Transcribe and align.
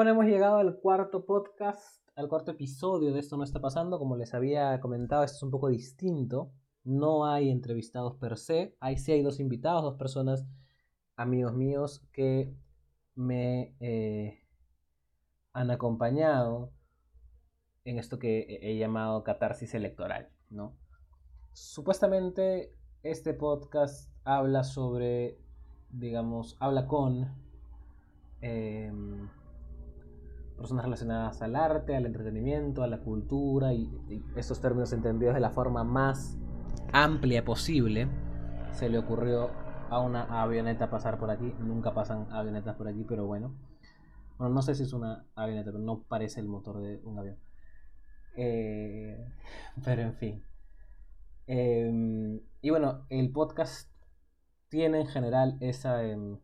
Bueno, 0.00 0.12
hemos 0.12 0.24
llegado 0.24 0.56
al 0.56 0.78
cuarto 0.78 1.26
podcast, 1.26 2.08
al 2.16 2.26
cuarto 2.26 2.52
episodio 2.52 3.12
de 3.12 3.20
Esto 3.20 3.36
no 3.36 3.44
está 3.44 3.60
pasando. 3.60 3.98
Como 3.98 4.16
les 4.16 4.32
había 4.32 4.80
comentado, 4.80 5.24
esto 5.24 5.36
es 5.36 5.42
un 5.42 5.50
poco 5.50 5.68
distinto. 5.68 6.54
No 6.84 7.26
hay 7.26 7.50
entrevistados 7.50 8.16
per 8.16 8.38
se. 8.38 8.74
Hay 8.80 8.96
sí 8.96 9.12
hay 9.12 9.20
dos 9.20 9.40
invitados, 9.40 9.82
dos 9.82 9.96
personas, 9.96 10.46
amigos 11.16 11.52
míos, 11.52 12.02
que 12.14 12.50
me 13.14 13.76
eh, 13.78 14.42
han 15.52 15.70
acompañado 15.70 16.72
en 17.84 17.98
esto 17.98 18.18
que 18.18 18.58
he 18.62 18.78
llamado 18.78 19.22
catarsis 19.22 19.74
electoral, 19.74 20.30
¿no? 20.48 20.78
Supuestamente 21.52 22.74
este 23.02 23.34
podcast 23.34 24.10
habla 24.24 24.64
sobre, 24.64 25.36
digamos, 25.90 26.56
habla 26.58 26.86
con 26.86 27.34
em, 28.40 29.28
personas 30.60 30.84
relacionadas 30.84 31.40
al 31.40 31.56
arte, 31.56 31.96
al 31.96 32.04
entretenimiento, 32.04 32.82
a 32.82 32.86
la 32.86 32.98
cultura 32.98 33.72
y, 33.72 33.90
estos 34.36 34.60
términos 34.60 34.92
entendidos 34.92 35.34
de 35.34 35.40
la 35.40 35.48
forma 35.48 35.84
más 35.84 36.36
amplia 36.92 37.46
posible. 37.46 38.08
Se 38.72 38.90
le 38.90 38.98
ocurrió 38.98 39.50
a 39.88 40.00
una 40.00 40.42
avioneta 40.42 40.90
pasar 40.90 41.18
por 41.18 41.30
aquí, 41.30 41.54
nunca 41.60 41.94
pasan 41.94 42.30
avionetas 42.30 42.76
por 42.76 42.88
aquí, 42.88 43.04
pero 43.08 43.26
bueno. 43.26 43.56
Bueno, 44.36 44.54
no 44.54 44.60
sé 44.60 44.74
si 44.74 44.82
es 44.82 44.92
una 44.92 45.24
avioneta, 45.34 45.70
pero 45.72 45.82
no 45.82 46.02
parece 46.02 46.40
el 46.40 46.48
motor 46.48 46.82
de 46.82 47.00
un 47.04 47.18
avión. 47.18 47.38
Eh, 48.36 49.32
pero 49.82 50.02
en 50.02 50.14
fin. 50.14 50.44
Em, 51.46 52.40
y 52.60 52.68
bueno, 52.68 53.06
el 53.08 53.32
podcast 53.32 53.90
tiene 54.68 55.00
en 55.00 55.06
general 55.06 55.56
esa 55.60 56.04
em, 56.04 56.38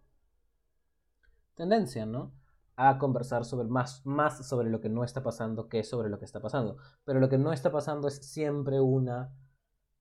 tendencia, 1.54 2.06
¿no? 2.06 2.32
A 2.76 2.98
conversar 2.98 3.44
sobre 3.44 3.68
más, 3.68 4.04
más 4.04 4.46
sobre 4.46 4.70
lo 4.70 4.80
que 4.80 4.88
no 4.88 5.02
está 5.02 5.22
pasando 5.22 5.68
que 5.68 5.82
sobre 5.82 6.10
lo 6.10 6.18
que 6.18 6.26
está 6.26 6.40
pasando. 6.40 6.76
Pero 7.04 7.20
lo 7.20 7.28
que 7.28 7.38
no 7.38 7.52
está 7.52 7.72
pasando 7.72 8.08
es 8.08 8.16
siempre 8.16 8.80
una. 8.80 9.34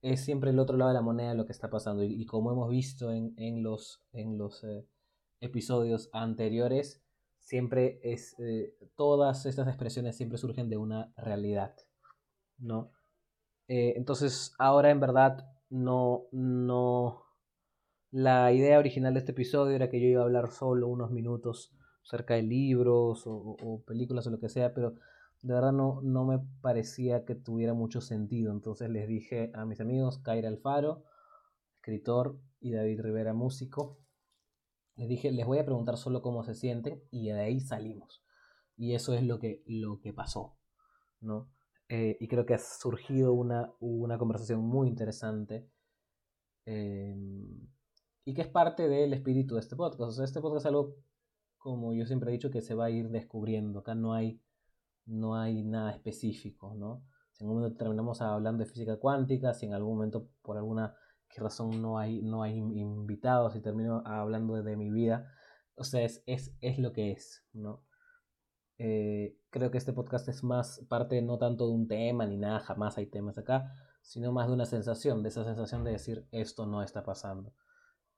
Es 0.02 0.22
siempre 0.24 0.52
el 0.52 0.60
otro 0.60 0.78
lado 0.78 0.90
de 0.90 0.96
la 0.96 1.02
moneda 1.02 1.34
lo 1.34 1.46
que 1.46 1.54
está 1.54 1.70
pasando. 1.70 2.04
Y, 2.04 2.26
como 2.26 2.52
hemos 2.52 2.70
visto 2.70 3.12
en, 3.12 3.64
los, 3.64 4.04
en 4.12 4.38
los 4.38 4.64
eh, 4.64 4.86
episodios 5.40 6.10
anteriores, 6.14 7.02
siempre 7.40 8.00
es. 8.04 8.36
Eh, 8.40 8.78
todas 8.96 9.46
estas 9.46 9.68
expresiones 9.68 10.18
siempre 10.18 10.38
surgen 10.38 10.70
de 10.70 10.78
una 10.78 11.14
realidad. 11.16 11.76
¿No? 12.58 12.92
Eh, 13.68 13.94
entonces, 13.96 14.54
ahora 14.60 14.92
en 14.92 15.00
verdad 15.00 15.48
no, 15.70 16.28
no... 16.32 17.24
La 18.12 18.54
idea 18.54 18.80
original 18.80 19.14
de 19.14 19.20
este 19.20 19.34
episodio 19.34 19.76
era 19.76 19.90
que 19.90 20.00
yo 20.00 20.08
iba 20.08 20.22
a 20.22 20.26
hablar 20.26 20.52
solo 20.52 20.88
unos 20.88 21.12
minutos 21.12 21.76
acerca 22.06 22.36
de 22.36 22.44
libros 22.44 23.24
o, 23.26 23.84
películas 23.86 24.28
o 24.28 24.30
lo 24.30 24.40
que 24.40 24.50
sea, 24.50 24.74
pero 24.74 24.96
de 25.42 25.54
verdad 25.54 25.74
no, 25.74 26.02
no 26.02 26.26
me 26.26 26.40
parecía 26.62 27.26
que 27.26 27.36
tuviera 27.36 27.74
mucho 27.74 28.02
sentido. 28.02 28.52
Entonces 28.52 28.90
les 28.90 29.08
dije 29.08 29.52
a 29.54 29.66
mis 29.66 29.82
amigos, 29.82 30.20
Kaira 30.20 30.48
Alfaro, 30.48 31.04
escritor, 31.76 32.38
y 32.60 32.72
David 32.72 33.02
Rivera, 33.02 33.34
músico, 33.34 34.00
les 34.96 35.08
dije, 35.08 35.32
les 35.32 35.46
voy 35.46 35.60
a 35.60 35.66
preguntar 35.66 35.98
solo 35.98 36.22
cómo 36.22 36.44
se 36.44 36.56
sienten 36.56 37.04
y 37.12 37.28
de 37.28 37.40
ahí 37.40 37.60
salimos. 37.60 38.24
Y 38.78 38.96
eso 38.96 39.14
es 39.14 39.24
lo 39.24 39.40
que, 39.40 39.62
lo 39.68 40.00
que 40.02 40.14
pasó, 40.14 40.58
¿no? 41.22 41.52
Eh, 41.90 42.18
y 42.20 42.28
creo 42.28 42.46
que 42.46 42.56
ha 42.56 42.60
surgido 42.60 43.34
una, 43.34 43.72
una 43.80 44.18
conversación 44.18 44.62
muy 44.62 44.88
interesante 44.88 45.70
em, 46.66 47.68
y 48.26 48.34
que 48.34 48.42
es 48.42 48.48
parte 48.48 48.88
del 48.90 49.14
espíritu 49.14 49.56
de 49.56 49.62
este 49.62 49.76
podcast. 49.76 50.20
Este 50.20 50.42
podcast 50.42 50.66
es 50.66 50.70
algo, 50.70 50.96
como 51.66 51.96
yo 51.96 52.06
siempre 52.06 52.30
he 52.30 52.34
dicho, 52.34 52.52
que 52.52 52.62
se 52.62 52.76
va 52.76 52.86
a 52.86 52.90
ir 52.92 53.10
descubriendo. 53.10 53.80
Acá 53.80 53.96
no 53.96 54.14
hay, 54.14 54.40
no 55.08 55.36
hay 55.36 55.64
nada 55.64 55.90
específico, 55.90 56.76
¿no? 56.76 57.04
Si 57.32 57.44
en 57.44 57.48
algún 57.48 57.64
momento 57.64 57.78
terminamos 57.80 58.22
hablando 58.22 58.64
de 58.64 58.70
física 58.70 58.98
cuántica, 58.98 59.52
si 59.56 59.66
en 59.66 59.74
algún 59.74 59.96
momento 59.96 60.30
por 60.44 60.58
alguna 60.58 60.96
razón 61.36 61.82
no 61.82 61.98
hay, 61.98 62.22
no 62.22 62.44
hay 62.44 62.56
invitados 62.56 63.56
y 63.56 63.62
termino 63.62 64.04
hablando 64.06 64.62
de, 64.62 64.78
mi 64.78 64.92
vida, 64.92 65.28
o 65.76 65.84
sea, 65.84 66.04
es, 66.04 66.22
es, 66.28 66.56
es 66.62 66.78
lo 66.78 66.94
que 66.94 67.12
es, 67.12 67.44
¿no? 67.52 67.84
Eh, 68.78 69.36
creo 69.50 69.72
que 69.72 69.80
este 69.80 69.92
podcast 69.92 70.30
es 70.30 70.44
más 70.44 70.86
parte 70.88 71.20
no 71.24 71.40
tanto 71.40 71.68
de 71.68 71.74
un 71.74 71.88
tema 71.88 72.28
ni 72.28 72.38
nada, 72.38 72.60
jamás 72.60 73.00
hay 73.00 73.08
temas 73.08 73.40
acá, 73.40 73.74
sino 74.04 74.32
más 74.32 74.48
de 74.48 74.54
una 74.54 74.66
sensación, 74.68 75.24
de 75.24 75.30
esa 75.30 75.44
sensación 75.44 75.84
de 75.84 75.94
decir 75.94 76.28
esto 76.32 76.68
no 76.68 76.84
está 76.84 77.04
pasando. 77.04 77.54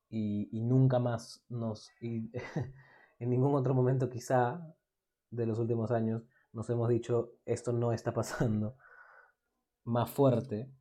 Y, 0.10 0.50
nunca 0.62 1.00
más 1.00 1.46
nos, 1.48 1.90
y 2.02 2.30
en 3.20 3.30
ningún 3.30 3.56
otro 3.56 3.74
momento 3.74 4.10
quizá 4.10 4.62
de 5.30 5.46
los 5.46 5.60
últimos 5.60 5.92
años 5.92 6.24
nos 6.54 6.70
hemos 6.70 6.90
dicho 6.90 7.34
esto 7.46 7.74
no 7.74 7.92
está 7.92 8.14
pasando 8.14 8.78
más 9.84 10.10
fuerte, 10.10 10.72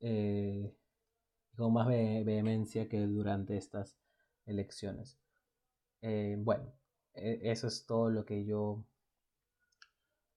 eh, 0.00 0.74
con 1.56 1.72
más 1.72 1.86
vehemencia 1.88 2.88
que 2.88 3.00
durante 3.00 3.56
estas 3.56 3.98
elecciones. 4.46 5.18
Eh, 6.02 6.36
bueno, 6.38 6.72
e, 7.14 7.38
eso 7.50 7.66
es 7.66 7.86
todo 7.86 8.10
lo 8.10 8.24
que 8.24 8.44
yo 8.44 8.84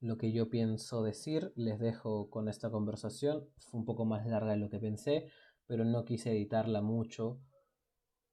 lo 0.02 0.18
que 0.18 0.34
yo 0.34 0.50
pienso 0.50 1.02
decir. 1.02 1.54
Les 1.56 1.80
dejo 1.80 2.30
con 2.30 2.50
esta 2.50 2.70
conversación. 2.70 3.48
Fue 3.58 3.80
un 3.80 3.86
poco 3.86 4.06
más 4.06 4.26
larga 4.28 4.52
de 4.52 4.58
lo 4.58 4.70
que 4.70 4.80
pensé, 4.80 5.30
pero 5.66 5.86
no 5.86 6.04
quise 6.06 6.32
editarla 6.32 6.82
mucho. 6.82 7.40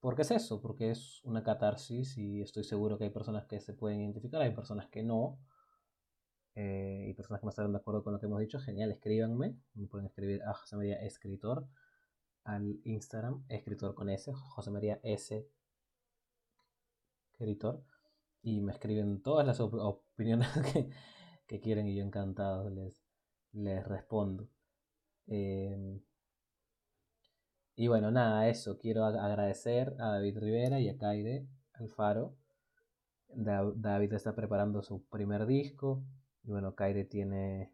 Porque 0.00 0.22
es 0.22 0.30
eso, 0.30 0.60
porque 0.60 0.90
es 0.90 1.20
una 1.24 1.42
catarsis 1.42 2.16
y 2.16 2.40
estoy 2.40 2.64
seguro 2.64 2.98
que 2.98 3.04
hay 3.04 3.10
personas 3.10 3.46
que 3.46 3.60
se 3.60 3.74
pueden 3.74 4.00
identificar, 4.00 4.40
hay 4.40 4.54
personas 4.54 4.88
que 4.88 5.02
no. 5.02 5.38
Eh, 6.56 7.06
y 7.08 7.14
personas 7.14 7.40
que 7.40 7.46
no 7.46 7.50
estarán 7.50 7.72
de 7.72 7.78
acuerdo 7.78 8.02
con 8.02 8.12
lo 8.12 8.18
que 8.18 8.26
hemos 8.26 8.40
dicho, 8.40 8.58
genial, 8.58 8.90
escríbanme. 8.90 9.56
Me 9.74 9.86
pueden 9.86 10.06
escribir 10.06 10.42
a 10.42 10.54
José 10.54 10.76
María 10.76 11.00
Escritor 11.02 11.66
al 12.44 12.80
Instagram, 12.84 13.44
escritor 13.48 13.94
con 13.94 14.08
S, 14.08 14.32
José 14.32 14.70
María 14.70 15.00
S. 15.02 15.46
Escritor 17.32 17.84
y 18.42 18.60
me 18.60 18.72
escriben 18.72 19.22
todas 19.22 19.46
las 19.46 19.60
opiniones 19.60 20.48
que, 21.46 21.60
quieren 21.60 21.86
y 21.86 21.96
yo 21.96 22.04
encantado 22.04 22.70
les, 22.70 23.02
les 23.52 23.86
respondo. 23.86 24.48
Em, 25.26 26.00
y 27.76 27.88
bueno, 27.88 28.10
nada, 28.10 28.48
eso. 28.48 28.78
Quiero 28.78 29.04
agradecer 29.04 29.94
a 29.98 30.08
David 30.12 30.38
Rivera 30.38 30.80
y 30.80 30.88
a 30.88 30.98
Kaide 30.98 31.46
Alfaro. 31.72 32.36
David 33.28 34.12
está 34.12 34.34
preparando 34.34 34.82
su 34.82 35.04
primer 35.06 35.46
disco. 35.46 36.04
Y 36.42 36.50
bueno, 36.50 36.74
Kaide 36.74 37.04
tiene 37.04 37.72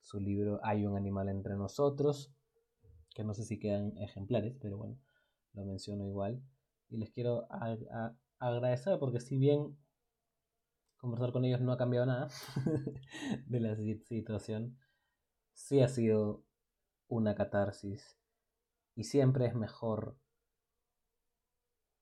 su 0.00 0.20
libro 0.20 0.60
Hay 0.62 0.86
un 0.86 0.96
animal 0.96 1.28
entre 1.28 1.54
nosotros. 1.56 2.32
Que 3.14 3.24
no 3.24 3.34
sé 3.34 3.44
si 3.44 3.58
quedan 3.58 3.96
ejemplares, 3.98 4.56
pero 4.60 4.78
bueno, 4.78 4.96
lo 5.54 5.64
menciono 5.64 6.06
igual. 6.06 6.42
Y 6.88 6.96
les 6.96 7.10
quiero 7.10 7.46
agradecer 8.38 8.98
porque 8.98 9.20
si 9.20 9.36
bien 9.36 9.76
conversar 10.96 11.32
con 11.32 11.44
ellos 11.44 11.60
no 11.60 11.72
ha 11.72 11.78
cambiado 11.78 12.06
nada 12.06 12.28
de 13.46 13.60
la 13.60 13.76
situación, 13.76 14.78
sí 15.52 15.80
ha 15.80 15.88
sido 15.88 16.44
una 17.08 17.34
catarsis 17.34 18.19
y 18.94 19.04
siempre 19.04 19.46
es 19.46 19.54
mejor 19.54 20.16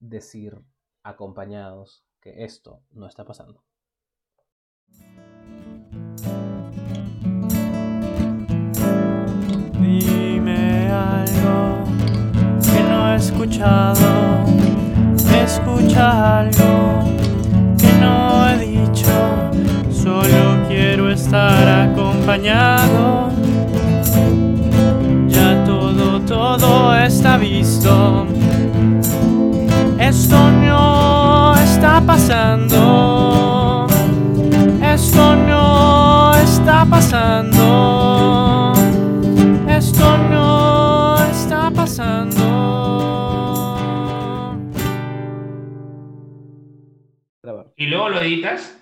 decir 0.00 0.60
acompañados 1.02 2.04
que 2.20 2.44
esto 2.44 2.82
no 2.90 3.06
está 3.06 3.24
pasando. 3.24 3.64
Dime 9.80 10.88
algo 10.88 11.84
que 12.62 12.82
no 12.82 13.12
he 13.12 13.16
escuchado 13.16 14.38
escucha 15.48 16.40
algo 16.40 17.04
que 17.78 17.92
no 18.00 18.48
he 18.48 18.58
dicho, 18.58 19.50
solo 19.90 20.68
quiero 20.68 21.10
estar 21.10 21.90
acompañado. 21.90 23.27
Está 27.08 27.38
visto. 27.38 28.26
Esto 29.98 30.50
no 30.50 31.54
está 31.56 32.02
pasando. 32.06 33.86
Esto 34.82 35.36
no 35.36 36.34
está 36.34 36.84
pasando. 36.84 38.74
Esto 39.66 40.18
no 40.18 41.16
está 41.30 41.70
pasando. 41.70 42.44
¿Y 47.76 47.86
luego 47.86 48.10
lo 48.10 48.20
editas? 48.20 48.74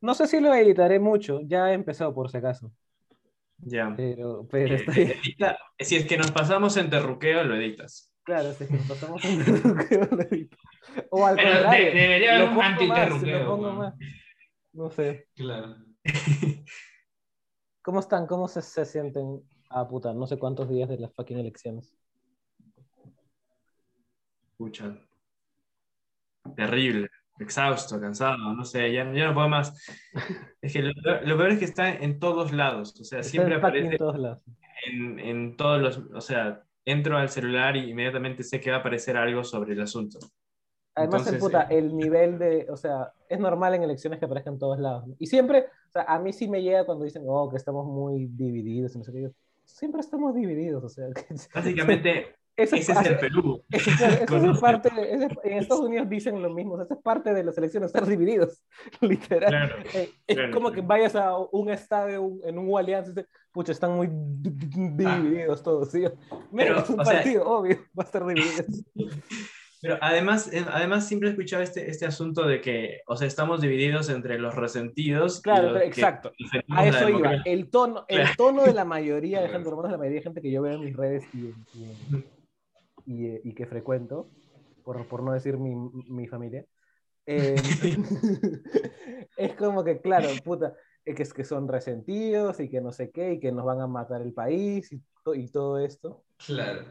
No 0.00 0.14
sé 0.14 0.28
si 0.28 0.38
lo 0.38 0.54
editaré 0.54 1.00
mucho, 1.00 1.40
ya 1.42 1.70
he 1.70 1.74
empezado 1.74 2.14
por 2.14 2.30
si 2.30 2.36
acaso. 2.36 2.70
Ya. 3.62 3.92
Pero, 3.96 4.46
pero 4.50 4.74
eh, 4.76 5.16
Si 5.78 5.96
es 5.96 6.06
que 6.06 6.16
nos 6.16 6.30
pasamos 6.30 6.76
en 6.76 6.88
terruqueo, 6.90 7.44
lo 7.44 7.56
editas. 7.56 8.12
Claro, 8.22 8.52
si 8.52 8.64
es 8.64 8.70
que 8.70 8.76
nos 8.76 8.86
pasamos 8.88 9.24
en 9.24 9.44
terruqueo, 9.44 10.08
lo 10.10 10.22
edito. 10.22 10.56
O 11.10 11.26
al 11.26 11.36
Pero 11.36 11.48
de- 11.50 11.56
contrario, 11.58 11.86
debería 11.94 12.36
haber 12.36 12.48
un 12.50 12.62
antiterruqueo, 12.62 13.56
más. 13.58 13.94
No 14.72 14.90
sé. 14.90 15.28
Claro. 15.34 15.76
¿Cómo 17.82 18.00
están? 18.00 18.26
¿Cómo 18.26 18.46
se, 18.48 18.62
se 18.62 18.84
sienten? 18.84 19.42
Ah, 19.70 19.86
puta, 19.88 20.12
no 20.12 20.26
sé 20.26 20.38
cuántos 20.38 20.68
días 20.68 20.88
de 20.88 20.98
las 20.98 21.12
fucking 21.14 21.38
elecciones. 21.38 21.94
Escucha. 24.52 24.96
Terrible, 26.56 27.08
exhausto, 27.44 28.00
cansado, 28.00 28.38
no 28.54 28.64
sé, 28.64 28.92
ya, 28.92 29.04
ya 29.12 29.26
no 29.28 29.34
puedo 29.34 29.48
más. 29.48 29.74
Es 30.60 30.72
que 30.72 30.82
lo, 30.82 30.92
peor- 30.94 31.26
lo 31.26 31.36
peor 31.36 31.50
es 31.52 31.58
que 31.58 31.64
está 31.66 31.94
en 31.94 32.18
todos 32.20 32.52
lados, 32.52 32.98
o 33.00 33.04
sea, 33.04 33.22
Está 33.22 33.28
siempre 33.30 33.58
fucking 33.60 33.86
en 33.86 33.92
aparece 33.92 33.96
todos 33.96 34.18
lados. 34.18 34.42
en, 34.86 35.18
en 35.20 35.56
todos 35.56 35.80
los, 35.82 35.98
o 36.14 36.20
sea, 36.20 36.62
entro 36.84 37.16
al 37.18 37.28
celular 37.30 37.76
y 37.76 37.90
inmediatamente 37.90 38.42
sé 38.44 38.60
que 38.60 38.70
va 38.70 38.78
a 38.78 38.80
aparecer 38.80 39.16
algo 39.16 39.44
sobre 39.44 39.72
el 39.74 39.80
asunto. 39.82 40.18
Además, 40.94 41.26
el, 41.26 41.36
Entonces, 41.36 41.38
puta, 41.38 41.62
eh, 41.70 41.78
el 41.78 41.96
nivel 41.96 42.38
de, 42.38 42.66
o 42.70 42.76
sea, 42.76 43.12
es 43.28 43.38
normal 43.38 43.74
en 43.74 43.82
elecciones 43.84 44.18
que 44.18 44.24
aparezcan 44.26 44.54
en 44.54 44.58
todos 44.60 44.78
lados. 44.78 45.06
¿no? 45.06 45.14
Y 45.18 45.26
siempre, 45.26 45.66
o 45.88 45.92
sea, 45.92 46.02
a 46.02 46.18
mí 46.18 46.32
sí 46.32 46.48
me 46.48 46.62
llega 46.62 46.84
cuando 46.84 47.04
dicen, 47.04 47.24
oh, 47.26 47.48
que 47.50 47.56
estamos 47.56 47.86
muy 47.86 48.26
divididos, 48.26 48.94
y 48.94 48.98
no 48.98 49.04
sé 49.04 49.12
qué. 49.12 49.30
Siempre 49.64 50.00
estamos 50.00 50.34
divididos, 50.34 50.82
o 50.84 50.88
sea, 50.88 51.06
que, 51.14 51.24
Básicamente, 51.52 52.36
eso 52.62 52.76
ese 52.76 52.92
es 52.92 53.06
el 53.06 53.18
Perú. 53.18 53.62
Eso, 53.70 53.90
eso 53.90 54.50
es 54.52 54.58
parte, 54.58 54.90
en 55.44 55.52
Estados 55.58 55.84
Unidos 55.84 56.08
dicen 56.08 56.40
lo 56.42 56.50
mismo, 56.52 56.80
eso 56.80 56.94
es 56.94 57.00
parte 57.02 57.32
de 57.34 57.44
las 57.44 57.56
elecciones, 57.58 57.88
estar 57.88 58.06
divididos, 58.06 58.62
literal. 59.00 59.50
Claro, 59.50 59.76
Eh, 59.94 60.10
es 60.26 60.36
claro, 60.36 60.52
como 60.52 60.72
que 60.72 60.80
vayas 60.80 61.14
a 61.16 61.36
un 61.38 61.70
estadio 61.70 62.30
en 62.44 62.58
un 62.58 62.78
alianza 62.78 63.10
y 63.10 63.14
dices, 63.14 63.30
pucha, 63.52 63.72
están 63.72 63.92
muy 63.96 64.06
Ah. 64.06 65.18
divididos 65.20 65.62
todos. 65.62 65.90
¿sí? 65.90 66.04
Pero, 66.54 66.78
es 66.78 66.90
un 66.90 67.00
o 67.00 67.04
sea- 67.04 67.14
partido, 67.14 67.44
obvio, 67.48 67.76
va 67.98 68.02
a 68.02 68.06
estar 68.06 68.26
dividido. 68.26 68.64
Pero 69.82 69.96
además, 70.02 70.52
eh, 70.52 70.62
además 70.70 71.08
siempre 71.08 71.30
he 71.30 71.32
escuchado 71.32 71.62
este, 71.62 71.88
este 71.90 72.04
asunto 72.04 72.46
de 72.46 72.60
que, 72.60 73.00
o 73.06 73.16
sea, 73.16 73.26
estamos 73.26 73.62
divididos 73.62 74.10
entre 74.10 74.38
los 74.38 74.54
resentidos. 74.54 75.40
Claro, 75.40 75.70
los 75.72 75.82
exacto. 75.82 76.32
A 76.68 76.86
eso 76.86 77.08
iba. 77.08 77.36
El 77.46 77.70
tono, 77.70 78.04
el 78.08 78.18
Claro. 78.18 78.32
tono 78.36 78.62
de 78.64 78.74
la 78.74 78.84
mayoría 78.84 79.40
de 79.40 79.48
gente, 79.48 79.70
la 79.70 79.96
mayoría 79.96 80.18
de 80.18 80.22
gente 80.22 80.42
que 80.42 80.50
yo 80.50 80.60
veo 80.60 80.74
en 80.74 80.80
mis 80.84 80.94
redes 80.94 81.24
y, 81.32 81.54
y- 81.78 82.24
y- 83.10 83.48
y 83.48 83.54
que 83.54 83.66
frecuento, 83.66 84.28
por, 84.84 85.06
por 85.08 85.22
no 85.22 85.32
decir 85.32 85.58
mi, 85.58 85.74
mi 85.74 86.26
familia, 86.28 86.64
eh, 87.26 87.56
es 89.36 89.54
como 89.56 89.82
que, 89.84 90.00
claro, 90.00 90.28
puta, 90.44 90.74
es 91.04 91.14
que, 91.16 91.22
es 91.22 91.32
que 91.34 91.44
son 91.44 91.68
resentidos 91.68 92.60
y 92.60 92.68
que 92.68 92.80
no 92.80 92.92
sé 92.92 93.10
qué, 93.10 93.32
y 93.34 93.40
que 93.40 93.52
nos 93.52 93.64
van 93.64 93.80
a 93.80 93.86
matar 93.86 94.22
el 94.22 94.32
país 94.32 94.92
y, 94.92 95.02
to- 95.24 95.34
y 95.34 95.48
todo 95.48 95.78
esto. 95.78 96.22
Claro. 96.46 96.82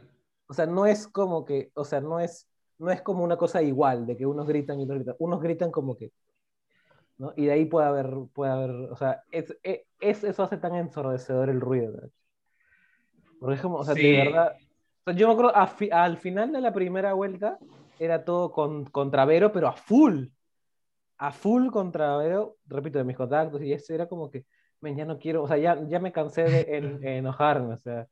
O 0.47 0.53
sea, 0.53 0.65
no 0.65 0.85
es 0.85 1.07
como 1.07 1.45
que, 1.45 1.71
o 1.75 1.85
sea, 1.85 2.01
no 2.01 2.19
es, 2.19 2.47
no 2.79 2.91
es 2.91 3.01
como 3.01 3.23
una 3.23 3.37
cosa 3.37 3.61
igual, 3.61 4.05
de 4.05 4.17
que 4.17 4.25
unos 4.25 4.47
gritan 4.47 4.79
y 4.79 4.83
otros 4.83 4.97
gritan. 4.99 5.15
Unos 5.19 5.41
gritan 5.41 5.71
como 5.71 5.95
que, 5.95 6.11
¿no? 7.17 7.33
Y 7.35 7.45
de 7.45 7.51
ahí 7.51 7.65
puede 7.65 7.87
haber, 7.87 8.09
puede 8.33 8.51
haber, 8.51 8.71
o 8.91 8.95
sea, 8.97 9.23
es, 9.31 9.55
es- 9.63 9.81
es- 9.99 10.23
eso 10.23 10.43
hace 10.43 10.57
tan 10.57 10.75
ensordecedor 10.75 11.49
el 11.49 11.61
ruido, 11.61 11.91
¿no? 12.01 12.09
Porque 13.39 13.55
es 13.55 13.61
como, 13.61 13.77
o 13.77 13.85
sea, 13.85 13.95
Sí. 13.95 14.01
de 14.01 14.17
verdad, 14.17 14.55
yo 15.11 15.27
me 15.27 15.33
acuerdo, 15.33 15.53
fi- 15.67 15.89
al 15.91 16.17
final 16.17 16.51
de 16.51 16.61
la 16.61 16.73
primera 16.73 17.13
vuelta 17.13 17.57
era 17.97 18.23
todo 18.23 18.51
con, 18.51 18.85
contra 18.85 19.25
Vero, 19.25 19.51
pero 19.51 19.67
a 19.67 19.73
full, 19.73 20.25
a 21.19 21.31
full 21.31 21.69
contra 21.71 22.17
Vero, 22.17 22.57
repito, 22.67 22.97
de 22.99 23.03
mis 23.05 23.17
contactos, 23.17 23.61
y 23.63 23.73
eso 23.73 23.93
era 23.93 24.07
como 24.07 24.29
que, 24.31 24.45
men, 24.81 24.97
ya 24.97 25.05
no 25.05 25.17
quiero, 25.19 25.43
o 25.43 25.47
sea, 25.47 25.57
ya, 25.57 25.77
ya 25.87 25.99
me 25.99 26.11
cansé 26.11 26.43
de 26.43 26.77
en- 26.77 27.03
enojarme, 27.07 27.73
o 27.75 27.77
sea, 27.77 28.07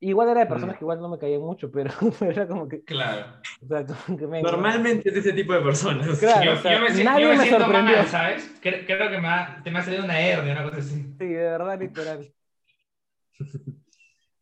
igual 0.00 0.28
era 0.28 0.40
de 0.40 0.46
personas 0.46 0.76
Mm. 0.76 0.78
que 0.78 0.84
igual 0.84 1.00
no 1.00 1.08
me 1.08 1.18
caían 1.18 1.40
mucho, 1.40 1.70
pero, 1.70 1.90
pero 2.18 2.30
era 2.32 2.46
como 2.48 2.68
que, 2.68 2.82
Claro. 2.84 3.26
o 3.62 3.66
sea, 3.66 3.84
como 3.86 4.18
que 4.18 4.26
men, 4.26 4.42
Normalmente 4.44 5.08
es 5.08 5.16
ese 5.16 5.32
tipo 5.32 5.52
de 5.52 5.60
personas. 5.60 6.18
Claro, 6.18 6.44
yo, 6.44 6.52
o 6.52 6.56
sea, 6.62 6.74
yo 6.76 6.80
me, 6.94 7.04
nadie 7.04 7.22
yo 7.24 7.28
me 7.30 7.36
me 7.36 7.42
siento 7.44 7.58
sorprendió. 7.60 7.96
mal, 7.96 8.06
¿sabes? 8.06 8.54
Creo, 8.60 8.86
creo 8.86 9.10
que 9.10 9.18
me 9.18 9.28
ha, 9.28 9.60
te 9.64 9.70
me 9.70 9.78
ha 9.78 9.82
salido 9.82 10.04
una 10.04 10.20
hernia, 10.20 10.52
una 10.52 10.62
cosa 10.64 10.76
así. 10.78 10.94
Sí, 11.18 11.26
de 11.26 11.34
verdad, 11.42 11.80
literal. 11.80 12.32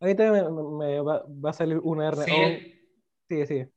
Ahorita 0.00 0.30
me, 0.32 0.42
me- 0.78 1.00
va, 1.00 1.24
va 1.44 1.50
a 1.50 1.52
salir 1.52 1.78
una 1.82 2.08
R. 2.08 2.32
Sí, 2.32 2.32
sigue, 3.28 3.46
sigue. 3.46 3.70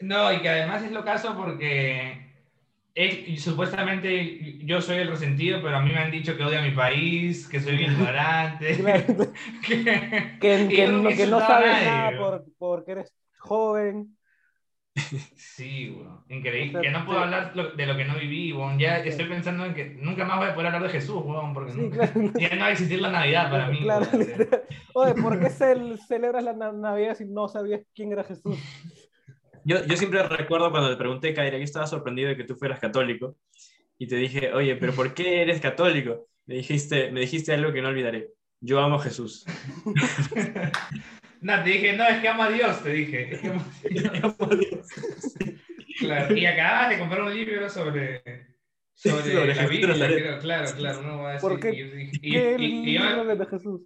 No, 0.00 0.32
y 0.32 0.40
que 0.42 0.48
además 0.48 0.82
es 0.84 0.92
lo 0.92 1.04
caso 1.04 1.36
porque 1.36 2.24
supuestamente 3.38 4.58
yo 4.64 4.80
soy 4.80 4.98
el 4.98 5.08
resentido, 5.08 5.60
pero 5.62 5.76
a 5.76 5.80
mí 5.82 5.90
me 5.92 5.98
han 5.98 6.10
dicho 6.10 6.36
que 6.36 6.44
odio 6.44 6.58
a 6.60 6.62
mi 6.62 6.72
país, 6.72 7.48
que 7.48 7.60
soy 7.60 7.76
bien 7.76 7.92
ignorante. 7.92 8.84
Que, 9.62 9.88
Que, 10.38 10.72
que, 10.74 10.86
no, 10.88 11.10
no 11.26 11.40
sabes 11.42 11.80
nada 11.80 12.14
por, 12.16 12.44
porque 12.58 12.92
eres 12.92 13.14
joven. 13.38 14.17
Sí, 15.34 15.90
weón. 15.90 16.24
Increíble. 16.28 16.80
Que 16.80 16.90
no 16.90 17.04
puedo 17.06 17.18
sí. 17.18 17.24
hablar 17.24 17.52
lo- 17.56 17.70
de 17.72 17.86
lo 17.86 17.96
que 17.96 18.04
no 18.04 18.18
viví, 18.18 18.52
weón. 18.52 18.78
Ya 18.78 18.98
estoy 18.98 19.26
pensando 19.26 19.64
en 19.66 19.74
que 19.74 19.84
nunca 20.00 20.24
más 20.24 20.38
voy 20.38 20.48
a 20.48 20.54
poder 20.54 20.66
hablar 20.68 20.82
de 20.84 20.88
Jesús, 20.90 21.22
weón, 21.24 21.52
porque 21.54 21.72
Sí, 21.72 21.78
nunca- 21.80 22.06
claro. 22.12 22.32
ya 22.38 22.54
no 22.54 22.60
va 22.60 22.66
a 22.66 22.72
existir 22.72 23.00
la 23.00 23.10
Navidad 23.10 23.50
para 23.50 23.68
mí. 23.68 23.80
Claro. 23.80 24.06
Oye, 24.94 25.14
¿por 25.14 25.38
qué 25.38 25.46
cel- 25.46 25.98
celebras 26.06 26.44
la 26.44 26.52
na- 26.52 26.72
Navidad 26.72 27.14
si 27.16 27.24
no 27.26 27.48
sabías 27.48 27.82
quién 27.94 28.12
era 28.12 28.24
Jesús? 28.24 28.56
Yo, 29.64 29.84
yo 29.84 29.96
siempre 29.96 30.22
recuerdo 30.22 30.70
cuando 30.70 30.90
te 30.90 30.96
pregunté, 30.96 31.34
Kaira, 31.34 31.58
yo 31.58 31.64
estaba 31.64 31.86
sorprendido 31.86 32.28
de 32.30 32.36
que 32.36 32.44
tú 32.44 32.56
fueras 32.56 32.80
católico. 32.80 33.36
Y 33.98 34.06
te 34.06 34.16
dije, 34.16 34.52
oye, 34.52 34.76
¿pero 34.76 34.92
por 34.92 35.12
qué 35.12 35.42
eres 35.42 35.60
católico? 35.60 36.28
Me 36.46 36.54
dijiste, 36.54 37.10
me 37.10 37.20
dijiste 37.20 37.52
algo 37.52 37.72
que 37.72 37.82
no 37.82 37.88
olvidaré. 37.88 38.30
Yo 38.60 38.80
amo 38.80 38.96
a 38.96 39.02
Jesús. 39.02 39.44
No, 41.40 41.62
te 41.62 41.70
dije, 41.70 41.96
no, 41.96 42.04
es 42.06 42.18
que 42.20 42.28
amo 42.28 42.42
a 42.44 42.50
Dios, 42.50 42.82
te 42.82 42.90
dije. 42.92 43.34
Es 43.34 43.40
que 43.40 43.48
amo 43.48 43.60
a 43.62 43.88
Dios. 43.88 44.02
Yo 44.04 44.10
amo 44.22 44.36
a 44.40 44.54
Dios. 44.56 44.86
Claro, 46.00 46.36
y 46.36 46.46
acabas 46.46 46.90
de 46.90 46.98
comprar 46.98 47.22
un 47.22 47.34
libro 47.34 47.68
sobre, 47.68 48.22
sobre, 48.94 49.22
Sobre 49.32 49.54
la 49.54 49.66
Biblia. 49.66 50.38
Claro, 50.40 50.68
claro, 50.76 51.02
no 51.02 51.18
va 51.22 51.30
a 51.30 51.32
decir. 51.34 51.48
¿Por 51.48 51.60
qué? 51.60 51.70
y- 51.70 51.80
y- 51.80 52.10
y- 52.22 52.32
¿Qué 52.32 52.56
y- 52.58 52.90
y 52.90 52.98
yo- 52.98 53.24
de 53.36 53.46
Jesús? 53.46 53.80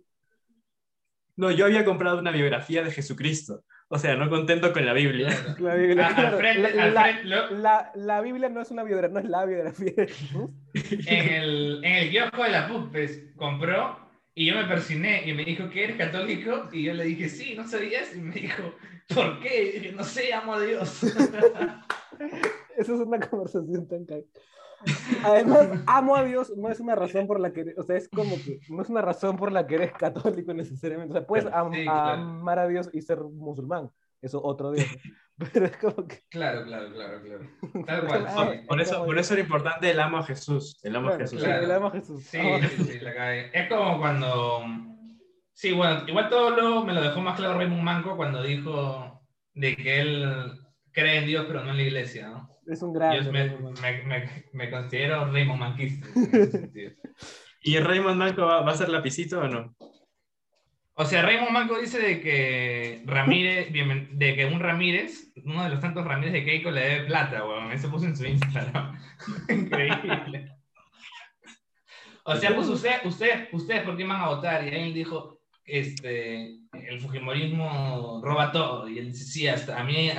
No, 1.36 1.50
yo 1.50 1.64
había 1.64 1.84
comprado 1.84 2.18
una 2.18 2.30
biografía 2.30 2.82
de 2.82 2.90
Jesucristo. 2.90 3.64
O 3.88 3.98
sea, 3.98 4.16
no 4.16 4.28
contento 4.30 4.72
con 4.72 4.84
la 4.86 4.92
Biblia. 4.94 5.28
La 5.58 5.74
Biblia. 5.74 6.08
Ah, 6.10 6.14
claro, 6.14 6.28
al 6.28 6.36
frente- 6.38 6.74
la, 6.74 6.82
al 6.84 6.94
la- 6.94 7.02
frente, 7.02 7.24
lo- 7.24 7.50
la- 7.50 7.92
la 7.94 8.20
Biblia 8.22 8.48
no 8.48 8.60
es 8.62 8.70
una 8.70 8.84
biografía, 8.84 9.12
no 9.14 9.20
es 9.20 9.28
la 9.28 9.44
biografía 9.46 9.92
de 9.96 10.06
Jesús. 10.08 10.50
en 11.06 11.28
el, 11.34 11.80
en 11.84 11.92
el 11.96 12.10
kiosco 12.10 12.42
de 12.44 12.50
la 12.50 12.68
PUC 12.68 12.90
pues, 12.92 13.22
compró 13.36 13.98
y 14.34 14.46
yo 14.46 14.54
me 14.54 14.64
persigné 14.64 15.28
y 15.28 15.34
me 15.34 15.44
dijo 15.44 15.68
que 15.70 15.84
eres 15.84 15.96
católico 15.96 16.68
y 16.72 16.84
yo 16.84 16.94
le 16.94 17.04
dije 17.04 17.28
sí, 17.28 17.54
no 17.54 17.66
sabías 17.66 18.14
y 18.14 18.20
me 18.20 18.34
dijo 18.34 18.62
¿por 19.14 19.40
qué? 19.40 19.92
No 19.94 20.04
sé, 20.04 20.32
amo 20.32 20.54
a 20.54 20.60
Dios. 20.60 21.02
Eso 22.76 22.94
es 22.94 23.00
una 23.00 23.20
conversación 23.20 23.86
tan 23.88 24.04
cae. 24.04 24.26
Además, 25.24 25.68
amo 25.86 26.16
a 26.16 26.24
Dios 26.24 26.52
no 26.56 26.68
es 26.68 26.80
una 26.80 26.94
razón 26.96 27.26
por 27.26 27.38
la 27.38 27.52
que, 27.52 27.74
o 27.76 27.82
sea, 27.82 27.96
es 27.96 28.08
como 28.08 28.34
que 28.36 28.58
no 28.68 28.82
es 28.82 28.88
una 28.88 29.00
razón 29.02 29.36
por 29.36 29.52
la 29.52 29.66
que 29.66 29.76
eres 29.76 29.92
católico 29.92 30.52
necesariamente. 30.54 31.12
O 31.12 31.16
sea, 31.18 31.26
puedes 31.26 31.46
am- 31.52 31.72
Sí, 31.72 31.84
claro. 31.84 32.22
amar 32.22 32.58
a 32.58 32.66
Dios 32.68 32.90
y 32.92 33.00
ser 33.02 33.20
musulmán. 33.20 33.90
Eso 34.20 34.42
otro 34.42 34.72
día. 34.72 34.86
Pero 35.52 35.66
es 35.66 35.76
como 35.78 36.06
que. 36.06 36.20
claro, 36.30 36.64
claro, 36.64 36.92
claro, 36.92 37.20
claro. 37.22 37.50
Tal 37.86 38.06
cual. 38.06 38.26
Ah, 38.28 38.50
sí. 38.52 38.66
Por 38.68 38.80
eso, 38.80 38.94
como- 38.94 39.06
por 39.06 39.18
eso 39.18 39.34
era 39.34 39.42
importante 39.42 39.90
el 39.90 40.00
amo 40.00 40.18
a 40.18 40.22
Jesús. 40.24 40.78
El 40.82 40.96
amo 40.96 41.08
a 41.08 41.10
Claro, 41.16 41.24
Jesús. 41.24 41.40
sí, 41.40 41.46
Claro. 41.46 41.64
el 41.64 41.70
amo 41.72 41.86
a 41.86 41.90
Jesús. 41.90 42.24
Sí, 42.24 42.38
Amo 42.38 42.54
a 42.54 42.58
sí, 42.60 42.66
Jesús. 42.68 42.86
sí, 42.88 43.00
la 43.00 43.14
cagué. 43.14 43.50
Es 43.52 43.68
como 43.68 43.98
cuando. 43.98 44.62
Sí, 45.54 45.72
bueno, 45.72 46.02
igual 46.06 46.28
todo 46.28 46.50
lo, 46.50 46.84
me 46.84 46.92
lo 46.92 47.02
dejó 47.02 47.20
más 47.20 47.36
claro 47.38 47.58
Raymond 47.58 47.82
Manco 47.82 48.16
cuando 48.16 48.42
dijo 48.42 49.20
de 49.54 49.76
que 49.76 50.00
él 50.00 50.52
cree 50.92 51.18
en 51.18 51.26
Dios, 51.26 51.44
pero 51.46 51.62
no 51.62 51.70
en 51.70 51.76
la 51.76 51.82
iglesia, 51.82 52.28
¿no? 52.28 52.48
Es 52.66 52.82
un 52.82 52.92
gran. 52.92 53.22
Yo 53.24 53.30
me, 53.32 53.48
me, 53.82 54.02
me, 54.04 54.44
me 54.52 54.70
considero 54.70 55.30
Raymond 55.30 55.60
Manquista. 55.60 56.06
en 56.14 56.22
ese 56.34 56.50
sentido. 56.50 56.92
¿Y 57.62 57.78
Raymond 57.78 58.16
Manco 58.16 58.42
va, 58.46 58.62
va 58.62 58.72
a 58.72 58.76
ser 58.76 58.88
lapicito 58.88 59.40
o 59.40 59.48
no? 59.48 59.74
O 60.94 61.04
sea, 61.06 61.22
Raymond 61.22 61.52
Manco 61.52 61.78
dice 61.78 61.98
de 61.98 62.20
que 62.20 63.02
Ramírez, 63.06 63.72
de 63.72 64.34
que 64.36 64.44
un 64.44 64.60
Ramírez, 64.60 65.32
uno 65.44 65.64
de 65.64 65.70
los 65.70 65.80
tantos 65.80 66.04
Ramírez 66.04 66.34
de 66.34 66.44
Keiko 66.44 66.70
le 66.70 66.80
debe 66.82 67.06
plata, 67.06 67.46
weón. 67.46 67.72
Eso 67.72 67.90
puso 67.90 68.06
en 68.06 68.16
su 68.16 68.26
Instagram. 68.26 68.98
Increíble. 69.48 70.52
O 72.24 72.36
sea, 72.36 72.54
pues 72.54 72.68
usted, 72.68 73.04
usted, 73.04 73.48
ustedes, 73.52 73.82
¿por 73.82 73.96
qué 73.96 74.04
van 74.04 74.20
a 74.20 74.28
votar? 74.28 74.64
Y 74.64 74.68
ahí 74.68 74.88
él 74.88 74.94
dijo, 74.94 75.40
este, 75.64 76.58
el 76.72 77.00
Fujimorismo 77.00 78.20
roba 78.22 78.52
todo. 78.52 78.86
Y 78.88 78.98
él 78.98 79.12
dice, 79.12 79.24
sí, 79.24 79.48
hasta 79.48 79.80
a 79.80 79.84
mí, 79.84 80.10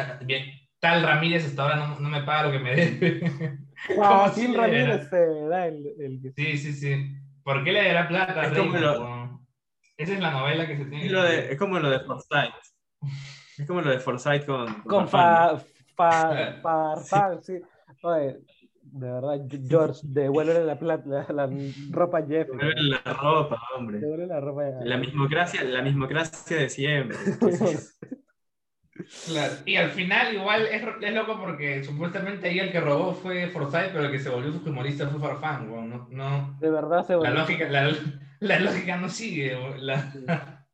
tal 0.80 1.04
Ramírez 1.04 1.46
hasta 1.46 1.62
ahora 1.62 1.76
no, 1.76 2.00
no 2.00 2.10
me 2.10 2.24
paga 2.24 2.48
lo 2.48 2.52
que 2.52 2.60
me 2.60 2.76
debe. 2.76 3.58
Joaquín 3.96 4.52
sí, 4.52 4.56
Ramírez 4.56 5.10
se 5.10 5.26
da 5.50 5.68
el, 5.68 5.86
el 6.00 6.34
sí, 6.36 6.58
sí, 6.58 6.74
sí. 6.74 7.16
¿Por 7.44 7.64
qué 7.64 7.72
le 7.72 7.84
dará 7.84 8.08
plata 8.08 8.42
a 8.42 8.46
Es 8.48 8.58
como 8.58 8.74
Raymond, 8.74 8.82
lo-? 8.82 9.23
Esa 10.04 10.14
es 10.14 10.20
la 10.20 10.32
novela 10.32 10.68
que 10.68 10.78
se 10.78 10.86
tiene 10.86 11.06
Es, 11.06 11.12
lo 11.12 11.24
de- 11.24 11.52
es 11.54 11.58
como 11.58 11.80
lo 11.80 11.90
de 11.90 12.00
Forsyth. 12.02 12.54
Es 13.58 13.68
como 13.68 13.82
lo 13.82 13.90
de 13.92 14.00
Forsyth 14.00 14.46
con, 14.46 14.74
Con 14.84 15.08
Farfán. 15.08 15.62
fa, 15.96 17.40
sí. 17.42 17.60
Oye, 18.04 18.40
de 18.82 19.12
verdad, 19.12 19.40
George, 19.70 20.02
devuélvele 20.04 20.66
la, 20.66 20.78
plata, 20.78 21.04
la, 21.08 21.48
la 21.48 21.50
ropa 21.92 22.18
a 22.18 22.26
Jeff. 22.26 22.48
Devuelve 22.50 22.82
la 22.82 23.14
ropa, 23.14 23.62
hombre. 23.78 24.00
Devuélvele 24.00 24.28
la 24.28 24.40
ropa 24.42 24.64
a 24.64 24.86
La 24.86 24.98
mismocracia, 24.98 25.64
la 25.64 25.82
mismocracia 25.82 26.58
de 26.58 26.70
siempre. 26.70 27.18
Claro. 29.26 29.54
Y 29.66 29.76
al 29.76 29.90
final 29.90 30.36
igual 30.36 30.68
es, 30.68 30.84
es 31.02 31.14
loco 31.14 31.40
porque 31.40 31.84
supuestamente 31.84 32.48
ahí 32.48 32.60
el 32.60 32.72
que 32.72 32.80
robó 32.80 33.14
fue 33.14 33.48
Forsyth, 33.48 33.92
pero 33.92 34.06
el 34.06 34.12
que 34.12 34.20
se 34.20 34.30
volvió 34.30 34.52
fujimorista 34.54 35.08
fue 35.08 35.20
Farfán. 35.20 35.68
No, 35.68 36.08
no, 36.10 36.58
De 36.60 36.70
verdad 36.70 37.04
se 37.04 37.14
la, 37.14 37.18
volvió, 37.20 37.34
lógica, 37.34 37.70
la, 37.70 37.92
la 38.44 38.60
lógica 38.60 38.98
no 38.98 39.10
sigue. 39.10 39.58
La- 39.80 40.66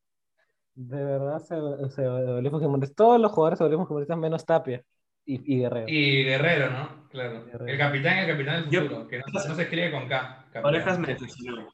de 0.75 1.03
verdad 1.03 1.39
se, 1.39 1.55
se 1.89 2.07
volvió 2.07 2.51
fujimorista. 2.51 2.95
Todos 2.95 3.19
los 3.19 3.31
jugadores 3.31 3.57
se 3.57 3.63
volvieron 3.63 3.85
fujimoristas 3.85 4.17
menos 4.17 4.45
Tapia 4.45 4.83
y, 5.25 5.55
y 5.55 5.59
Guerrero. 5.59 5.85
y 5.89 6.23
Guerrero, 6.23 6.69
¿no? 6.71 7.07
Claro. 7.09 7.45
Guerrero. 7.45 7.67
El 7.67 7.77
capitán 7.77 8.17
el 8.19 8.27
capitán 8.27 8.61
del 8.63 8.69
Yo- 8.71 8.81
futuro, 8.83 9.07
que 9.07 9.17
no, 9.19 9.25
no 9.33 9.55
se 9.55 9.61
escribe 9.61 9.91
con 9.91 10.07
K. 10.07 10.37
capitán. 10.45 10.65
Orejas 10.65 10.99
me 10.99 11.07
decepcionó. 11.07 11.73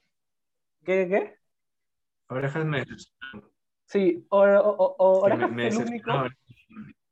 ¿Qué, 0.84 1.08
qué? 1.10 1.36
Orejas 2.30 2.66
me 2.66 2.80
decepcionó. 2.80 3.50
Sí, 3.86 4.26
o, 4.30 4.40
o, 4.42 5.20
Que 5.22 5.34
Orejas 5.34 5.52
me- 5.52 5.66
me 5.66 5.72
fue 5.72 5.84
el 5.84 5.90
único, 5.90 6.12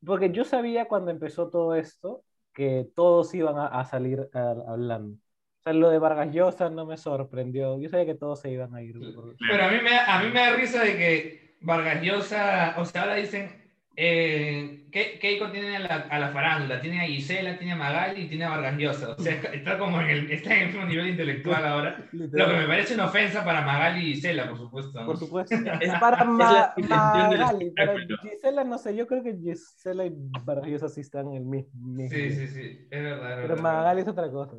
porque 0.06 0.32
yo 0.32 0.44
sabía 0.44 0.86
cuando 0.88 1.12
empezó 1.12 1.50
todo 1.50 1.76
esto 1.76 2.24
que 2.54 2.88
todos 2.96 3.34
iban 3.36 3.58
a, 3.58 3.68
a 3.68 3.86
salir 3.86 4.30
a- 4.34 4.56
hablando. 4.68 5.18
O 5.66 5.70
sea, 5.70 5.74
lo 5.74 5.90
de 5.90 5.98
Vargas 6.00 6.34
Llosa 6.34 6.70
no 6.70 6.86
me 6.86 6.98
sorprendió. 6.98 7.80
Yo 7.80 7.88
sabía 7.88 8.06
que 8.06 8.16
todos 8.16 8.42
se 8.42 8.52
iban 8.52 8.76
a 8.76 8.82
ir. 8.82 8.96
por- 9.16 9.38
Pero 9.50 9.64
a 9.64 9.70
mí, 9.70 9.78
me, 9.82 9.92
da- 9.92 10.14
a 10.14 10.22
mí 10.22 10.28
me 10.30 10.40
da 10.42 10.56
risa 10.58 10.84
de 10.84 10.98
que 10.98 11.56
Vargas 11.62 12.02
Llosa, 12.04 12.76
o 12.78 12.84
sea, 12.84 13.04
ahora 13.04 13.16
dicen, 13.16 13.50
eh, 13.96 14.88
¿qué, 14.92 15.20
Keiko 15.22 15.52
tiene 15.52 15.78
a 15.78 15.80
la, 15.80 15.96
a 16.10 16.20
la 16.20 16.30
farándula? 16.32 16.82
Tiene 16.82 17.00
a 17.00 17.06
Gisela, 17.06 17.58
tiene 17.58 17.74
a 17.74 17.76
Magali 17.78 18.24
y 18.24 18.28
tiene 18.28 18.44
a 18.44 18.50
Vargas 18.50 18.76
Llosa. 18.78 19.12
O 19.12 19.22
sea, 19.22 19.36
está 19.54 19.78
como 19.78 20.02
en 20.02 20.10
el, 20.10 20.32
está 20.32 20.54
en 20.54 20.62
el 20.64 20.68
mismo 20.68 20.84
nivel 20.86 21.08
intelectual 21.08 21.66
ahora. 21.66 22.10
Lo 22.12 22.46
que 22.50 22.54
me 22.58 22.68
parece 22.68 22.96
una 22.96 23.06
ofensa 23.06 23.46
para 23.46 23.62
Magali 23.62 24.02
y 24.02 24.16
Gisela, 24.16 24.50
por 24.50 24.58
supuesto. 24.58 25.00
¿no? 25.00 25.06
Por 25.06 25.18
supuesto. 25.18 25.56
Es- 25.80 25.94
para 25.98 26.18
es 26.24 26.28
Ma- 26.28 26.74
Magali, 26.90 27.72
para. 27.72 27.96
Gisela 28.22 28.66
no 28.66 28.78
sé, 28.78 28.98
yo 28.98 29.08
creo 29.08 29.24
que 29.24 29.38
Gisela 29.38 30.06
y 30.08 30.12
Vargas 30.44 30.68
Llosa 30.70 30.90
sí 30.90 31.00
están 31.00 31.28
en 31.30 31.36
el 31.36 31.46
mismo. 31.46 31.72
Sí, 32.10 32.32
sí, 32.32 32.48
sí, 32.48 32.88
es 32.92 33.02
verdad. 33.02 33.30
es 33.32 33.36
Pero 33.38 33.48
verdad. 33.56 33.62
Magali 33.64 34.02
es 34.02 34.08
otra 34.10 34.30
cosa. 34.30 34.58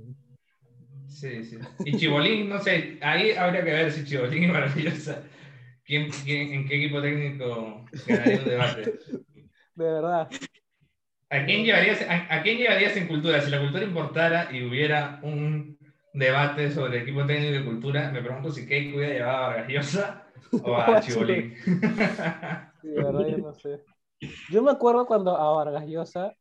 Sí, 1.14 1.44
sí. 1.44 1.58
Y 1.84 1.96
Chibolín, 1.96 2.48
no 2.48 2.58
sé, 2.58 2.98
ahí 3.00 3.30
habría 3.32 3.64
que 3.64 3.70
ver 3.70 3.92
si 3.92 4.04
Chibolín 4.04 4.44
y 4.44 4.46
Vargas 4.48 4.76
Llosa, 4.76 5.22
¿quién, 5.84 6.10
quién, 6.24 6.52
en 6.52 6.66
qué 6.66 6.76
equipo 6.76 7.00
técnico 7.00 7.84
ganaría 8.06 8.38
un 8.40 8.44
debate. 8.44 8.98
De 9.76 9.84
verdad. 9.84 10.28
¿A 11.30 11.44
quién, 11.44 11.64
llevarías, 11.64 12.02
a, 12.02 12.34
a 12.34 12.42
quién 12.42 12.58
llevarías 12.58 12.96
en 12.96 13.06
cultura? 13.06 13.40
Si 13.40 13.50
la 13.50 13.60
cultura 13.60 13.84
importara 13.84 14.48
y 14.52 14.64
hubiera 14.64 15.20
un 15.22 15.78
debate 16.12 16.70
sobre 16.70 16.96
el 16.96 17.02
equipo 17.02 17.24
técnico 17.26 17.52
de 17.52 17.64
cultura, 17.64 18.10
me 18.10 18.22
pregunto 18.22 18.50
si 18.50 18.66
Keiko 18.66 18.98
hubiera 18.98 19.14
llevado 19.14 19.44
a 19.44 19.48
Vargas 19.48 19.68
Llosa 19.68 20.26
o 20.62 20.76
a 20.76 21.00
Chibolín. 21.00 21.54
Sí, 22.80 22.88
de 22.88 23.00
verdad, 23.00 23.26
yo 23.28 23.38
no 23.38 23.54
sé. 23.54 23.80
Yo 24.48 24.62
me 24.62 24.70
acuerdo 24.70 25.06
cuando 25.06 25.36
a 25.36 25.52
Vargas 25.52 25.86
Llosa 25.86 26.36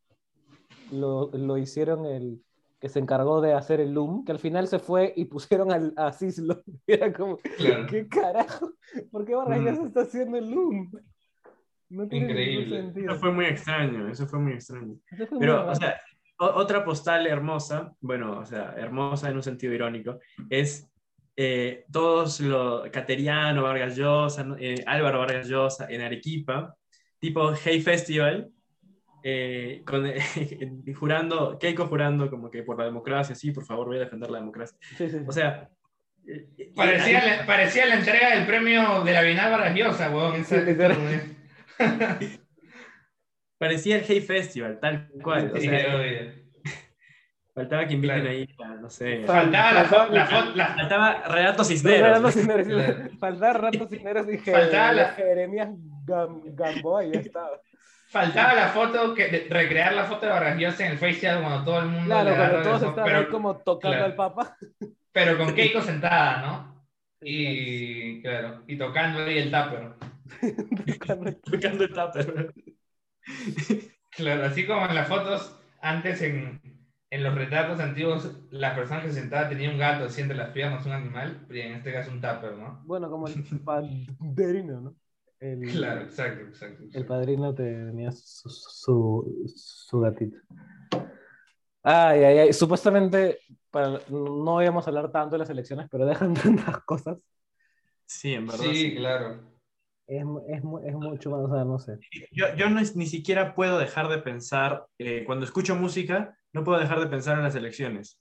lo, 0.92 1.30
lo 1.34 1.58
hicieron 1.58 2.06
el 2.06 2.44
que 2.84 2.90
se 2.90 3.00
encargó 3.00 3.40
de 3.40 3.54
hacer 3.54 3.80
el 3.80 3.94
Loom, 3.94 4.26
que 4.26 4.34
al 4.34 4.40
final 4.40 4.68
se 4.68 4.78
fue 4.78 5.14
y 5.16 5.24
pusieron 5.24 5.72
al, 5.72 5.94
a 5.96 6.12
Cislo. 6.12 6.64
Era 6.86 7.14
como, 7.14 7.38
Claro. 7.38 7.86
¿qué 7.90 8.10
carajo? 8.10 8.74
¿Por 9.10 9.24
qué 9.24 9.34
Vargas 9.36 9.80
Mm. 9.80 9.86
Está 9.88 10.02
haciendo 10.02 10.38
el 10.38 10.50
Loom? 10.52 10.92
No 11.88 12.06
tiene 12.10 12.26
Increíble. 12.26 12.92
Eso 12.94 13.16
fue 13.16 13.32
muy 13.32 13.46
extraño, 13.46 14.10
eso 14.10 14.28
fue 14.28 14.40
muy 14.40 14.52
extraño. 14.52 14.98
Fue 15.16 15.28
muy 15.32 15.40
Pero, 15.40 15.60
raro. 15.60 15.72
o 15.72 15.76
sea, 15.76 15.96
otra 16.40 16.84
postal 16.84 17.26
hermosa, 17.26 17.94
bueno, 18.02 18.40
o 18.40 18.46
sea, 18.46 18.74
hermosa 18.76 19.30
en 19.30 19.38
un 19.38 19.44
sentido 19.44 19.72
irónico, 19.74 20.20
es 20.50 20.86
eh, 21.38 21.86
todos 21.90 22.42
los 22.42 22.90
Cateriano, 22.90 23.64
Vargas 23.64 23.96
Llosa, 23.96 24.46
eh, 24.60 24.84
Álvaro 24.86 25.20
Vargas 25.20 25.48
Llosa 25.48 25.88
en 25.90 26.02
Arequipa, 26.02 26.76
tipo 27.18 27.54
Hey 27.54 27.80
Festival, 27.80 28.52
eh, 29.24 29.82
con, 29.86 30.06
jurando, 31.00 31.58
Keiko 31.58 31.88
jurando 31.88 32.30
como 32.30 32.50
que 32.52 32.62
por 32.64 32.78
la 32.78 32.86
democracia, 32.86 33.34
sí, 33.36 33.52
por 33.52 33.64
favor, 33.66 33.88
voy 33.88 33.98
a 33.98 34.02
defender 34.02 34.30
la 34.30 34.40
democracia. 34.40 34.78
Sí, 34.98 35.10
sí, 35.10 35.18
sí. 35.20 35.24
O 35.26 35.32
sea, 35.32 35.70
eh, 36.28 36.48
eh, 36.58 36.72
Parecía, 36.76 37.20
ahí- 37.22 37.38
la, 37.40 37.46
parecía 37.46 37.86
la 37.86 37.96
entrega 37.96 38.36
del 38.36 38.46
premio 38.46 39.04
de 39.04 39.12
la 39.14 39.22
Bienal 39.22 39.52
Vargas 39.52 39.76
Llosa, 39.76 40.10
weón. 40.10 40.44
Parecía 43.58 43.98
el 43.98 44.04
Hey 44.08 44.22
Festival, 44.22 44.80
tal 44.80 45.10
cual. 45.24 45.52
O 45.54 45.58
Sí, 45.58 45.68
sea, 45.70 46.34
faltaba 47.56 47.86
que 47.88 47.94
inviten 47.94 48.22
Claro. 48.22 48.30
ahí, 48.32 48.48
no 48.82 48.90
sé. 48.90 49.24
Faltaba 49.26 49.72
la, 49.74 49.86
fo- 49.86 50.10
la, 50.10 50.54
la- 50.56 50.68
Faltaba 50.76 51.14
Renato 51.28 51.34
Rato 51.36 51.64
Cisneros. 51.64 52.34
Cisneros, 52.34 52.68
Claro. 52.68 53.10
Faltaba 53.20 53.54
Rato 53.54 53.88
Cisneros 53.88 54.28
y 54.30 54.38
Faltaba 54.40 54.92
la- 54.94 55.10
Jeremías 55.10 55.70
Gam- 56.06 56.42
Gamboa 56.56 57.06
y 57.06 57.12
ya 57.14 57.20
estaba. 57.22 57.62
Faltaba 58.14 58.54
la 58.54 58.70
foto, 58.70 59.14
que, 59.14 59.28
de- 59.28 59.48
recrear 59.50 59.94
la 59.94 60.06
foto 60.06 60.26
de 60.26 60.32
Vargas 60.32 60.58
Llosa 60.60 60.86
en 60.86 60.92
el 60.94 60.98
FaceTime 61.00 61.42
cuando 61.42 61.64
todo 61.66 61.80
el 61.80 61.88
mundo 61.88 62.06
Claro, 62.06 62.30
le 62.30 62.36
cuando 62.38 62.62
todos 62.62 62.84
estaban 62.84 63.04
pero, 63.04 63.18
ahí 63.20 63.28
como 63.28 63.58
tocando 63.58 63.96
claro. 63.98 64.06
al 64.06 64.16
Papa. 64.16 64.58
pero 65.12 65.38
con 65.38 65.54
Keiko 65.56 65.82
sentada, 65.82 66.42
¿no? 66.42 66.86
Y 67.22 68.22
claro, 68.22 68.64
y 68.68 68.78
tocando 68.78 69.20
ahí 69.24 69.38
el 69.40 69.52
tupper. 69.52 69.94
Tocando 70.86 71.30
el- 71.30 71.42
Tocando 71.42 71.84
el 71.86 71.94
tupper. 71.94 72.54
Claro, 74.10 74.46
así 74.46 74.66
como 74.68 74.86
en 74.86 74.96
las 74.96 75.08
fotos, 75.08 75.56
antes 75.82 76.22
en, 76.22 76.62
en 77.10 77.24
los 77.24 77.34
retratos 77.36 77.80
antiguos, 77.80 78.30
la 78.52 78.76
persona 78.76 79.02
que 79.02 79.10
se 79.10 79.20
sentaba 79.22 79.50
tenía 79.50 79.70
un 79.70 79.78
gato 79.78 80.06
así 80.06 80.22
entre 80.22 80.38
las 80.38 80.50
piernas, 80.52 80.86
un 80.86 80.92
animal, 80.94 81.46
y 81.50 81.60
en 81.60 81.74
este 81.74 81.92
caso 81.94 82.12
un 82.12 82.22
tupper, 82.22 82.54
¿no? 82.54 82.84
Bueno, 82.84 83.10
como 83.10 83.28
el 83.28 83.36
padrino, 83.64 84.82
¿no? 84.82 84.96
El, 85.44 85.60
Claro, 85.72 86.02
exacto, 86.04 86.42
exacto. 86.48 86.78
el 86.84 86.88
exacto. 86.88 87.08
padrino 87.08 87.54
tenía 87.54 88.12
su, 88.14 88.50
su, 88.50 89.44
su 89.54 90.00
gatito. 90.00 90.38
Ay, 91.84 92.24
ay, 92.24 92.38
ay. 92.40 92.54
Supuestamente, 92.54 93.40
para, 93.70 94.00
no 94.10 94.62
íbamos 94.62 94.88
a 94.88 94.90
hablar 94.90 95.12
tanto 95.12 95.36
de 95.36 95.40
las 95.40 95.50
elecciones, 95.50 95.88
pero 95.92 96.06
dejan 96.06 96.34
tantas 96.34 96.80
cosas. 96.86 97.18
Sí, 98.06 98.34
en 98.34 98.46
verdad. 98.48 98.64
Sí, 98.64 98.76
sí. 98.76 98.96
claro. 98.96 99.52
Es, 100.08 100.24
es, 100.48 100.58
es 100.86 100.94
mucho 100.96 101.30
más, 101.32 101.42
o 101.42 101.54
sea, 101.54 101.66
no 101.66 101.80
sé. 101.80 101.98
Yo, 102.32 102.46
yo 102.56 102.70
no 102.70 102.80
es- 102.80 102.96
ni 102.96 103.06
siquiera 103.06 103.54
puedo 103.56 103.78
dejar 103.80 104.08
de 104.10 104.20
pensar, 104.20 104.86
eh, 104.98 105.24
cuando 105.26 105.46
escucho 105.46 105.76
música, 105.76 106.38
no 106.54 106.64
puedo 106.64 106.80
dejar 106.80 107.00
de 107.00 107.08
pensar 107.08 107.38
en 107.38 107.44
las 107.44 107.56
elecciones. 107.56 108.20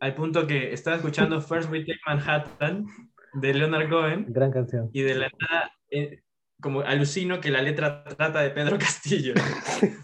Al 0.00 0.14
punto 0.14 0.46
que 0.46 0.72
estaba 0.72 0.96
escuchando 0.96 1.40
First 1.42 1.70
We 1.70 1.80
Take 1.80 2.00
Manhattan 2.06 2.86
de 3.34 3.52
Leonard 3.54 3.90
Cohen 3.90 4.26
Gran 4.28 4.50
canción. 4.52 4.88
y 4.92 5.02
de 5.02 5.14
la 5.16 5.28
nada, 5.38 5.70
eh, 5.90 6.22
como 6.60 6.80
alucino 6.80 7.40
que 7.40 7.50
la 7.50 7.62
letra 7.62 8.04
trata 8.04 8.40
de 8.40 8.50
Pedro 8.50 8.78
Castillo. 8.78 9.34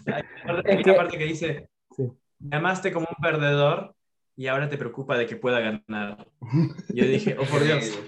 Hay 0.07 0.23
una 0.45 0.53
parte- 0.55 0.71
hay 0.71 0.77
Es 0.79 0.85
una 0.85 0.93
que- 0.93 0.93
parte 0.97 1.17
que 1.17 1.25
dice, 1.25 1.69
Sí. 1.95 2.03
me 2.39 2.57
amaste 2.57 2.91
como 2.91 3.07
un 3.09 3.21
perdedor 3.21 3.95
y 4.35 4.47
ahora 4.47 4.67
te 4.69 4.77
preocupa 4.77 5.17
de 5.17 5.25
que 5.27 5.35
pueda 5.35 5.59
ganar. 5.59 6.27
Yo 6.93 7.05
dije, 7.05 7.35
oh 7.39 7.45
por 7.45 7.63
Dios. 7.63 7.99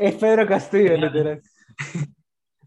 Es 0.00 0.14
Pedro 0.16 0.46
Castillo, 0.46 0.96
literal. 0.96 1.42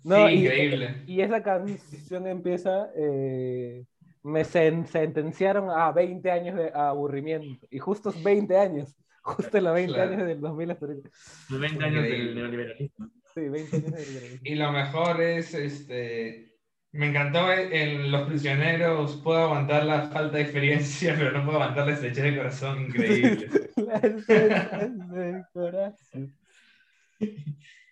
No, 0.02 0.28
sí, 0.28 0.34
y- 0.34 0.46
increíble. 0.46 1.04
Y 1.08 1.20
esa 1.22 1.44
canción 1.44 2.26
empieza, 2.26 2.88
eh, 2.96 3.84
me 4.24 4.44
sen- 4.44 4.86
sentenciaron 4.86 5.70
a 5.70 5.92
20 5.92 6.32
años 6.32 6.56
de 6.56 6.72
aburrimiento. 6.74 7.68
Y 7.70 7.80
justos 7.80 8.24
20 8.24 8.58
años, 8.58 8.96
justo 9.22 9.58
en 9.58 9.66
los 9.66 9.74
20 9.74 9.94
Claro. 9.94 10.14
años 10.14 10.26
del 10.28 10.40
2000 10.40 10.72
hasta 10.72 10.86
ahorita. 10.86 11.10
Los 11.50 11.60
20 11.60 11.84
años 11.84 12.04
del 12.04 12.34
neoliberalismo. 12.36 13.10
Sí, 13.40 13.50
20 13.50 13.78
años 13.78 13.92
de 13.96 14.06
liberalismo. 14.06 14.42
Y 14.44 14.56
lo 14.56 14.72
mejor 14.72 15.22
es, 15.22 15.54
este, 15.54 16.56
me 16.92 17.08
encantó 17.10 17.52
en 17.54 18.12
Los 18.12 18.28
Prisioneros, 18.28 19.18
puedo 19.24 19.40
aguantar 19.46 19.86
la 19.86 20.10
falta 20.10 20.38
de 20.38 20.44
experiencia, 20.44 21.16
pero 21.18 21.32
no 21.32 21.46
puedo 21.46 21.58
aguantar 21.62 21.88
la 21.88 21.94
estrechez 21.94 22.24
de 22.24 22.38
corazón, 22.38 22.82
increíble. 22.86 23.50
La 24.28 25.48
corazón. 25.54 26.34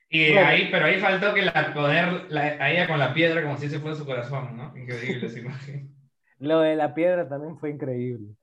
Y 0.10 0.32
Bueno. 0.34 0.48
ahí, 0.48 0.70
pero 0.72 0.86
ahí 0.86 1.00
faltó 1.00 1.34
que 1.34 1.42
la 1.42 1.74
poder, 1.74 2.25
la, 2.32 2.42
a 2.42 2.72
ella 2.72 2.88
con 2.88 2.98
la 3.00 3.13
piedra 3.13 3.42
como 3.44 3.58
si 3.58 3.66
ese 3.66 3.80
fuera 3.80 3.96
su 3.96 4.06
corazón, 4.06 4.56
¿no? 4.56 4.75
Increíble 4.77 5.27
esa 5.27 5.39
imagen. 5.39 5.94
Lo 6.39 6.60
de 6.62 6.75
la 6.75 6.94
piedra 6.94 7.27
también 7.27 7.58
fue 7.58 7.72
increíble. 7.72 8.36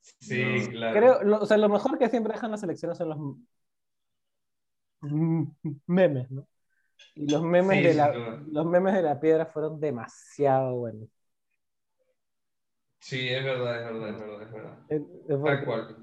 Sí, 0.00 0.42
No. 0.42 0.70
claro. 0.70 0.98
Creo, 0.98 1.22
lo- 1.22 1.40
o 1.40 1.46
sea, 1.46 1.56
lo 1.56 1.68
mejor 1.68 1.98
que 1.98 2.08
siempre 2.08 2.34
dejan 2.34 2.50
las 2.50 2.62
elecciones 2.62 2.98
son 2.98 3.08
los 3.10 3.18
memes, 5.86 6.30
¿no? 6.30 6.48
Y 7.14 7.26
los 7.28 7.42
memes, 7.42 7.78
Sí, 7.78 7.82
de 7.82 7.94
la, 7.94 8.12
los 8.50 8.66
memes 8.66 8.94
de 8.94 9.02
la 9.02 9.20
piedra 9.20 9.46
fueron 9.46 9.80
demasiado 9.80 10.76
buenos. 10.76 11.08
Sí, 13.00 13.28
es 13.28 13.44
verdad, 13.44 13.78
es 13.80 13.84
verdad, 13.92 14.08
es 14.10 14.18
verdad, 14.18 14.42
es 14.42 14.52
verdad. 14.52 14.78
Eh, 14.88 14.96
eh, 15.28 15.36
Tal 15.44 15.64
cual. 15.64 15.96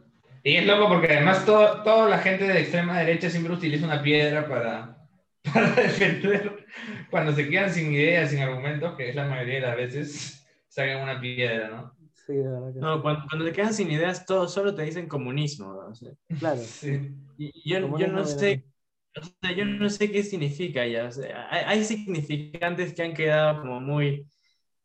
Y 0.44 0.56
es 0.58 0.66
loco 0.66 0.88
porque 0.90 1.08
además 1.08 1.46
todo, 1.46 1.84
toda 1.84 2.10
la 2.10 2.20
gente 2.20 2.46
de 2.46 2.62
extrema 2.62 3.00
derecha 3.00 3.30
siempre 3.30 3.54
utiliza 3.54 3.86
una 3.86 4.02
piedra 4.02 4.48
para, 4.48 4.98
para 5.54 5.72
defender. 5.72 6.66
Cuando 7.10 7.34
se 7.34 7.50
quedan 7.50 7.72
sin 7.72 7.92
ideas, 7.94 8.30
sin 8.30 8.40
argumentos, 8.40 8.96
que 8.96 9.10
es 9.10 9.16
la 9.16 9.26
mayoría 9.28 9.56
de 9.56 9.62
las 9.62 9.76
veces, 9.76 10.48
sacan 10.68 11.02
una 11.02 11.20
piedra, 11.20 11.70
¿no? 11.70 11.96
Sí, 12.14 12.34
de 12.34 12.44
verdad 12.50 12.74
que 12.74 12.80
No, 12.80 13.02
cuando, 13.02 13.26
cuando 13.30 13.46
te 13.46 13.52
quedas 13.54 13.76
sin 13.76 13.92
ideas, 13.92 14.26
todo, 14.26 14.48
solo 14.48 14.74
te 14.74 14.84
dicen 14.84 15.08
comunismo. 15.08 15.74
¿no? 15.74 15.88
O 15.90 15.96
sea, 15.96 16.12
sí. 16.30 16.36
Claro. 16.40 16.62
Sí. 16.62 17.12
y 17.38 17.70
yo, 17.70 17.98
yo 17.98 18.08
no 18.08 18.26
sé, 18.26 18.66
o 19.22 19.24
sea, 19.24 19.52
yo 19.56 19.66
no 19.66 19.90
sé 19.90 20.12
qué 20.12 20.24
significa 20.24 20.86
ya. 20.86 21.06
o 21.06 21.12
sea, 21.12 21.48
hay, 21.50 21.64
hay 21.66 21.84
significantes 21.84 22.94
que 22.94 23.04
han 23.04 23.14
quedado 23.14 23.62
como 23.62 23.80
muy 23.80 24.26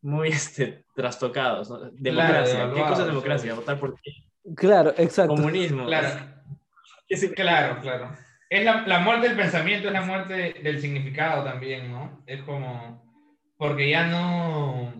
muy 0.01 0.29
este, 0.29 0.85
trastocados. 0.95 1.69
¿no? 1.69 1.91
Democracia. 1.91 2.53
¿Qué 2.53 2.61
evaluados, 2.61 2.89
cosa 2.89 3.01
es 3.01 3.07
democracia? 3.07 3.53
¿Votar 3.53 3.79
por 3.79 3.95
qué? 4.01 4.11
Claro, 4.55 4.93
exacto. 4.97 5.35
Comunismo. 5.35 5.85
Claro, 5.85 6.07
¿Qué 7.07 7.17
significa? 7.17 7.43
claro, 7.43 7.81
claro. 7.81 8.17
Es 8.49 8.65
la, 8.65 8.85
la 8.85 8.99
muerte 8.99 9.29
del 9.29 9.37
pensamiento, 9.37 9.87
es 9.87 9.93
la 9.93 10.01
muerte 10.01 10.55
del 10.61 10.81
significado 10.81 11.43
también, 11.43 11.89
¿no? 11.89 12.21
Es 12.25 12.41
como, 12.41 13.01
porque 13.55 13.89
ya 13.89 14.07
no, 14.07 14.93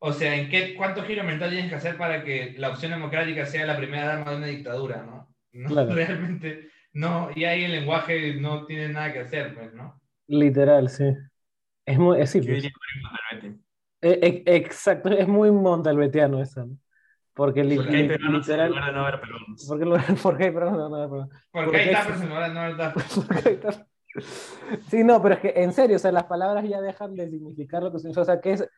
o 0.00 0.12
sea, 0.12 0.34
¿en 0.34 0.50
qué, 0.50 0.74
cuánto 0.74 1.02
giro 1.02 1.24
mental 1.24 1.48
tienes 1.48 1.70
que 1.70 1.76
hacer 1.76 1.96
para 1.96 2.22
que 2.22 2.54
la 2.58 2.68
opción 2.68 2.90
democrática 2.90 3.46
sea 3.46 3.64
la 3.64 3.78
primera 3.78 4.04
dama 4.04 4.32
de 4.32 4.36
una 4.36 4.46
dictadura, 4.48 5.02
¿no? 5.02 5.34
no 5.52 5.70
Claro. 5.70 5.94
Realmente, 5.94 6.68
no, 6.94 7.28
y 7.34 7.44
ahí 7.44 7.64
el 7.64 7.72
lenguaje 7.72 8.34
no 8.40 8.64
tiene 8.66 8.88
nada 8.88 9.12
que 9.12 9.20
hacer, 9.20 9.54
pues, 9.54 9.72
¿no? 9.74 10.00
Literal, 10.28 10.88
sí. 10.90 11.04
Es 11.86 11.98
muy, 11.98 12.20
es, 12.20 12.30
sí, 12.30 12.40
Yo 12.40 12.54
pues. 12.54 12.64
Eh, 14.02 14.18
eh, 14.22 14.42
exacto, 14.56 15.08
es 15.10 15.26
muy 15.26 15.50
montalbetiano 15.50 16.40
eso, 16.42 16.66
¿no? 16.66 16.76
Porque 17.34 17.64
li- 17.64 17.76
Porque 17.76 17.90
hay 17.96 18.02
en 18.04 18.32
literal, 18.32 18.70
lugar 18.70 18.86
de 18.86 18.92
no 18.92 19.00
haber 19.06 19.20
peruanos. 19.20 19.68
porque, 19.68 19.84
lo- 19.84 19.96
porque 20.22 20.44
hay 20.44 20.50
peruanos, 20.52 20.90
no, 20.90 21.08
no, 21.08 21.08
no, 21.08 21.28
Porque 21.52 21.66
Porque 21.66 21.78
hay 21.78 21.90
tapas 21.92 22.20
en 22.20 22.28
lugar 22.28 22.48
de 22.48 22.54
no 22.54 22.60
haber 22.60 22.76
Sí, 24.90 25.04
no, 25.04 25.20
pero 25.22 25.34
es 25.34 25.40
que 25.40 25.52
en 25.56 25.72
serio, 25.72 25.96
o 25.96 25.98
sea, 25.98 26.12
las 26.12 26.24
palabras 26.24 26.66
ya 26.68 26.80
dejan 26.80 27.16
de 27.16 27.28
significar 27.30 27.82
lo 27.82 27.92
que 27.92 27.98
significa, 27.98 28.22
o 28.22 28.24
sea, 28.24 28.40
¿qué 28.40 28.52
es, 28.52 28.68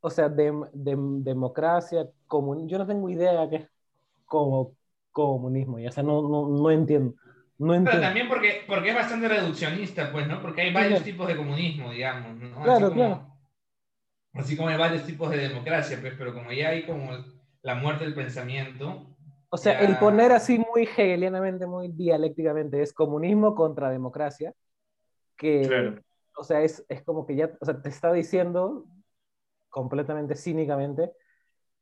o 0.00 0.10
sea, 0.10 0.28
dem- 0.30 0.70
dem- 0.72 1.22
democracia, 1.22 2.08
comunismo, 2.26 2.68
yo 2.70 2.78
no 2.78 2.86
tengo 2.86 3.08
idea 3.10 3.32
de 3.42 3.50
qué 3.50 3.56
es 3.56 3.70
como 4.26 4.76
comunismo, 5.12 5.78
ya, 5.78 5.90
o 5.90 5.92
sea, 5.92 6.02
no, 6.02 6.22
no, 6.22 6.48
no 6.48 6.70
entiendo, 6.70 7.14
no 7.58 7.84
Pero 7.84 8.00
también 8.00 8.28
porque, 8.28 8.62
porque 8.66 8.90
es 8.90 8.94
bastante 8.94 9.28
reduccionista, 9.28 10.12
pues, 10.12 10.26
¿no? 10.28 10.40
Porque 10.42 10.62
hay 10.62 10.72
varios 10.72 11.00
Claro. 11.00 11.04
tipos 11.04 11.28
de 11.28 11.36
comunismo, 11.36 11.90
digamos, 11.90 12.36
¿no? 12.36 12.62
Claro, 12.62 12.86
así 12.86 12.94
como, 12.94 12.94
claro. 12.94 13.26
Así 14.34 14.56
como 14.56 14.68
hay 14.68 14.76
varios 14.76 15.04
tipos 15.06 15.30
de 15.30 15.38
democracia, 15.38 15.98
pues, 16.00 16.14
pero 16.18 16.34
como 16.34 16.52
ya 16.52 16.68
hay 16.70 16.84
como 16.84 17.12
la 17.62 17.74
muerte 17.74 18.04
del 18.04 18.14
pensamiento, 18.14 19.06
O 19.48 19.56
sea, 19.56 19.80
Ya. 19.80 19.86
el 19.86 19.96
poner 19.98 20.32
así 20.32 20.58
muy 20.58 20.82
hegelianamente, 20.82 21.66
muy 21.66 21.88
dialécticamente, 21.88 22.82
es 22.82 22.92
comunismo 22.92 23.54
contra 23.54 23.90
democracia, 23.90 24.52
que, 25.36 25.66
Claro. 25.68 26.00
o 26.36 26.44
sea, 26.44 26.62
es, 26.62 26.84
es 26.88 27.02
como 27.04 27.26
que 27.26 27.36
ya, 27.36 27.52
o 27.60 27.64
sea, 27.64 27.80
te 27.82 27.88
está 27.88 28.12
diciendo 28.12 28.86
completamente 29.70 30.36
cínicamente 30.36 31.12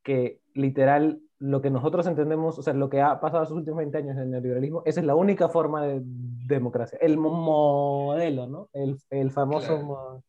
que 0.02 0.40
literal 0.54 1.20
lo 1.40 1.60
que 1.60 1.70
nosotros 1.70 2.06
entendemos, 2.06 2.58
o 2.58 2.62
sea, 2.62 2.72
lo 2.74 2.88
que 2.88 3.00
ha 3.02 3.20
pasado 3.20 3.42
estos 3.42 3.58
últimos 3.58 3.78
20 3.78 3.98
años 3.98 4.16
en 4.16 4.22
el 4.22 4.30
neoliberalismo, 4.30 4.82
esa 4.84 5.00
es 5.00 5.06
la 5.06 5.14
única 5.14 5.48
forma 5.48 5.82
de 5.84 6.00
democracia, 6.04 6.98
el 7.02 7.16
mo- 7.18 7.30
modelo, 7.30 8.46
¿no? 8.46 8.68
El, 8.72 8.96
el 9.10 9.30
famoso 9.30 9.66
Claro. 9.66 9.84
mo- 9.84 10.24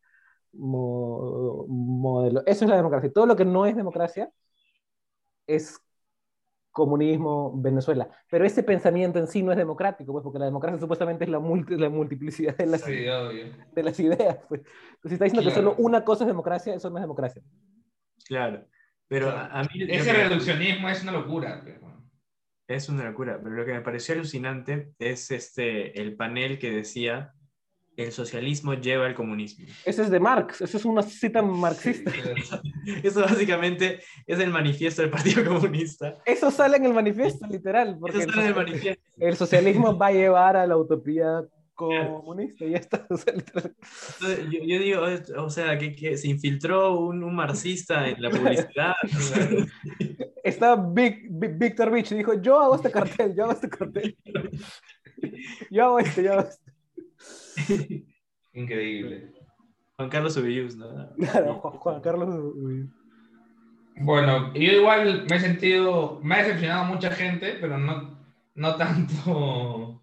mo- 0.54 1.66
modelo. 1.68 2.44
Eso 2.46 2.66
es 2.66 2.70
la 2.70 2.78
democracia. 2.78 3.12
Todo 3.14 3.26
lo 3.26 3.36
que 3.36 3.46
no 3.46 3.66
es 3.66 3.76
democracia 3.76 4.32
es 5.48 5.80
comunismo, 6.72 7.54
Venezuela. 7.56 8.10
Pero 8.30 8.44
ese 8.46 8.62
pensamiento 8.64 9.18
en 9.20 9.28
sí 9.28 9.42
no 9.42 9.52
es 9.52 9.58
democrático, 9.58 10.12
pues, 10.12 10.24
porque 10.24 10.40
la 10.40 10.46
democracia 10.46 10.80
supuestamente 10.80 11.24
es 11.24 11.30
la, 11.30 11.40
multi- 11.40 11.78
la 11.78 11.90
multiplicidad 11.90 12.58
de 12.58 12.66
las, 12.66 12.82
sí, 12.82 12.92
de 13.74 13.84
las 13.84 13.98
ideas. 14.00 14.40
Pues. 14.50 14.62
Entonces, 14.62 15.10
si 15.10 15.14
está 15.14 15.26
diciendo 15.26 15.48
que 15.50 15.54
Claro. 15.54 15.70
solo 15.72 15.86
una 15.86 16.04
cosa 16.04 16.24
es 16.26 16.28
democracia, 16.28 16.74
eso 16.74 16.90
no 16.90 16.98
es 16.98 17.04
democracia. 17.04 17.42
Claro. 18.28 18.66
Pero 19.08 19.30
a, 19.30 19.48
a 19.60 19.64
mí 19.64 19.70
Ese 19.88 20.12
reduccionismo 20.14 20.90
es 20.90 21.04
una 21.04 21.12
locura, 21.12 21.62
bueno. 21.82 22.10
es 22.68 22.90
una 22.90 23.06
locura, 23.06 23.40
pero 23.42 23.56
lo 23.56 23.66
que 23.66 23.74
me 23.74 23.82
pareció 23.82 24.16
alucinante 24.16 24.92
es 25.00 25.30
este, 25.32 26.00
el 26.02 26.16
panel 26.16 26.58
que 26.58 26.72
decía 26.72 27.32
el 27.98 28.12
socialismo 28.12 28.74
lleva 28.74 29.06
al 29.06 29.16
comunismo. 29.16 29.66
Eso 29.86 30.02
es 30.04 30.10
de 30.10 30.20
Marx, 30.20 30.60
eso 30.60 30.76
es 30.78 30.84
una 30.84 31.02
cita 31.02 31.42
marxista. 31.42 32.12
Eso 33.04 33.22
básicamente 33.22 34.02
es 34.28 34.40
el 34.40 34.50
manifiesto 34.52 35.02
del 35.02 35.10
Partido 35.12 35.46
Comunista. 35.46 36.18
Eso 36.26 36.52
sale 36.52 36.76
en 36.78 36.86
el 36.86 36.94
manifiesto, 36.94 37.48
literal. 37.48 37.98
Porque 38.00 38.18
Eso 38.18 38.28
el, 38.28 38.34
sale 38.34 38.44
del 38.48 38.54
socia- 38.54 38.66
manifiesto. 38.70 39.04
el 39.18 39.36
socialismo 39.38 39.98
va 39.98 40.08
a 40.08 40.12
llevar 40.12 40.58
a 40.58 40.68
la 40.68 40.76
utopía 40.78 41.42
comunista 41.76 42.66
y 42.66 42.72
ya 42.72 42.78
está. 42.78 43.06
o 43.10 43.18
sea, 43.18 43.34
literal. 43.34 43.76
Entonces, 44.14 44.46
yo, 44.52 44.60
yo 44.66 44.80
digo, 44.80 45.02
o 45.44 45.50
sea, 45.50 45.78
que, 45.78 45.96
que 45.96 46.18
se 46.18 46.30
infiltró 46.30 46.98
un, 47.00 47.24
un 47.24 47.36
marxista 47.36 48.08
en 48.08 48.22
la 48.22 48.30
publicidad. 48.30 48.94
Está 50.44 50.76
Vic- 50.76 51.28
Vic- 51.30 51.58
Víctor 51.58 51.90
Beach 51.92 52.12
y 52.12 52.16
dijo, 52.16 52.40
yo 52.42 52.60
hago 52.60 52.76
este 52.76 52.92
cartel, 52.92 53.36
yo 53.36 53.44
hago 53.44 53.54
este 53.54 53.70
cartel. 53.70 54.18
Yo 55.72 55.86
hago 55.86 56.00
este, 56.00 56.24
yo 56.24 56.34
hago 56.34 56.50
este. 56.50 58.06
Increíble. 58.54 59.32
Juan 59.96 60.10
Carlos 60.10 60.38
Ubillus, 60.38 60.76
¿no? 60.76 60.88
Claro, 61.18 61.56
Juan, 61.56 61.74
Juan 61.78 62.02
Carlos. 62.02 62.54
uy. 62.56 62.90
Bueno, 63.98 64.54
yo 64.54 64.62
igual 64.74 65.26
me 65.30 65.36
he 65.38 65.40
sentido, 65.40 66.20
me 66.22 66.36
ha 66.36 66.44
decepcionado 66.44 66.86
mucha 66.86 67.10
gente, 67.12 67.56
pero 67.62 67.78
no, 67.78 68.20
no 68.56 68.76
tanto. 68.76 70.02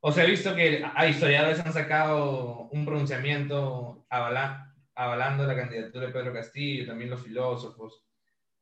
O 0.00 0.12
sea, 0.12 0.24
he 0.24 0.30
visto 0.30 0.54
que 0.54 0.82
hay 0.94 1.10
historiadores 1.10 1.60
han 1.60 1.72
sacado 1.72 2.68
un 2.72 2.86
pronunciamiento 2.86 4.06
avala- 4.08 4.74
avalando 4.94 5.44
la 5.46 5.56
candidatura 5.56 6.06
de 6.06 6.12
Pedro 6.12 6.32
Castillo, 6.32 6.86
también 6.86 7.10
los 7.10 7.22
filósofos. 7.22 8.02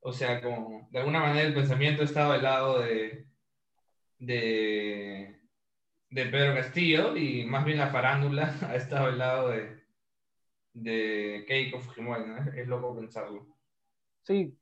O 0.01 0.13
sea, 0.13 0.43
como 0.43 0.89
de 0.91 0.99
alguna 0.99 1.21
manera 1.21 1.47
el 1.47 1.55
pensamiento 1.55 2.03
estaba 2.03 2.35
al 2.35 2.43
lado 2.43 2.81
de, 2.81 3.27
de, 4.19 5.41
Pedro 6.11 6.55
Castillo 6.55 7.17
y 7.17 7.45
más 7.45 7.65
bien 7.65 7.79
la 7.79 7.89
farándula 7.89 8.55
ha 8.69 8.77
estado 8.77 9.07
al 9.07 9.19
lado 9.19 9.51
de, 9.51 9.83
de 10.73 11.45
Keiko 11.47 11.81
Fujimori, 11.81 12.27
¿no? 12.27 12.53
Es 12.53 12.67
loco 12.67 12.97
pensarlo. 12.97 13.47
Sí, 14.23 14.57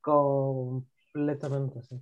completamente, 0.00 1.82
sí. 1.82 2.00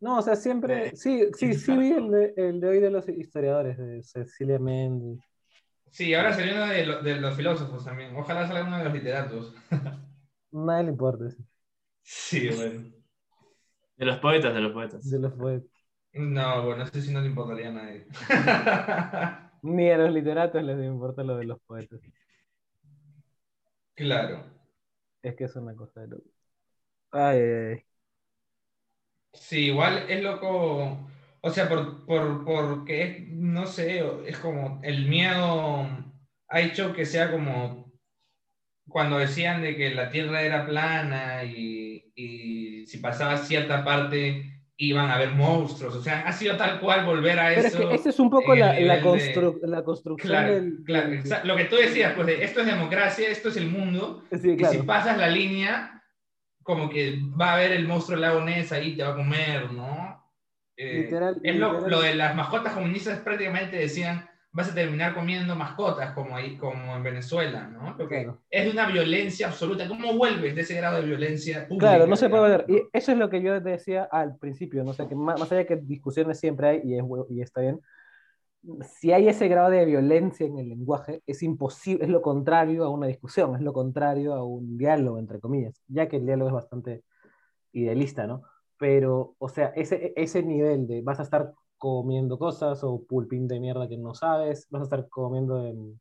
No, 0.00 0.18
o 0.18 0.22
sea, 0.22 0.36
siempre, 0.36 0.94
sí, 0.94 1.32
sí, 1.34 1.56
sí, 1.58 1.74
vi 1.76 1.90
el 1.92 2.10
de, 2.10 2.34
el 2.36 2.60
de 2.60 2.68
hoy 2.68 2.80
de 2.80 2.90
los 2.90 3.08
historiadores, 3.08 3.78
de 3.78 4.02
Cecilia 4.02 4.58
Méndez. 4.58 5.20
Sí, 5.90 6.14
ahora 6.14 6.32
salió 6.34 6.54
uno 6.54 6.66
de, 6.66 6.86
lo- 6.86 7.02
de 7.02 7.16
los 7.16 7.34
filósofos 7.36 7.84
también. 7.84 8.14
Ojalá 8.16 8.46
salga 8.46 8.64
uno 8.64 8.78
de 8.78 8.84
los 8.84 8.92
literatos. 8.92 9.52
Nadie 10.52 10.82
le 10.84 10.90
importa, 10.90 11.30
sí, 11.30 11.36
Sí, 12.02 12.48
bueno. 12.50 12.90
De 13.98 14.06
los 14.06 14.18
poetas, 14.20 14.54
de 14.54 14.60
los 14.62 14.72
poetas. 14.72 15.04
de 15.04 15.18
los 15.18 15.32
poetas. 15.32 15.70
No, 16.14 16.64
bueno, 16.64 16.84
no 16.84 16.86
sé 16.90 17.02
si 17.02 17.12
no 17.12 17.20
le 17.20 17.28
importaría 17.28 17.68
a 17.68 17.72
nadie. 17.72 18.06
Ni 19.62 19.90
a 19.90 19.98
los 19.98 20.12
literatos 20.14 20.62
les 20.62 20.82
importa 20.82 21.22
lo 21.22 21.36
de 21.36 21.44
los 21.44 21.60
poetas. 21.60 22.00
claro. 23.94 24.44
Es 25.22 25.36
que 25.36 25.44
es 25.44 25.56
una 25.56 25.74
cosa 25.76 26.00
de 26.00 26.08
loco. 26.08 26.24
Ay, 27.12 27.38
ay, 27.40 27.52
ay. 27.74 27.86
Sí, 29.38 29.66
igual 29.66 30.04
es 30.08 30.22
loco. 30.22 31.08
O 31.40 31.50
sea, 31.50 31.68
por, 31.68 32.04
por, 32.06 32.44
porque 32.44 33.02
es, 33.02 33.28
no 33.30 33.66
sé, 33.66 34.02
es 34.26 34.38
como 34.38 34.80
el 34.82 35.06
miedo 35.06 35.88
ha 36.48 36.60
hecho 36.60 36.92
que 36.92 37.06
sea 37.06 37.30
como 37.30 37.92
cuando 38.88 39.18
decían 39.18 39.62
de 39.62 39.76
que 39.76 39.94
la 39.94 40.10
Tierra 40.10 40.42
era 40.42 40.66
plana 40.66 41.44
y, 41.44 42.12
y 42.14 42.86
si 42.86 42.98
pasaba 42.98 43.36
cierta 43.36 43.84
parte 43.84 44.52
iban 44.78 45.08
a 45.10 45.14
haber 45.14 45.30
monstruos. 45.30 45.94
O 45.96 46.02
sea, 46.02 46.20
ha 46.26 46.32
sido 46.32 46.56
tal 46.56 46.80
cual 46.80 47.04
volver 47.06 47.38
a 47.38 47.48
Pero 47.48 47.60
es 47.60 47.66
eso. 47.74 47.88
que 47.88 47.94
esa 47.94 48.08
es 48.10 48.18
un 48.20 48.30
poco 48.30 48.54
la, 48.54 48.78
la, 48.78 48.96
de- 48.96 49.02
constru- 49.02 49.58
la 49.62 49.82
construcción 49.82 50.30
Claro, 50.30 50.54
del... 50.54 50.82
claro, 50.84 51.10
lo 51.44 51.56
que 51.56 51.64
tú 51.64 51.76
decías, 51.76 52.12
pues 52.14 52.26
de 52.26 52.44
esto 52.44 52.60
es 52.60 52.66
democracia, 52.66 53.28
esto 53.28 53.48
es 53.48 53.56
el 53.56 53.68
mundo, 53.70 54.22
Sí, 54.30 54.48
y 54.50 54.52
si 54.52 54.56
claro. 54.56 54.84
pasas 54.84 55.16
la 55.18 55.28
línea, 55.28 56.02
como 56.66 56.90
que 56.90 57.20
va 57.40 57.50
a 57.50 57.54
haber 57.54 57.72
el 57.72 57.86
monstruo 57.86 58.16
del 58.18 58.28
lago 58.28 58.40
Ness 58.40 58.72
ahí, 58.72 58.96
te 58.96 59.04
va 59.04 59.10
a 59.10 59.16
comer, 59.16 59.72
¿no? 59.72 60.22
Eh, 60.76 61.04
Literal- 61.04 61.40
es 61.42 61.56
lo, 61.56 61.72
literal. 61.72 61.90
lo 61.90 62.00
de 62.02 62.14
las 62.16 62.34
mascotas 62.34 62.74
comunistas 62.74 63.20
prácticamente 63.20 63.76
decían, 63.76 64.28
vas 64.52 64.70
a 64.70 64.74
terminar 64.74 65.14
comiendo 65.14 65.54
mascotas, 65.54 66.12
como, 66.12 66.34
ahí, 66.36 66.56
como 66.56 66.96
en 66.96 67.02
Venezuela, 67.02 67.68
¿no? 67.68 67.94
Porque 67.96 68.22
Claro. 68.24 68.40
es 68.50 68.64
de 68.64 68.70
una 68.72 68.86
violencia 68.88 69.46
absoluta. 69.46 69.86
¿Cómo 69.86 70.14
vuelves 70.14 70.54
de 70.54 70.62
ese 70.62 70.74
grado 70.74 71.00
de 71.00 71.06
violencia 71.06 71.68
pública? 71.68 71.88
Claro, 71.90 72.06
no 72.06 72.16
se 72.16 72.28
puede 72.28 72.48
ver. 72.56 72.64
Y 72.68 72.82
eso 72.92 73.12
es 73.12 73.18
lo 73.18 73.30
que 73.30 73.40
yo 73.42 73.60
decía 73.60 74.08
al 74.10 74.36
principio, 74.38 74.82
¿no? 74.82 74.90
O 74.90 74.94
sea, 74.94 75.06
que 75.08 75.14
más, 75.14 75.38
más 75.38 75.50
allá 75.52 75.66
que 75.66 75.76
discusiones 75.76 76.40
siempre 76.40 76.68
hay, 76.68 76.80
y, 76.84 76.98
es, 76.98 77.04
y 77.30 77.40
está 77.42 77.60
bien, 77.60 77.80
si 79.00 79.12
hay 79.12 79.28
ese 79.28 79.48
grado 79.48 79.70
de 79.70 79.84
violencia 79.84 80.46
en 80.46 80.58
el 80.58 80.68
lenguaje, 80.68 81.22
es 81.26 81.42
imposible, 81.42 82.04
es 82.04 82.10
lo 82.10 82.22
contrario 82.22 82.84
a 82.84 82.88
una 82.90 83.06
discusión, 83.06 83.54
es 83.56 83.62
lo 83.62 83.72
contrario 83.72 84.34
a 84.34 84.44
un 84.44 84.76
diálogo, 84.78 85.18
entre 85.18 85.40
comillas, 85.40 85.80
ya 85.88 86.08
que 86.08 86.16
el 86.16 86.26
diálogo 86.26 86.48
es 86.50 86.54
bastante 86.54 87.04
idealista, 87.72 88.26
¿no? 88.26 88.42
Pero, 88.78 89.34
o 89.38 89.48
sea, 89.48 89.68
ese, 89.76 90.12
ese 90.16 90.42
nivel 90.42 90.86
de 90.86 91.02
vas 91.02 91.20
a 91.20 91.22
estar 91.24 91.52
comiendo 91.78 92.38
cosas 92.38 92.82
o 92.84 93.02
pulpín 93.04 93.48
de 93.48 93.60
mierda 93.60 93.88
que 93.88 93.98
no 93.98 94.14
sabes, 94.14 94.66
vas 94.70 94.82
a 94.82 94.84
estar 94.84 95.08
comiendo 95.08 95.64
en 95.66 96.00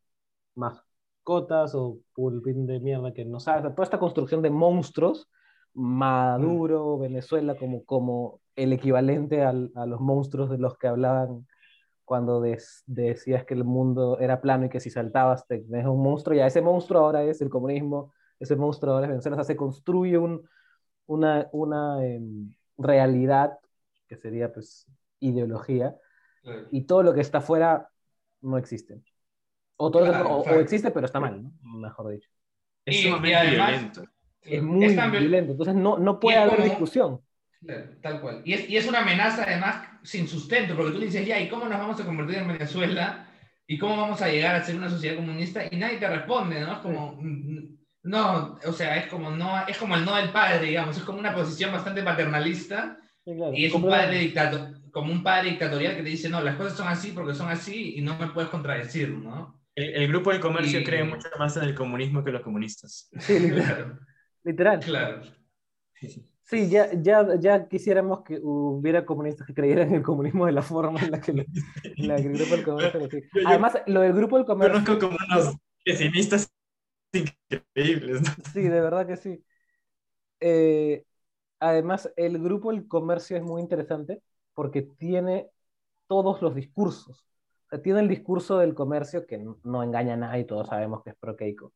mascotas 0.56 1.76
o 1.76 2.00
pulpín 2.14 2.66
de 2.68 2.80
mierda 2.80 3.14
que 3.14 3.26
no 3.26 3.40
sabes, 3.40 3.64
toda 3.76 3.84
esta 3.86 4.00
construcción 4.00 4.42
de 4.42 4.50
monstruos, 4.50 5.30
Maduro, 5.74 6.98
Venezuela, 6.98 7.58
como, 7.58 7.84
como 7.86 8.40
el 8.56 8.72
equivalente 8.74 9.44
al- 9.44 9.72
a 9.76 9.86
los 9.86 10.00
monstruos 10.00 10.50
de 10.50 10.58
los 10.58 10.78
que 10.78 10.88
hablaban 10.88 11.46
cuando 12.06 12.40
des- 12.42 12.84
decías 12.86 13.44
que 13.46 13.54
el 13.56 13.64
mundo 13.64 14.20
era 14.20 14.40
plano 14.42 14.66
y 14.66 14.70
que 14.70 14.80
si 14.80 14.90
saltabas 14.90 15.46
te 15.48 15.60
tenías 15.60 15.88
un 15.88 16.02
monstruo, 16.02 16.36
ya 16.36 16.48
ese 16.48 16.62
monstruo 16.62 17.02
ahora 17.02 17.24
es 17.24 17.42
el 17.42 17.50
comunismo, 17.50 18.14
ese 18.40 18.56
monstruo 18.56 18.94
ahora 18.94 19.06
es 19.08 19.10
Venezuela, 19.12 19.36
o 19.36 19.40
sea, 19.40 19.46
se 19.46 19.56
construye 19.58 20.18
un, 20.18 20.48
una, 21.08 21.48
una 21.52 22.06
em, 22.06 22.54
realidad 22.78 23.58
que 24.08 24.16
sería 24.18 24.52
pues 24.54 24.86
ideología 25.20 25.96
Claro. 26.44 26.68
y 26.72 26.84
todo 26.84 27.02
lo 27.04 27.14
que 27.14 27.22
está 27.22 27.40
afuera 27.40 27.90
no 28.42 28.58
existe. 28.58 29.02
O, 29.78 29.90
todo 29.92 30.06
Claro, 30.06 30.30
o- 30.30 30.42
o, 30.42 30.60
existe, 30.60 30.92
pero 30.92 31.06
está 31.08 31.20
mal, 31.20 31.42
¿no? 31.44 31.52
mejor 31.80 32.10
dicho. 32.12 32.30
Es 32.86 32.96
Y- 32.96 33.00
y 33.00 33.04
sumamente 33.04 33.36
además- 33.36 33.70
violento. 33.72 34.04
Es 34.42 34.62
muy 34.62 34.86
viol- 34.96 35.10
violento, 35.12 35.52
entonces 35.54 35.74
no, 35.76 35.98
no 35.98 36.20
puede 36.20 36.38
es 36.38 36.44
haber 36.44 36.56
como- 36.58 36.70
discusión. 36.70 37.22
Tal 38.02 38.22
cual. 38.22 38.42
Y 38.46 38.54
es, 38.54 38.70
y 38.70 38.78
es 38.78 38.88
una 38.88 39.00
amenaza 39.00 39.44
además 39.44 39.88
sin 40.04 40.28
sustento, 40.28 40.76
porque 40.76 40.92
tú 40.94 41.00
dices, 41.00 41.26
ya, 41.26 41.40
¿y 41.40 41.48
cómo 41.50 41.66
nos 41.66 41.80
vamos 41.80 42.00
a 42.00 42.06
convertir 42.06 42.38
en 42.38 42.48
Venezuela? 42.48 43.28
¿Y 43.68 43.78
cómo 43.80 43.98
vamos 43.98 44.22
a 44.22 44.30
llegar 44.30 44.56
a 44.56 44.64
ser 44.64 44.76
una 44.76 44.90
sociedad 44.90 45.16
comunista? 45.16 45.64
Y 45.72 45.76
nadie 45.78 45.98
te 45.98 46.08
responde, 46.08 46.60
¿no? 46.62 46.74
Es 46.74 46.80
como, 46.80 47.20
no, 48.04 48.60
o 48.66 48.72
sea, 48.72 48.98
es 48.98 49.08
como, 49.08 49.32
no, 49.32 49.68
es 49.68 49.78
como 49.78 49.96
el 49.96 50.06
no 50.06 50.16
del 50.16 50.30
padre, 50.30 50.68
digamos, 50.68 50.96
es 50.98 51.04
como 51.04 51.18
una 51.20 51.34
posición 51.34 51.72
bastante 51.72 52.04
paternalista 52.04 53.00
Sí, 53.26 53.34
claro. 53.36 53.54
y 53.56 53.66
es 53.66 53.74
un 53.74 53.82
padre 53.90 54.20
dictato, 54.20 54.70
como 54.92 55.12
un 55.12 55.24
padre 55.24 55.50
dictatorial 55.50 55.96
que 55.96 56.04
te 56.04 56.10
dice, 56.10 56.30
no, 56.30 56.42
las 56.42 56.56
cosas 56.58 56.78
son 56.78 56.88
así 56.88 57.12
porque 57.12 57.34
son 57.34 57.50
así 57.50 57.96
y 57.98 58.02
no 58.02 58.16
me 58.20 58.28
puedes 58.28 58.52
contradecir, 58.52 59.10
¿no? 59.10 59.60
El, 59.74 59.96
el 59.96 60.08
grupo 60.10 60.32
del 60.32 60.40
comercio 60.40 60.80
Y- 60.80 60.84
cree 60.84 61.04
mucho 61.04 61.28
más 61.40 61.58
en 61.58 61.64
el 61.64 61.74
comunismo 61.74 62.24
que 62.24 62.32
los 62.32 62.44
comunistas. 62.44 63.10
Sí, 63.20 63.40
literal. 63.40 63.66
Claro, 63.66 64.00
literal. 64.44 64.80
claro. 64.80 65.22
Sí, 65.96 66.24
ya, 66.70 66.92
ya, 66.94 67.36
ya 67.40 67.68
quisiéramos 67.68 68.22
que 68.24 68.40
hubiera 68.42 69.06
comunistas 69.06 69.48
que 69.48 69.54
creyeran 69.54 69.90
en 69.90 69.96
el 69.96 70.04
comunismo 70.04 70.46
de 70.46 70.52
la 70.52 70.62
forma 70.62 71.00
en 71.02 71.12
la 71.12 71.20
que, 71.22 71.34
lo- 71.34 71.44
la 71.98 72.16
que 72.18 72.28
el 72.28 72.34
grupo 72.38 72.56
del 72.56 72.64
comercio 72.64 73.00
lo 73.00 73.10
sigue. 73.10 73.30
Además, 73.44 73.78
lo 73.88 74.02
del 74.02 74.14
grupo 74.14 74.38
del 74.38 74.46
comercio, 74.46 74.80
Conozco 74.80 75.08
como 75.08 75.18
unos 75.30 75.56
pesimistas 75.84 76.50
increíbles. 77.14 78.22
¿no? 78.22 78.30
sí, 78.54 78.62
de 78.62 78.82
verdad 78.82 79.08
que 79.08 79.18
sí. 79.18 79.44
Eh, 80.40 81.06
además, 81.60 82.12
el 82.18 82.40
grupo 82.42 82.72
del 82.72 82.88
comercio 82.88 83.38
es 83.38 83.44
muy 83.44 83.62
interesante 83.62 84.22
porque 84.54 84.84
tiene 84.84 85.50
todos 86.08 86.42
los 86.42 86.56
discursos. 86.56 87.26
O 87.68 87.70
sea, 87.70 87.82
tiene 87.82 88.02
el 88.02 88.08
discurso 88.10 88.60
del 88.60 88.76
comercio 88.76 89.26
que 89.28 89.38
no, 89.40 89.60
no 89.64 89.84
engaña 89.84 90.14
a 90.16 90.18
nadie, 90.18 90.46
todos 90.46 90.68
sabemos 90.70 91.04
que 91.04 91.12
es 91.12 91.16
pro-Keiko. 91.18 91.74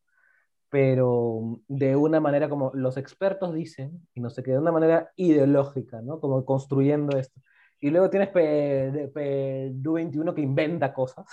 Pero 0.69 1.62
de 1.67 1.95
una 1.95 2.19
manera 2.19 2.47
como 2.47 2.71
los 2.75 2.97
expertos 2.97 3.53
dicen, 3.53 4.08
y 4.13 4.21
no 4.21 4.29
sé 4.29 4.43
qué, 4.43 4.51
de 4.51 4.60
una 4.60 4.71
manera 4.71 5.12
ideológica, 5.15 6.01
¿no? 6.01 6.19
Como 6.19 6.45
construyendo 6.45 7.17
esto. 7.17 7.41
Y 7.79 7.89
luego 7.89 8.10
tienes 8.10 8.29
P- 8.29 9.10
P21 9.13 10.36
que 10.36 10.41
inventa 10.41 10.93
cosas, 10.93 11.25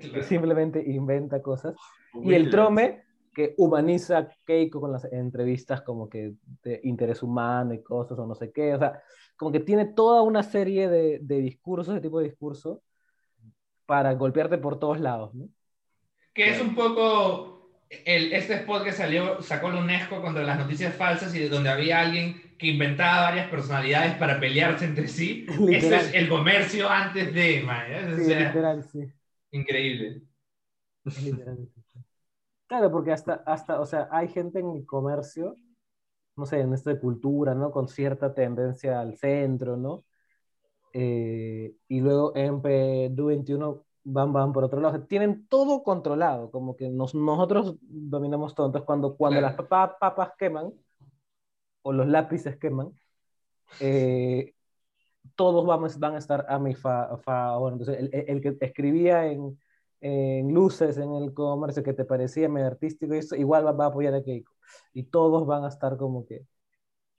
Claro. 0.10 0.22
simplemente 0.24 0.82
inventa 0.90 1.42
cosas. 1.42 1.74
Y 2.22 2.32
el 2.34 2.48
Trome, 2.48 3.02
que 3.34 3.54
humaniza 3.58 4.18
a 4.18 4.28
Keiko 4.46 4.80
con 4.80 4.92
las 4.92 5.04
entrevistas 5.12 5.82
como 5.82 6.08
que 6.08 6.34
de 6.62 6.80
interés 6.84 7.22
humano 7.22 7.74
y 7.74 7.82
cosas 7.82 8.18
o 8.18 8.26
no 8.26 8.34
sé 8.34 8.52
qué. 8.52 8.74
O 8.74 8.78
sea, 8.78 9.02
como 9.36 9.50
que 9.50 9.60
tiene 9.60 9.86
toda 9.86 10.22
una 10.22 10.42
serie 10.42 10.88
de, 10.88 11.18
de 11.20 11.38
discursos, 11.40 11.94
de 11.94 12.00
tipo 12.00 12.18
de 12.20 12.26
discurso, 12.26 12.82
para 13.84 14.14
golpearte 14.14 14.58
por 14.58 14.78
todos 14.78 15.00
lados, 15.00 15.34
¿no? 15.34 15.48
Que 16.32 16.50
es 16.50 16.60
un 16.62 16.74
poco 16.74 17.51
el, 18.04 18.32
este 18.32 18.54
spot 18.54 18.84
que 18.84 18.92
salió, 18.92 19.42
sacó 19.42 19.70
la 19.70 19.80
UNESCO 19.80 20.20
contra 20.22 20.42
las 20.42 20.58
noticias 20.58 20.94
falsas 20.94 21.34
y 21.34 21.40
de 21.40 21.48
donde 21.48 21.70
había 21.70 22.00
alguien 22.00 22.54
que 22.58 22.68
inventaba 22.68 23.22
varias 23.22 23.48
personalidades 23.50 24.14
para 24.16 24.40
pelearse 24.40 24.84
entre 24.86 25.08
sí. 25.08 25.46
Literal. 25.58 26.08
es 26.08 26.14
el 26.14 26.28
comercio 26.28 26.88
antes 26.90 27.32
de, 27.34 27.62
man, 27.62 27.86
¿eh? 27.92 28.14
O 28.14 28.18
Sí, 28.18 28.22
sea, 28.24 28.38
literal, 28.38 28.82
sí. 28.84 29.12
increíble. 29.52 30.22
literal. 31.16 31.68
Claro, 32.66 32.90
porque 32.90 33.12
hasta, 33.12 33.34
hasta, 33.46 33.80
o 33.80 33.86
sea, 33.86 34.08
hay 34.10 34.28
gente 34.28 34.58
en 34.60 34.70
el 34.70 34.86
comercio, 34.86 35.56
no 36.36 36.46
sé, 36.46 36.60
en 36.60 36.74
esto 36.74 36.90
de 36.90 37.00
cultura, 37.00 37.54
¿no? 37.54 37.70
Con 37.72 37.88
cierta 37.88 38.34
tendencia 38.34 39.00
al 39.00 39.16
centro, 39.18 39.76
¿no? 39.76 40.04
Eh, 40.94 41.74
y 41.88 42.00
luego 42.00 42.36
en 42.36 42.62
P21 42.62 43.84
van, 44.04 44.32
van 44.32 44.52
por 44.52 44.64
otro 44.64 44.80
lado. 44.80 45.02
Tienen 45.04 45.46
todo 45.46 45.82
controlado, 45.82 46.50
como 46.50 46.76
que 46.76 46.88
nos- 46.90 47.14
nosotros 47.14 47.76
dominamos 47.80 48.54
todo. 48.54 48.66
Entonces, 48.66 48.86
cuando, 48.86 49.16
cuando 49.16 49.40
Claro. 49.40 49.56
las 49.56 49.66
papa- 49.66 49.98
papas 49.98 50.32
queman, 50.38 50.72
o 51.82 51.92
los 51.92 52.06
lápices 52.06 52.56
queman, 52.58 52.92
eh, 53.80 54.54
todos 55.34 55.64
vamos, 55.66 55.98
van 55.98 56.14
a 56.14 56.18
estar 56.18 56.44
a 56.48 56.58
mi 56.58 56.74
fa- 56.74 57.16
favor. 57.18 57.72
Entonces, 57.72 57.98
el, 57.98 58.10
el- 58.12 58.24
el 58.28 58.40
que 58.40 58.56
escribía 58.64 59.26
en, 59.26 59.58
en 60.00 60.52
luces 60.52 60.98
en 60.98 61.12
el 61.14 61.32
comercio 61.32 61.82
que 61.82 61.92
te 61.94 62.04
parecía 62.04 62.48
medio 62.48 62.66
artístico 62.66 63.14
y 63.14 63.18
eso, 63.18 63.36
igual 63.36 63.64
va, 63.66 63.72
va 63.72 63.84
a 63.86 63.88
apoyar 63.88 64.14
a 64.14 64.22
Keiko. 64.22 64.52
Y 64.92 65.04
todos 65.04 65.46
van 65.46 65.64
a 65.64 65.68
estar 65.68 65.96
como 65.96 66.24
que... 66.26 66.44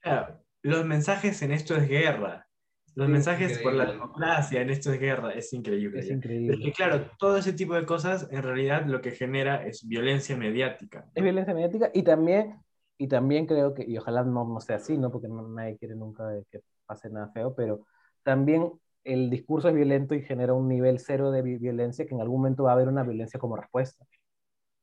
Claro, 0.01 0.39
los 0.61 0.85
mensajes 0.85 1.41
en 1.41 1.51
esto 1.51 1.75
es 1.75 1.87
guerra. 1.87 2.47
Los 2.95 3.09
mensajes 3.09 3.57
por 3.59 3.73
la 3.73 3.83
increíble. 3.83 3.93
democracia 4.05 4.61
en 4.61 4.69
esto 4.69 4.93
es 4.93 4.99
guerra. 4.99 5.31
Es 5.33 5.51
increíble. 5.53 5.99
Es 5.99 6.09
increíble. 6.11 6.55
Porque 6.57 6.71
claro, 6.73 7.09
todo 7.17 7.37
ese 7.37 7.53
tipo 7.53 7.73
de 7.73 7.85
cosas 7.85 8.27
en 8.31 8.43
realidad 8.43 8.85
lo 8.85 9.01
que 9.01 9.11
genera 9.11 9.65
es 9.65 9.87
violencia 9.87 10.37
mediática. 10.37 11.05
Es 11.15 11.23
violencia 11.23 11.53
mediática 11.53 11.89
y 11.93 12.03
también, 12.03 12.57
y 12.97 13.07
también 13.07 13.47
creo 13.47 13.73
que, 13.73 13.83
y 13.87 13.97
ojalá 13.97 14.23
no, 14.23 14.45
no 14.47 14.59
sea 14.59 14.75
así, 14.75 14.97
¿no? 14.97 15.11
Porque 15.11 15.27
no- 15.27 15.47
nadie 15.49 15.77
quiere 15.77 15.95
nunca 15.95 16.25
que 16.51 16.59
pase 16.85 17.09
nada 17.09 17.29
feo, 17.31 17.55
pero 17.55 17.85
también 18.21 18.71
el 19.03 19.29
discurso 19.29 19.67
es 19.69 19.75
violento 19.75 20.13
y 20.15 20.21
genera 20.21 20.53
un 20.53 20.67
nivel 20.69 20.99
cero 20.99 21.31
de 21.31 21.41
vi- 21.41 21.57
violencia 21.57 22.05
que 22.05 22.13
en 22.13 22.21
algún 22.21 22.41
momento 22.41 22.63
va 22.63 22.71
a 22.71 22.73
haber 22.75 22.87
una 22.87 23.03
violencia 23.03 23.39
como 23.39 23.55
respuesta. 23.57 24.05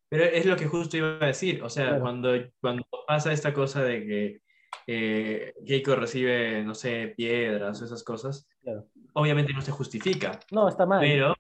Pero 0.09 0.25
es 0.25 0.45
lo 0.45 0.57
que 0.57 0.67
justo 0.67 0.97
iba 0.97 1.19
a 1.21 1.27
decir. 1.27 1.63
O 1.63 1.69
sea, 1.71 1.87
Claro. 1.87 2.03
cuando, 2.03 2.31
cuando 2.61 2.83
pasa 3.07 3.33
esta 3.33 3.55
cosa 3.55 3.83
de 3.85 4.05
que 4.05 4.41
eh, 4.87 5.55
Keiko 5.67 5.95
recibe, 5.97 6.63
no 6.65 6.75
sé, 6.75 7.15
piedras 7.17 7.81
o 7.81 7.85
esas 7.85 8.03
cosas, 8.03 8.49
Claro. 8.63 8.87
obviamente 9.15 9.53
no 9.53 9.61
se 9.63 9.73
justifica. 9.73 10.39
No, 10.51 10.69
está 10.69 10.87
mal. 10.87 11.01
Pero, 11.01 11.35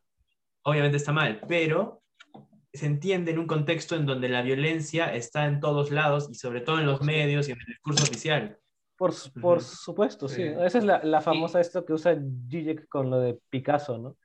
obviamente 0.62 0.97
está 0.97 1.12
mal, 1.12 1.40
pero 1.49 2.03
se 2.73 2.87
entiende 2.87 3.33
en 3.33 3.38
un 3.40 3.47
contexto 3.47 3.97
en 3.97 4.07
donde 4.07 4.29
la 4.29 4.43
violencia 4.43 5.12
está 5.14 5.47
en 5.47 5.59
todos 5.61 5.90
lados 5.90 6.29
y 6.31 6.35
sobre 6.35 6.61
todo 6.61 6.79
en 6.79 6.87
los 6.87 7.03
medios 7.03 7.49
y 7.49 7.53
en 7.53 7.59
el 7.61 7.66
discurso 7.66 8.05
oficial. 8.05 8.59
Por, 8.97 9.12
por 9.40 9.57
Ujú. 9.59 9.66
supuesto, 9.66 10.29
sí. 10.29 10.37
Sí. 10.43 10.49
Esa 10.61 10.79
es 10.79 10.85
la, 10.85 11.03
la 11.03 11.21
famosa 11.21 11.61
esto 11.61 11.85
que 11.85 11.95
usa 11.95 12.16
Zizek 12.51 12.87
con 12.88 13.11
lo 13.11 13.19
de 13.19 13.38
Picasso, 13.49 13.99
¿no? 13.99 14.16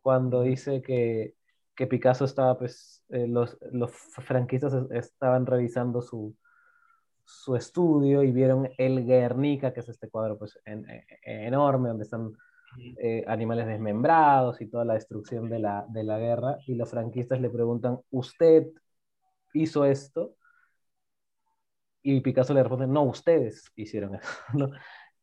Cuando 0.00 0.42
dice 0.42 0.80
que, 0.80 1.34
que 1.74 1.86
Picasso 1.86 2.24
estaba, 2.24 2.56
pues, 2.56 3.04
eh, 3.10 3.26
los, 3.28 3.58
los 3.72 3.90
franquistas 3.90 4.72
es- 4.72 4.90
estaban 4.90 5.44
revisando 5.44 6.00
su, 6.00 6.34
su 7.30 7.56
estudio 7.56 8.22
y 8.22 8.32
vieron 8.32 8.70
el 8.78 9.04
Guernica, 9.04 9.72
que 9.72 9.80
es 9.80 9.88
este 9.90 10.08
cuadro, 10.08 10.38
pues, 10.38 10.58
en- 10.64 10.88
en- 10.88 11.04
enorme, 11.46 11.90
donde 11.90 12.04
están 12.04 12.32
eh, 12.98 13.24
animales 13.26 13.66
desmembrados 13.66 14.60
y 14.60 14.66
toda 14.68 14.84
la 14.84 14.94
destrucción 14.94 15.48
de 15.50 15.58
la, 15.58 15.86
de 15.88 16.04
la 16.04 16.18
guerra, 16.18 16.58
y 16.66 16.74
los 16.74 16.90
franquistas 16.90 17.40
le 17.40 17.50
preguntan, 17.50 17.98
¿usted 18.10 18.68
hizo 19.54 19.84
esto? 19.84 20.34
Y 22.02 22.20
Picasso 22.20 22.54
le 22.54 22.62
responde, 22.62 22.86
no, 22.86 23.02
ustedes 23.04 23.64
hicieron 23.76 24.14
eso, 24.14 24.28
¿no? 24.54 24.70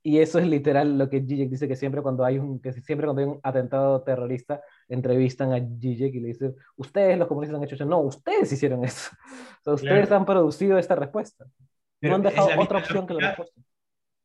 Y 0.04 0.20
eso 0.20 0.38
es 0.38 0.46
literal 0.48 1.00
lo 1.00 1.10
que 1.10 1.20
Zizek 1.22 1.50
dice 1.50 1.68
que 1.68 1.76
siempre 1.76 2.04
cuando 2.04 2.24
hay 2.24 2.38
un, 2.38 2.62
que 2.62 2.72
siempre 2.74 3.08
cuando 3.08 3.22
hay 3.24 3.28
un 3.28 3.40
atentado 3.42 4.04
terrorista, 4.04 4.62
entrevistan 4.88 5.52
a 5.52 5.58
Zizek 5.58 6.14
y 6.14 6.20
le 6.20 6.28
dicen, 6.28 6.56
ustedes 6.76 7.18
los 7.18 7.28
comunistas 7.28 7.58
han 7.58 7.64
hecho 7.64 7.74
eso. 7.76 7.86
No, 7.86 8.02
ustedes 8.02 8.52
hicieron 8.52 8.84
eso. 8.84 9.10
O 9.62 9.64
sea, 9.64 9.74
ustedes 9.74 10.08
Claro. 10.08 10.16
han 10.18 10.26
producido 10.26 10.78
esta 10.78 10.96
respuesta. 10.96 11.46
Pero 12.10 12.18
no 12.18 12.24
han 12.24 12.26
es 12.28 12.32
dejado 12.34 12.50
la 12.50 12.62
otra 12.64 12.80
misma 12.80 12.80
opción 12.80 13.08
que 13.08 13.14
la 13.14 13.20
lógica- 13.20 13.28
respuesta. 13.44 13.62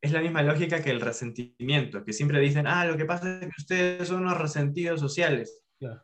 Es 0.02 0.12
la 0.12 0.20
misma 0.20 0.42
lógica 0.42 0.82
que 0.82 0.90
el 0.90 1.00
resentimiento, 1.00 2.04
que 2.04 2.12
siempre 2.14 2.40
dicen, 2.40 2.66
ah, 2.66 2.86
lo 2.86 2.96
que 2.96 3.04
pasa 3.04 3.40
es 3.40 3.40
que 3.46 3.60
ustedes 3.60 4.08
son 4.08 4.22
unos 4.22 4.38
resentidos 4.38 4.98
sociales. 5.00 5.62
Claro. 5.78 6.02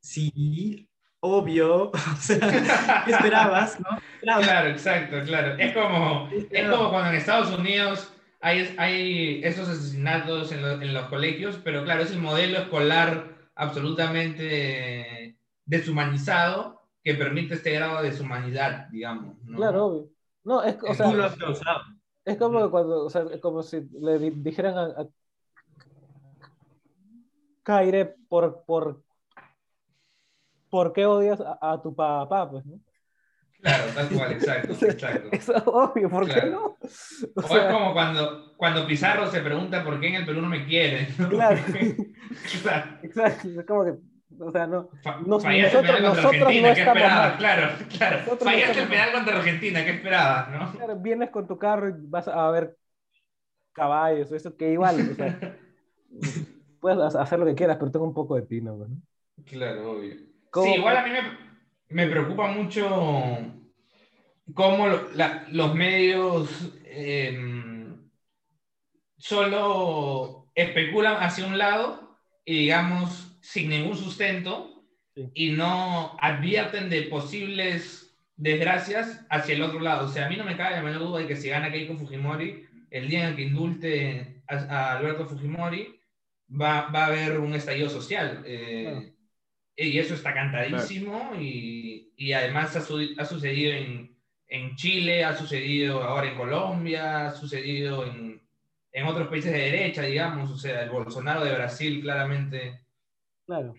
Sí, 0.00 0.88
obvio. 1.20 1.90
O 2.12 2.16
sea, 2.18 3.02
¿qué 3.04 3.10
esperabas? 3.12 3.78
No? 3.80 3.86
Claro, 4.20 4.68
exacto, 4.70 5.16
claro. 5.24 5.54
Es 5.58 5.72
como, 5.74 6.28
es 6.32 6.68
como 6.70 6.90
cuando 6.90 7.10
en 7.10 7.16
Estados 7.16 7.50
Unidos 7.58 8.10
hay, 8.40 8.74
hay 8.78 9.40
esos 9.44 9.68
asesinatos 9.68 10.52
en, 10.52 10.62
lo- 10.62 10.80
en 10.82 10.94
los 10.94 11.08
colegios, 11.08 11.58
pero 11.62 11.84
claro, 11.84 12.02
es 12.02 12.10
el 12.10 12.18
modelo 12.20 12.58
escolar 12.58 13.34
absolutamente 13.54 15.36
deshumanizado 15.66 16.82
que 17.02 17.14
permite 17.14 17.54
este 17.54 17.72
grado 17.72 18.02
de 18.02 18.10
deshumanidad, 18.10 18.88
digamos. 18.88 19.36
¿no? 19.44 19.56
Claro, 19.58 19.84
obvio. 19.86 20.08
No, 20.44 20.62
es, 20.62 20.76
o 20.82 20.94
sea, 20.94 21.10
es 22.24 22.38
como 22.38 22.70
cuando, 22.70 23.04
o 23.06 23.10
sea, 23.10 23.22
es 23.32 23.40
como 23.40 23.62
si 23.62 23.80
le 24.00 24.18
di- 24.18 24.30
dijeran 24.30 24.76
a, 24.78 24.82
a 25.02 25.08
Kaire 27.64 28.16
por, 28.28 28.64
por, 28.64 29.02
¿por 30.70 30.92
qué 30.92 31.06
odias 31.06 31.40
a, 31.40 31.58
a 31.60 31.80
tu 31.82 31.94
papá? 31.94 32.50
Pues, 32.50 32.64
¿no? 32.66 32.80
Claro, 33.60 33.84
tal 33.94 34.08
cual, 34.10 34.32
exacto, 34.32 34.86
exacto. 34.86 35.28
Eso 35.32 35.56
es 35.56 35.62
obvio, 35.66 36.10
¿por 36.10 36.26
qué 36.26 36.50
no? 36.50 36.64
O 36.66 36.78
O 37.36 37.48
sea, 37.48 37.68
es 37.68 37.74
como 37.74 37.92
cuando, 37.92 38.54
cuando 38.56 38.86
Pizarro 38.86 39.26
se 39.30 39.40
pregunta 39.40 39.82
por 39.84 40.00
qué 40.00 40.08
en 40.08 40.14
el 40.16 40.26
Perú 40.26 40.42
no 40.42 40.48
me 40.48 40.66
quieren. 40.66 41.08
¿no? 41.18 41.28
Claro. 41.30 41.60
Claro. 42.62 42.98
Exacto, 43.02 43.48
es 43.60 43.66
como 43.66 43.84
que 43.84 43.94
O 44.40 44.50
sea, 44.50 44.66
no. 44.66 44.90
Nos- 45.26 45.42
fallaste 45.42 45.78
el 45.78 45.84
nosotros- 45.84 45.96
penal 45.96 46.02
contra 46.02 46.22
nosotros 46.22 46.40
no 46.40 46.46
Argentina, 46.46 46.74
¿qué 46.74 46.80
estamos 46.80 46.96
esperabas? 47.02 47.28
mal. 47.28 47.38
Claro, 47.38 47.72
claro. 47.98 48.16
Nosotros 48.18 48.40
no 48.44 48.50
Fallaste 48.50 48.80
el 48.82 48.88
penal 48.88 49.12
contra 49.12 49.36
Argentina, 49.38 49.84
¿qué 49.84 49.90
esperabas, 49.90 50.48
no? 50.50 50.72
Claro, 50.72 50.96
vienes 50.96 51.30
con 51.30 51.46
tu 51.46 51.58
carro 51.58 51.88
y 51.88 51.92
vas 51.96 52.28
a 52.28 52.50
ver 52.50 52.76
caballos, 53.72 54.32
eso 54.32 54.56
que 54.56 54.72
igual, 54.72 55.10
o 55.12 55.14
sea, 55.14 55.56
puedes 56.80 57.14
hacer 57.14 57.38
lo 57.38 57.46
que 57.46 57.54
quieras, 57.54 57.76
pero 57.78 57.90
tengo 57.90 58.04
un 58.06 58.14
poco 58.14 58.36
de 58.36 58.42
tino, 58.42 58.76
¿no? 58.76 58.86
Claro, 59.46 59.92
obvio. 59.92 60.14
¿Cómo- 60.50 60.66
Sí, 60.66 60.74
igual 60.78 60.96
a 60.96 61.02
mí 61.04 61.10
me, 61.10 61.22
me 62.04 62.10
preocupa 62.10 62.46
mucho 62.48 62.86
cómo 64.54 64.86
lo- 64.88 65.10
la- 65.14 65.46
los 65.50 65.74
medios 65.74 66.72
em, 66.86 67.98
solo 69.16 70.48
especulan 70.54 71.16
hacia 71.22 71.46
un 71.46 71.58
lado 71.58 72.18
y 72.44 72.58
digamos 72.58 73.33
sin 73.44 73.68
ningún 73.70 73.96
sustento 73.96 74.70
Sí. 75.14 75.30
y 75.34 75.50
no 75.52 76.16
advierten 76.20 76.90
de 76.90 77.02
posibles 77.02 78.16
desgracias 78.36 79.24
hacia 79.30 79.54
el 79.54 79.62
otro 79.62 79.78
lado. 79.78 80.06
O 80.06 80.08
sea, 80.08 80.26
a 80.26 80.28
mí 80.28 80.36
no 80.36 80.42
me 80.44 80.56
cabe 80.56 80.74
la 80.74 80.82
menor 80.82 81.02
duda 81.02 81.20
de 81.20 81.28
que 81.28 81.36
si 81.36 81.48
gana 81.50 81.70
Keiko 81.70 81.94
Fujimori, 81.96 82.64
el 82.90 83.08
día 83.08 83.20
en 83.22 83.26
el 83.28 83.36
que 83.36 83.42
indulte 83.42 84.42
a, 84.48 84.54
a 84.56 84.98
Alberto 84.98 85.26
Fujimori, 85.26 86.00
va, 86.50 86.88
va 86.90 87.04
a 87.04 87.06
haber 87.06 87.38
un 87.38 87.54
estallido 87.54 87.88
social. 87.88 88.42
Eh, 88.44 88.82
Claro. 88.90 89.14
Y 89.76 89.98
eso 89.98 90.14
está 90.14 90.32
cantadísimo 90.32 91.32
y, 91.40 92.12
y 92.16 92.32
además 92.32 92.74
ha, 92.76 92.80
su- 92.80 93.14
ha 93.18 93.24
sucedido 93.24 93.72
en, 93.72 94.16
en 94.48 94.76
Chile, 94.76 95.24
ha 95.24 95.36
sucedido 95.36 96.02
ahora 96.02 96.28
en 96.28 96.36
Colombia, 96.36 97.26
ha 97.26 97.30
sucedido 97.32 98.04
en, 98.06 98.40
en 98.92 99.06
otros 99.06 99.26
países 99.28 99.52
de 99.52 99.58
derecha, 99.58 100.02
digamos, 100.02 100.48
o 100.50 100.56
sea, 100.56 100.82
el 100.84 100.90
Bolsonaro 100.90 101.44
de 101.44 101.54
Brasil 101.54 102.00
claramente 102.02 102.83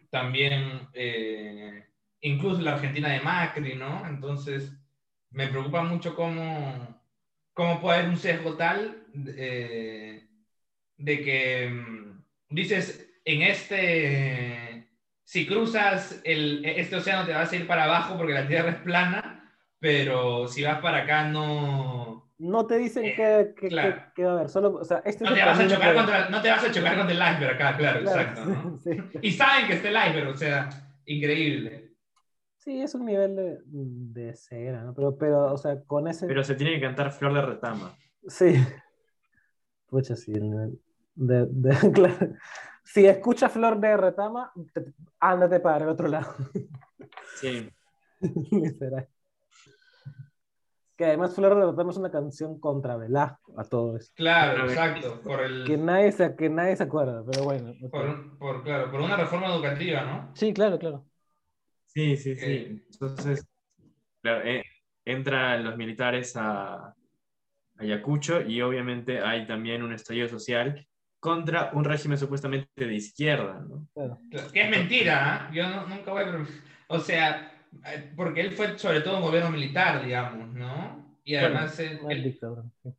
También, 0.09 0.87
eh, 0.93 1.85
incluso 2.21 2.61
la 2.61 2.73
Argentina 2.73 3.09
de 3.09 3.21
Macri, 3.21 3.75
¿no? 3.75 4.07
Entonces, 4.07 4.71
me 5.31 5.47
preocupa 5.47 5.83
mucho 5.83 6.15
cómo, 6.15 7.01
cómo 7.53 7.81
puede 7.81 7.99
haber 7.99 8.09
un 8.09 8.17
sesgo 8.17 8.55
tal 8.55 9.05
eh, 9.15 10.27
de 10.97 11.23
que 11.23 11.69
mm, 11.69 12.23
dices, 12.49 13.09
en 13.25 13.41
este, 13.41 14.87
si 15.23 15.45
cruzas 15.45 16.21
el, 16.23 16.63
este 16.65 16.95
océano 16.95 17.25
te 17.25 17.33
vas 17.33 17.51
a 17.51 17.55
ir 17.55 17.67
para 17.67 17.85
abajo 17.85 18.17
porque 18.17 18.33
la 18.33 18.47
Tierra 18.47 18.71
es 18.71 18.77
plana, 18.77 19.51
pero 19.79 20.47
si 20.47 20.63
vas 20.63 20.79
para 20.79 21.03
acá 21.03 21.27
no... 21.27 22.04
No 22.37 22.67
te 22.67 22.77
dicen 22.77 23.05
Eh, 23.05 23.13
qué 23.15 23.53
que, 23.57 23.67
claro. 23.69 23.95
que- 23.95 24.11
que 24.15 24.23
va 24.25 24.31
a 24.31 24.33
haber, 24.35 24.49
solo, 24.49 24.73
o 24.75 24.83
sea, 24.83 25.01
este 25.05 25.23
No 25.23 25.33
te, 25.33 25.43
vas 25.45 25.59
a 25.59 25.67
chocar 25.67 25.95
contra, 25.95 26.29
no 26.29 26.41
te 26.41 26.49
vas 26.49 26.63
a 26.65 26.71
chocar 26.71 26.97
contra 26.97 27.15
el 27.15 27.35
iceberg 27.35 27.55
acá, 27.55 27.77
claro, 27.77 28.01
Claro, 28.01 28.21
exacto. 28.21 28.45
¿no? 28.45 28.77
sí. 28.83 28.91
Y 29.21 29.31
saben 29.31 29.67
que 29.67 29.73
está 29.73 29.87
el 29.89 30.09
iceberg, 30.09 30.29
o 30.29 30.37
sea, 30.37 30.69
increíble. 31.05 31.93
Sí, 32.57 32.81
es 32.81 32.93
un 32.95 33.05
nivel 33.05 33.35
de, 33.35 33.59
de 33.65 34.33
cera, 34.35 34.83
¿no? 34.83 34.93
Pero, 34.93 35.17
pero, 35.17 35.53
o 35.53 35.57
sea, 35.57 35.79
con 35.85 36.07
ese... 36.07 36.25
Pero 36.27 36.43
se 36.43 36.55
tiene 36.55 36.73
que 36.73 36.81
cantar 36.81 37.11
Flor 37.11 37.33
de 37.35 37.41
Retama. 37.41 37.95
Sí. 38.27 38.55
Pucha, 39.87 40.15
sí, 40.15 40.33
el 40.33 40.49
nivel 40.49 40.79
de, 41.15 41.45
de- 41.49 41.91
claro. 41.93 42.33
Si 42.83 43.05
escuchas 43.05 43.51
Flor 43.51 43.79
de 43.79 43.95
Retama, 43.95 44.51
te- 44.73 44.93
ándate 45.19 45.59
para 45.59 45.83
el 45.85 45.89
otro 45.89 46.07
lado. 46.07 46.35
Sí. 47.35 47.69
Literal. 48.51 49.07
Que 50.97 51.05
además 51.05 51.35
Flor 51.35 51.55
de 51.55 51.65
Retama 51.65 51.91
es 51.91 51.97
una 51.97 52.09
canción 52.11 52.59
contra 52.59 52.95
Velasco, 52.95 53.53
a 53.59 53.63
todo 53.65 53.97
eso. 53.97 54.11
Claro, 54.15 54.63
exacto. 54.63 55.21
Por, 55.21 55.41
el, 55.41 55.65
Que 55.65 55.77
nadie 55.77 56.11
se, 56.13 56.35
que 56.35 56.49
nadie 56.49 56.75
se 56.77 56.83
acuerda, 56.83 57.23
pero 57.29 57.43
bueno. 57.43 57.71
ok. 57.81 57.91
por, 57.91 58.37
por, 58.37 58.63
claro, 58.63 58.89
por 58.91 59.01
una 59.01 59.17
reforma 59.17 59.47
educativa, 59.53 60.03
¿no? 60.03 60.31
Sí, 60.35 60.53
claro, 60.53 60.79
claro. 60.79 61.05
Sí, 61.85 62.15
sí, 62.17 62.31
Eh. 62.31 62.35
sí. 62.35 62.85
Entonces, 62.93 63.45
claro, 64.21 64.45
eh, 64.47 64.63
entran 65.03 65.63
los 65.63 65.75
militares 65.77 66.33
a, 66.37 66.93
Ayacucho 67.77 68.41
y 68.41 68.61
obviamente 68.61 69.19
hay 69.21 69.45
también 69.45 69.83
un 69.83 69.93
estallido 69.93 70.29
social 70.29 70.87
contra 71.19 71.71
un 71.73 71.83
régimen 71.83 72.17
supuestamente 72.17 72.69
de 72.85 72.93
izquierda, 72.93 73.59
¿no? 73.67 73.85
claro. 73.93 74.17
Que 74.53 74.61
es 74.61 74.69
mentira, 74.69 75.47
¿ah? 75.47 75.51
Yo 75.53 75.67
no- 75.67 75.85
nunca 75.87 76.11
voy 76.11 76.23
a... 76.23 76.45
O 76.87 76.99
sea, 76.99 77.31
eh, 77.41 77.54
porque 78.15 78.41
él 78.41 78.51
fue 78.51 78.77
sobre 78.77 79.01
todo 79.01 79.17
un 79.17 79.23
gobierno 79.23 79.51
militar, 79.51 80.03
digamos, 80.03 80.53
¿no? 80.53 81.17
Y 81.23 81.35
además... 81.35 81.79
él- 81.79 82.23
dictadura. 82.23 82.63
sí. 82.83 82.89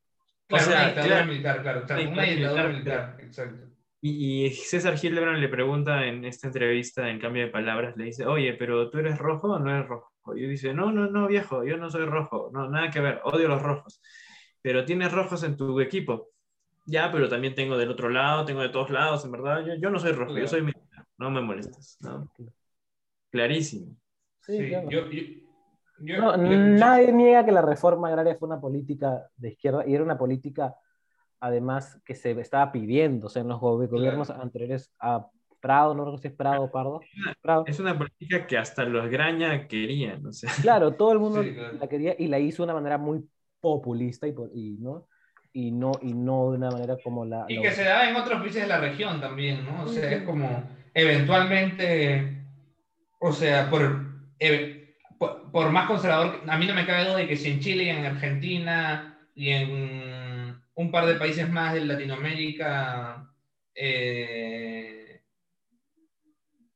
claro, 0.46 0.64
O 0.64 0.66
sea, 0.66 0.76
una 0.76 0.86
dictadura 0.86 1.14
claro. 1.16 1.26
militar, 1.32 1.62
claro. 1.62 1.80
exacto, 1.80 2.02
Una 2.04 2.12
Una 2.12 2.22
dictadura 2.22 2.68
militar, 2.68 3.16
exacto. 3.20 3.66
Y, 4.02 4.46
y 4.46 4.50
César 4.50 4.94
Hildebrand 5.02 5.38
le 5.38 5.48
pregunta 5.48 6.06
en 6.06 6.24
esta 6.24 6.46
entrevista, 6.48 7.08
en 7.08 7.18
cambio 7.18 7.44
de 7.44 7.50
palabras, 7.50 7.96
le 7.96 8.04
dice, 8.04 8.26
oye, 8.26 8.52
pero 8.54 8.90
tú 8.90 8.98
eres 8.98 9.18
rojo 9.18 9.48
o 9.54 9.58
no 9.58 9.70
eres 9.70 9.88
rojo? 9.88 10.12
Y 10.36 10.46
dice, 10.46 10.74
no, 10.74 10.92
no, 10.92 11.08
no, 11.08 11.28
viejo, 11.28 11.64
yo 11.64 11.76
no 11.76 11.88
soy 11.90 12.04
rojo, 12.04 12.50
no, 12.52 12.68
nada 12.68 12.90
que 12.90 13.00
ver, 13.00 13.20
odio 13.24 13.48
los 13.48 13.62
rojos. 13.62 14.00
Pero 14.62 14.84
tienes 14.84 15.12
rojos 15.12 15.42
en 15.44 15.56
tu 15.56 15.80
equipo. 15.80 16.30
Ya, 16.84 17.10
pero 17.10 17.28
también 17.28 17.54
tengo 17.54 17.76
del 17.78 17.90
otro 17.90 18.08
lado, 18.10 18.44
tengo 18.44 18.62
de 18.62 18.68
todos 18.68 18.90
lados, 18.90 19.24
en 19.24 19.32
verdad, 19.32 19.64
yo, 19.66 19.74
yo 19.74 19.90
no 19.90 19.98
soy 19.98 20.12
rojo, 20.12 20.30
yo 20.30 20.34
Claro. 20.34 20.48
soy 20.48 20.62
militar, 20.62 21.06
no 21.18 21.30
me 21.30 21.40
molestes. 21.40 21.96
¿no? 22.00 22.30
Clarísimo. 23.30 23.96
Sí, 24.46 24.58
Sí, 24.58 24.68
claro. 24.68 24.88
yo, 24.90 25.10
yo, 25.10 25.22
yo- 25.98 26.18
No, 26.18 26.36
nadie 26.36 27.12
niega 27.12 27.44
que 27.44 27.52
la 27.52 27.62
reforma 27.62 28.08
agraria 28.08 28.36
fue 28.36 28.46
una 28.48 28.60
política 28.60 29.28
de 29.36 29.48
izquierda 29.50 29.84
y 29.86 29.94
era 29.94 30.04
una 30.04 30.16
política, 30.18 30.74
además, 31.40 32.00
que 32.04 32.14
se 32.14 32.30
estaba 32.40 32.70
pidiendo. 32.72 33.26
O 33.26 33.30
sea, 33.30 33.42
en 33.42 33.48
los 33.48 33.60
gobi- 33.60 33.88
gobiernos 33.88 34.30
anteriores 34.30 34.92
a 35.00 35.26
Prado, 35.60 35.94
no 35.94 36.04
recuerdo 36.04 36.18
si 36.22 36.28
es 36.28 36.34
Prado 36.34 36.62
o 36.64 36.70
Pardo. 36.70 37.00
Prado. 37.42 37.64
Es 37.66 37.80
una 37.80 37.96
política 37.98 38.46
que 38.46 38.56
hasta 38.58 38.84
los 38.84 39.08
Graña 39.10 39.66
querían, 39.66 40.24
o 40.26 40.32
sea, 40.32 40.50
Claro, 40.62 40.92
todo 40.94 41.12
el 41.12 41.18
mundo 41.18 41.42
Sí, 41.42 41.54
claro. 41.54 41.78
la 41.80 41.88
quería 41.88 42.14
y 42.18 42.28
la 42.28 42.38
hizo 42.38 42.62
de 42.62 42.66
una 42.66 42.74
manera 42.74 42.98
muy 42.98 43.24
populista 43.60 44.28
y, 44.28 44.34
y, 44.54 44.76
¿no? 44.78 45.08
Y, 45.52 45.72
no, 45.72 45.92
y 46.02 46.12
no 46.12 46.50
de 46.52 46.58
una 46.58 46.70
manera 46.70 46.96
como 47.02 47.24
la. 47.24 47.46
Y 47.48 47.56
la- 47.56 47.62
que 47.62 47.70
se 47.72 47.82
da 47.84 48.08
en 48.08 48.14
otros 48.16 48.38
países 48.40 48.62
de 48.62 48.68
la 48.68 48.78
región 48.78 49.20
también, 49.20 49.64
¿no? 49.64 49.84
O 49.84 49.88
sea, 49.88 50.12
es 50.12 50.22
como 50.22 50.62
eventualmente, 50.94 52.44
o 53.18 53.32
sea, 53.32 53.68
por, 53.70 54.05
eh, 54.38 54.96
por, 55.18 55.50
por 55.50 55.70
más 55.70 55.86
conservador, 55.86 56.42
a 56.46 56.58
mí 56.58 56.66
no 56.66 56.74
me 56.74 56.86
cabe 56.86 57.04
duda 57.04 57.16
de 57.18 57.28
que 57.28 57.36
si 57.36 57.50
en 57.50 57.60
Chile 57.60 57.84
y 57.84 57.88
en 57.90 58.04
Argentina 58.04 59.18
y 59.34 59.50
en 59.50 60.60
un 60.74 60.90
par 60.90 61.06
de 61.06 61.14
países 61.14 61.48
más 61.50 61.72
de 61.74 61.84
Latinoamérica 61.84 63.30
eh, 63.74 65.22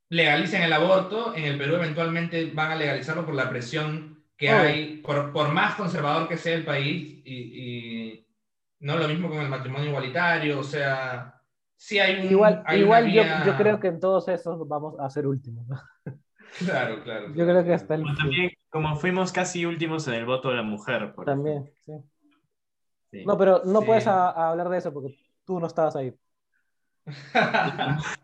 legalicen 0.09 0.62
el 0.62 0.73
aborto, 0.73 1.35
en 1.35 1.44
el 1.44 1.59
Perú 1.59 1.77
eventualmente 1.77 2.46
van 2.53 2.73
a 2.73 2.77
legalizarlo 2.77 3.25
por 3.25 3.35
la 3.35 3.49
presión 3.49 4.25
que 4.37 4.51
hay, 4.51 4.96
por, 4.99 5.33
por 5.33 5.49
más 5.53 5.75
conservador 5.75 6.27
que 6.29 6.37
sea 6.38 6.55
el 6.57 6.64
país 6.64 7.20
y, 7.25 7.35
y 7.35 8.27
no 8.81 8.96
lo 8.96 9.07
mismo 9.07 9.29
con 9.29 9.38
el 9.40 9.49
matrimonio 9.51 9.88
igualitario, 9.90 10.59
o 10.61 10.64
sea, 10.64 11.38
sí 11.77 11.99
hay 11.99 12.25
un... 12.25 12.31
Igual, 12.33 12.62
hay 12.66 12.81
igual 12.81 13.05
una 13.05 13.12
yo, 13.12 13.23
vía- 13.23 13.42
yo 13.46 13.57
creo 13.57 13.79
que 13.79 13.88
en 13.88 14.01
todos 14.01 14.27
esos 14.29 14.66
vamos 14.66 14.99
a 14.99 15.11
ser 15.11 15.27
últimos. 15.27 15.66
¿No? 16.61 16.67
Claro, 16.67 17.03
claro. 17.03 17.29
Yo 17.35 17.45
creo 17.47 17.65
que 17.65 17.75
hasta 17.75 17.95
el. 17.95 18.03
como 18.03 18.15
también 18.17 18.51
como 18.71 18.97
fuimos 18.97 19.33
casi 19.33 19.67
últimos 19.67 20.07
en 20.09 20.15
el 20.15 20.27
voto 20.27 20.51
de 20.51 20.57
la 20.57 20.63
mujer. 20.63 21.13
por 21.15 21.25
También, 21.25 21.71
sí. 21.85 21.93
Sí. 23.11 23.25
No, 23.27 23.37
pero 23.37 23.63
no 23.65 23.81
Sí. 23.81 23.87
puedes 23.87 24.07
a- 24.07 24.31
a 24.31 24.51
hablar 24.51 24.69
de 24.69 24.79
eso 24.79 24.93
porque 24.93 25.17
tú 25.45 25.59
no 25.59 25.67
estabas 25.67 25.97
ahí. 25.97 26.15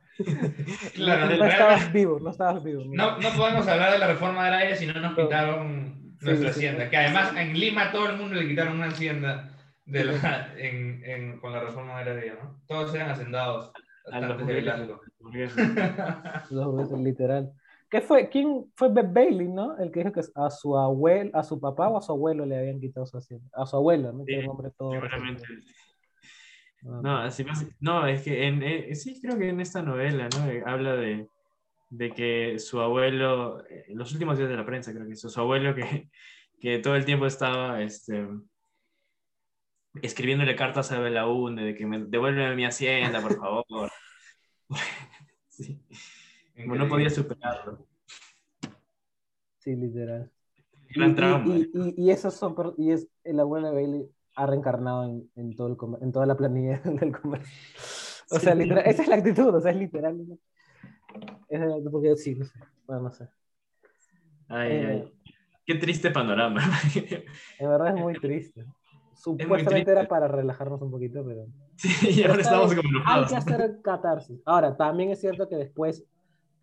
claro, 0.95 1.23
no, 1.25 1.29
del- 1.29 1.39
no 1.41 1.45
estabas 1.47 1.93
vivo, 1.93 2.19
no 2.21 2.31
estabas 2.31 2.62
vivo. 2.62 2.83
no, 2.87 3.19
no 3.19 3.29
podemos 3.37 3.67
hablar 3.67 3.93
de 3.93 3.99
la 3.99 4.07
reforma 4.09 4.45
agraria 4.47 4.77
si 4.77 4.87
no 4.87 4.95
nos 4.95 5.17
No. 5.17 5.25
quitaron 5.25 5.95
Sí, 6.21 6.27
nuestra 6.27 6.53
sí. 6.53 6.59
hacienda, 6.61 6.89
que 6.89 6.97
además 6.97 7.33
en 7.37 7.59
Lima 7.59 7.91
todo 7.93 8.09
el 8.09 8.17
mundo 8.17 8.37
le 8.37 8.49
quitaron 8.49 8.77
una 8.77 8.87
hacienda 8.87 9.51
de 9.85 10.05
la- 10.05 10.53
en, 10.57 11.03
en- 11.05 11.41
con 11.41 11.53
la 11.53 11.61
reforma 11.61 11.99
agraria, 11.99 12.35
¿no? 12.43 12.61
Todos 12.67 12.95
eran 12.95 13.11
hacendados. 13.11 13.73
A 14.12 14.21
los 14.21 14.37
burgueses, 15.19 15.57
literal. 17.05 17.53
¿Qué 17.88 18.01
fue? 18.01 18.29
¿Quién 18.29 18.72
fue 18.75 18.88
Beb 18.92 19.12
Bailey, 19.12 19.49
no? 19.49 19.77
El 19.79 19.90
que 19.92 20.01
dijo 20.01 20.12
que 20.12 20.20
a 20.35 20.51
su 20.51 20.77
abuelo, 20.77 21.31
a 21.35 21.42
su 21.44 21.61
papá 21.61 21.88
o 21.88 21.99
a 21.99 22.03
su 22.03 22.12
abuelo 22.12 22.44
le 22.44 22.59
habían 22.59 22.81
quitado 22.81 23.07
su 23.07 23.16
hacienda. 23.18 23.49
A 23.53 23.64
su 23.66 23.77
abuelo, 23.77 24.12
¿no? 24.12 24.25
Que 24.25 24.38
un 24.40 24.49
hombre 24.49 24.70
todo. 24.77 24.92
Seguramente. 24.92 25.44
Ah, 26.85 27.01
No, 27.03 27.16
así 27.18 27.44
pasa- 27.44 27.68
no, 27.81 28.07
es 28.07 28.22
que 28.22 28.46
en, 28.46 28.62
eh, 28.62 28.94
sí 28.94 29.20
creo 29.20 29.38
que 29.38 29.49
en 29.49 29.61
esta 29.61 29.83
novela, 29.83 30.29
¿no? 30.37 30.46
Eh, 30.51 30.62
Habla 30.66 30.96
de, 30.96 31.29
de 31.90 32.11
que 32.12 32.59
su 32.59 32.81
abuelo, 32.81 33.64
eh, 33.68 33.85
en 33.88 33.99
los 33.99 34.12
últimos 34.12 34.37
días 34.37 34.51
de 34.51 34.57
la 34.57 34.66
prensa, 34.66 34.92
creo 34.92 35.07
que 35.07 35.14
su, 35.16 35.29
su 35.31 35.40
abuelo 35.40 35.75
que, 35.75 35.81
que 36.61 36.79
todo 36.81 36.96
el 36.96 37.05
tiempo 37.05 37.27
estaba 37.27 37.83
este, 37.83 38.27
escribiéndole 40.03 40.57
cartas 40.57 40.90
a 40.92 40.99
Belaúnde 41.01 41.62
de 41.62 41.75
que 41.75 41.87
me 41.87 42.01
devuélveme 42.05 42.57
mi 42.57 42.64
hacienda, 42.64 43.20
por 43.20 43.37
favor. 43.37 43.90
sí, 45.49 45.81
como 46.57 46.75
no 46.77 46.88
podía 46.88 47.11
superarlo. 47.11 47.87
Sí, 49.59 49.75
literal. 49.77 50.31
Gran 50.95 51.11
y, 51.11 51.14
trauma. 51.14 51.57
y, 51.57 51.71
y, 51.75 51.95
y 52.07 52.11
esos 52.11 52.35
son, 52.35 52.55
y 52.79 52.92
es 52.92 53.09
el 53.25 53.40
abuelo 53.40 53.69
de 53.69 53.75
Bailey 53.75 54.11
ha 54.37 54.47
reencarnado 54.47 55.05
en, 55.05 55.31
en, 55.35 55.57
todo 55.57 55.69
el 55.69 56.03
en 56.03 56.12
toda 56.12 56.27
la 56.27 56.37
planilla 56.37 56.79
del 56.85 57.19
comercio. 57.19 57.53
O 58.31 58.38
sea, 58.38 58.53
Sí. 58.55 58.59
literal, 58.59 58.85
esa 58.87 59.03
es 59.03 59.09
la 59.09 59.16
actitud, 59.16 59.55
o 59.55 59.61
sea, 59.61 59.71
es 59.73 59.77
literal. 59.77 60.21
Es 61.49 61.61
es 61.61 61.85
de- 61.85 61.90
porque 61.90 62.16
sí, 62.16 62.35
no 62.35 62.45
sé. 62.45 62.59
Bueno, 62.87 63.03
no 63.03 63.11
sé. 63.11 63.29
Ay, 64.49 64.73
Eh, 64.73 64.87
ay. 64.88 65.12
Qué 65.64 65.75
triste 65.77 66.11
panorama. 66.11 66.61
En 67.59 67.69
verdad 67.69 67.88
es 67.97 68.01
muy 68.03 68.14
triste. 68.21 68.64
Supuestamente 69.14 69.71
triste. 69.73 69.90
era 69.92 70.07
para 70.07 70.29
relajarnos 70.29 70.81
un 70.83 70.90
poquito, 70.90 71.25
pero. 71.27 71.47
sí, 71.77 72.21
y 72.21 72.23
ahora 72.25 72.42
estamos 72.42 72.75
como 72.75 72.88
Hay 73.07 73.25
que 73.27 73.35
hacer 73.37 73.81
catarsis. 73.83 74.40
Ahora, 74.45 74.77
también 74.77 75.11
es 75.11 75.21
cierto 75.21 75.49
que 75.49 75.57
después 75.57 76.05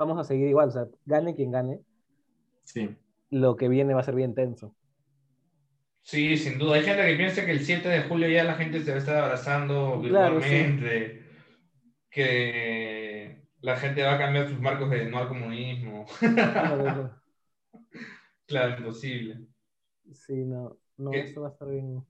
vamos 0.05 0.19
a 0.19 0.23
seguir 0.27 0.47
igual. 0.47 0.69
O 0.69 0.71
sea, 0.71 0.87
gane 1.05 1.35
quien 1.35 1.51
gane, 1.51 1.81
Sí. 2.63 2.97
lo 3.31 3.57
que 3.57 3.67
viene 3.67 3.93
va 3.93 3.99
a 3.99 4.03
ser 4.03 4.15
bien 4.15 4.33
tenso. 4.33 4.77
Sí, 6.01 6.37
sin 6.37 6.57
duda. 6.59 6.75
Hay 6.75 6.83
gente 6.83 7.05
que 7.05 7.15
piensa 7.15 7.45
que 7.45 7.51
el 7.51 7.65
7 7.65 7.87
de 7.89 8.03
julio 8.03 8.27
ya 8.27 8.43
la 8.43 8.55
gente 8.55 8.81
se 8.83 8.91
va 8.91 8.97
a 8.97 8.99
estar 8.99 9.15
abrazando 9.17 9.99
Claro, 10.07 10.41
sí. 10.41 10.49
virtualmente, 10.49 11.25
que 12.09 13.43
la 13.61 13.77
gente 13.77 14.03
va 14.03 14.15
a 14.15 14.17
cambiar 14.19 14.49
sus 14.49 14.59
marcos 14.59 14.89
de 14.91 15.05
no 15.09 15.19
al 15.19 15.27
comunismo. 15.29 16.05
Claro, 16.61 17.11
Claro, 18.45 18.77
imposible. 18.77 19.47
Sí, 20.13 20.33
no, 20.45 20.77
no, 20.97 21.11
¿Qué? 21.11 21.19
eso 21.21 21.41
va 21.41 21.49
a 21.49 21.51
estar 21.51 21.67
bien, 21.69 22.05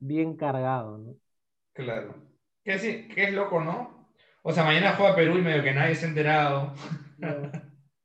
bien 0.00 0.36
cargado, 0.36 0.98
¿no? 0.98 1.16
Claro. 1.72 2.14
¿Qué, 2.64 2.78
sí- 2.78 3.08
qué 3.08 3.24
es 3.24 3.32
loco, 3.32 3.60
no? 3.62 3.97
O 4.42 4.52
sea, 4.52 4.64
mañana 4.64 4.94
juega 4.96 5.14
Perú 5.16 5.38
y 5.38 5.42
medio 5.42 5.62
que 5.62 5.72
nadie 5.74 5.94
se 5.94 6.06
ha 6.06 6.08
enterado. 6.08 6.72
No. 7.18 7.28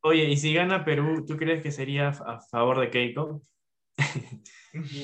Oye, 0.01 0.25
y 0.25 0.35
si 0.37 0.53
gana 0.53 0.83
Perú, 0.83 1.23
¿tú 1.25 1.37
crees 1.37 1.61
que 1.63 1.71
sería 1.71 2.09
a 2.09 2.39
favor 2.41 2.79
de 2.79 2.89
Keiko? 2.89 3.41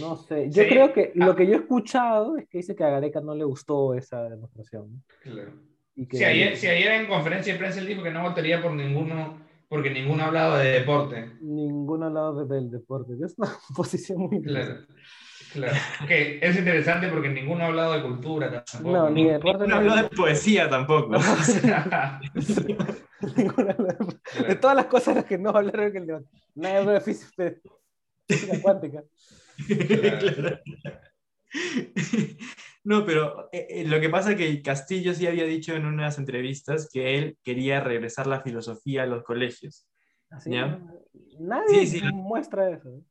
No 0.02 0.16
sé, 0.18 0.50
yo 0.50 0.64
Sí. 0.64 0.70
creo 0.70 0.92
que 0.94 1.14
Ah. 1.20 1.26
lo 1.28 1.36
que 1.36 1.46
yo 1.46 1.54
he 1.54 1.58
escuchado 1.58 2.38
es 2.38 2.48
que 2.50 2.58
dice 2.58 2.76
que 2.76 2.84
a 2.84 2.90
Gareca 2.90 3.22
no 3.22 3.36
le 3.36 3.44
gustó 3.44 3.94
esa 3.94 4.24
demostración. 4.30 4.92
¿no? 4.92 5.04
Claro. 5.22 5.52
Y 5.96 6.08
que 6.08 6.18
Sí, 6.18 6.24
ayer, 6.24 6.58
sí, 6.58 6.68
ayer 6.68 6.94
en 6.94 7.08
conferencia 7.08 7.54
de 7.54 7.60
prensa 7.60 7.80
él 7.80 7.88
dijo 7.88 8.02
que 8.04 8.12
no 8.12 8.24
votaría 8.24 8.62
por 8.62 8.74
ninguno, 8.74 9.38
porque 9.68 9.92
ninguno 9.92 10.24
ha 10.24 10.28
hablado 10.28 10.58
de 10.58 10.72
deporte. 10.72 11.32
ninguno 11.42 12.06
ha 12.06 12.08
hablado 12.08 12.46
de- 12.46 12.56
del 12.56 12.72
deporte. 12.72 13.14
Es 13.24 13.36
una 13.38 13.48
posición 13.78 14.18
muy 14.20 14.42
Claro. 14.42 14.86
Claro. 15.54 15.76
Que 16.08 16.40
es 16.42 16.58
interesante 16.58 17.08
porque 17.10 17.30
ninguno 17.30 17.64
ha 17.64 17.68
hablado 17.68 17.94
de 17.94 18.02
cultura 18.04 18.64
tampoco. 18.64 18.92
No, 18.96 19.10
ni 19.10 19.26
de 19.26 19.34
deporte. 19.34 19.68
No 19.68 19.68
ni 19.68 19.74
habló 19.90 19.96
de 19.96 20.04
poesía 20.16 20.70
tampoco. 20.70 21.12
Ninguno 23.36 23.76
de- 24.48 24.56
todas 24.56 24.76
las 24.76 24.86
cosas 24.86 25.16
las 25.16 25.26
que 25.26 25.38
no 25.38 25.50
hablaron 25.50 25.92
que 25.92 25.98
el 25.98 26.08
debate. 26.08 26.26
Nadie 26.56 26.78
habló 26.78 26.92
de 26.92 27.02
física, 27.02 27.44
de 27.44 27.62
física 28.28 28.62
cuántica. 28.62 29.04
Claro. 29.68 30.60
No, 32.84 33.06
pero 33.06 33.50
eh, 33.52 33.68
eh, 33.70 33.84
lo 33.86 34.00
que 34.00 34.10
pasa 34.10 34.32
es 34.32 34.38
que 34.38 34.62
Castillo 34.62 35.14
sí 35.14 35.28
había 35.28 35.44
dicho 35.44 35.76
en 35.76 35.86
unas 35.86 36.18
entrevistas 36.18 36.90
que 36.92 37.18
él 37.18 37.38
quería 37.44 37.82
regresar 37.82 38.28
la 38.28 38.42
filosofía 38.42 39.04
a 39.04 39.08
los 39.08 39.24
colegios. 39.24 39.86
Así, 40.30 40.52
Ya. 40.52 40.80
Nadie 41.40 41.86
Sí, 41.88 42.00
sí. 42.00 42.02
muestra 42.14 42.70
eso. 42.70 43.02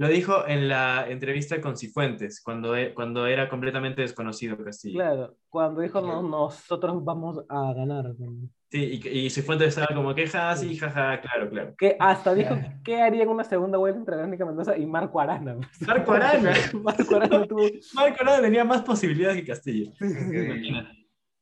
Lo 0.00 0.06
dijo 0.06 0.46
en 0.46 0.68
la 0.68 1.06
entrevista 1.08 1.60
con 1.60 1.76
Cifuentes, 1.76 2.40
cuando, 2.40 2.76
e- 2.76 2.94
cuando 2.94 3.26
era 3.26 3.48
completamente 3.48 4.02
desconocido 4.02 4.56
Castillo. 4.56 4.94
Claro, 4.94 5.36
cuando 5.48 5.80
dijo 5.80 6.00
no, 6.00 6.22
nosotros 6.22 7.04
vamos 7.04 7.44
a 7.48 7.72
ganar. 7.72 8.14
Sí, 8.70 9.00
y, 9.02 9.08
y 9.08 9.30
Cifuentes 9.30 9.68
estaba 9.68 9.88
como 9.92 10.14
que, 10.14 10.28
ja, 10.28 10.54
sí, 10.54 10.76
jaja, 10.76 11.20
claro, 11.20 11.50
claro. 11.50 11.74
Que 11.76 11.96
hasta 11.98 12.32
dijo 12.32 12.56
que 12.84 13.02
haría 13.02 13.24
en 13.24 13.28
una 13.30 13.42
segunda 13.42 13.76
vuelta 13.76 13.98
entre 13.98 14.14
Verónica 14.14 14.44
Mendoza 14.44 14.78
y 14.78 14.86
Marco 14.86 15.20
Arana. 15.20 15.56
Marco 15.84 16.12
Arana. 16.12 16.52
Marco 16.82 17.16
Arana 17.16 17.46
tuvo. 17.46 17.62
Marco 17.94 18.22
Arana 18.22 18.40
tenía 18.40 18.64
más 18.64 18.82
posibilidades 18.82 19.40
que 19.40 19.46
Castillo. 19.46 19.90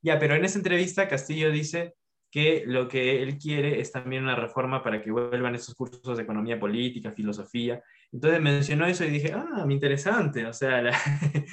Ya, 0.01 0.19
pero 0.19 0.35
en 0.35 0.47
esa 0.47 0.57
entrevista 0.59 1.09
Castillo 1.09 1.51
dice 1.51 1.95
que 2.31 2.65
lo 2.67 2.89
que 2.89 3.23
él 3.23 3.37
quiere 3.39 3.81
es 3.81 3.93
también 3.93 4.23
una 4.23 4.37
reforma 4.37 4.83
para 4.83 5.03
que 5.03 5.11
vuelvan 5.11 5.55
esos 5.55 5.75
cursos 5.75 6.17
de 6.17 6.23
economía 6.23 6.59
política, 6.59 7.11
filosofía. 7.11 7.83
Entonces 8.13 8.41
mencionó 8.41 8.87
eso 8.87 9.05
y 9.05 9.11
dije, 9.11 9.33
ah, 9.35 9.67
interesante. 9.69 10.47
O 10.47 10.53
sea, 10.53 10.83
la, 10.83 10.93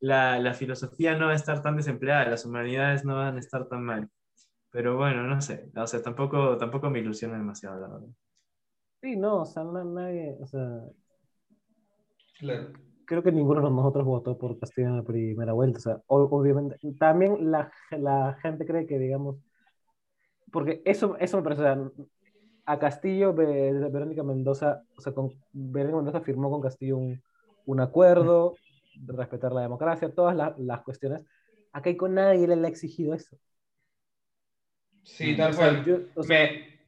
la, 0.00 0.38
la 0.38 0.54
filosofía 0.54 1.16
no 1.16 1.26
va 1.26 1.32
a 1.32 1.36
estar 1.36 1.62
tan 1.62 1.76
desempleada, 1.76 2.28
las 2.30 2.44
humanidades 2.44 3.04
no 3.04 3.16
van 3.16 3.36
a 3.36 3.40
estar 3.40 3.66
tan 3.68 3.82
mal. 3.84 4.08
Pero 4.70 4.96
bueno, 4.96 5.24
no 5.24 5.40
sé. 5.40 5.70
O 5.76 5.86
sea, 5.86 6.02
tampoco, 6.02 6.56
tampoco 6.58 6.90
me 6.90 7.00
ilusiona 7.00 7.36
demasiado, 7.38 7.80
la 7.80 7.88
verdad. 7.88 8.08
Sí, 9.02 9.16
no, 9.16 9.42
o 9.42 9.46
sea, 9.46 9.64
na- 9.64 9.84
nadie, 9.84 10.36
o 10.40 10.46
sea, 10.46 10.82
Claro. 12.38 12.72
creo 13.04 13.22
que 13.22 13.32
ninguno 13.32 13.60
de 13.62 13.70
nosotros 13.70 14.04
votó 14.06 14.38
por 14.38 14.58
Castillo 14.58 14.88
en 14.88 14.96
la 14.96 15.02
primera 15.02 15.52
vuelta. 15.52 15.78
O 15.78 15.82
sea, 15.82 16.00
obviamente, 16.06 16.76
también 16.98 17.50
la, 17.50 17.70
la 17.90 18.38
gente 18.42 18.64
cree 18.66 18.86
que, 18.86 18.98
digamos, 18.98 19.36
porque 20.52 20.82
eso, 20.84 21.16
eso 21.18 21.36
me 21.36 21.42
parece, 21.42 21.62
o 21.62 21.64
sea, 21.64 21.90
a 22.72 22.78
Castillo, 22.78 23.34
Ve- 23.34 23.88
Verónica 23.90 24.22
Mendoza, 24.22 24.82
o 24.96 25.00
sea, 25.00 25.12
con, 25.12 25.32
Verónica 25.52 25.96
Mendoza 25.96 26.20
firmó 26.20 26.50
con 26.50 26.60
Castillo 26.60 26.98
un, 26.98 27.20
un 27.66 27.80
acuerdo 27.80 28.54
de 28.94 29.12
respetar 29.12 29.52
la 29.52 29.62
democracia, 29.62 30.14
todas 30.14 30.36
la- 30.36 30.54
las 30.58 30.82
cuestiones. 30.82 31.22
A 31.72 31.82
Keiko 31.82 32.08
nadie 32.08 32.46
le, 32.46 32.56
le 32.56 32.66
ha 32.66 32.70
exigido 32.70 33.14
eso. 33.14 33.36
Sí, 35.02 35.34
O 35.34 35.36
tal 35.36 35.54
sea, 35.54 35.68
cual. 35.70 35.84
yo- 35.84 35.98
o 36.14 36.22
sea, 36.22 36.38
Me- 36.38 36.80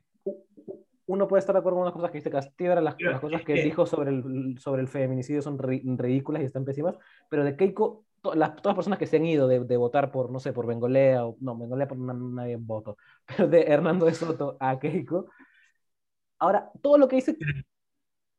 uno 1.07 1.27
puede 1.27 1.41
estar 1.41 1.55
de 1.55 1.59
acuerdo 1.59 1.77
con 1.79 1.83
unas 1.83 1.95
cosas 1.95 2.11
que 2.11 2.19
dice 2.19 2.31
Castillo, 2.31 2.81
las, 2.81 2.95
las 3.01 3.21
cosas 3.21 3.43
que 3.43 3.55
que- 3.55 3.63
dijo 3.63 3.85
sobre 3.87 4.11
el, 4.11 4.59
sobre 4.59 4.83
el 4.83 4.89
feminicidio 4.89 5.43
son 5.43 5.59
ri- 5.59 5.83
ridículas 5.99 6.43
y 6.43 6.47
están 6.47 6.65
pésimas, 6.65 6.97
pero 7.29 7.45
de 7.45 7.57
Keiko, 7.57 8.05
to- 8.23 8.35
las, 8.35 8.51
todas 8.55 8.67
las 8.67 8.77
personas 8.77 8.99
que 9.01 9.07
se 9.07 9.17
han 9.17 9.27
ido 9.27 9.49
de, 9.49 9.61
de 9.65 9.77
votar 9.77 10.13
por, 10.13 10.31
no 10.31 10.39
sé, 10.39 10.53
por 10.53 10.67
Bengolea, 10.67 11.27
o, 11.27 11.37
no, 11.41 11.57
Bengolea 11.59 11.89
por 11.89 11.99
na- 11.99 12.15
nadie 12.15 12.57
votó, 12.57 12.97
pero 13.27 13.49
de 13.49 13.63
Hernando 13.63 14.07
de 14.07 14.15
Soto 14.15 14.57
a 14.61 14.79
Keiko, 14.79 15.27
ahora 16.43 16.71
todo 16.83 16.99
lo 16.99 17.07
que 17.09 17.17
dice 17.17 17.37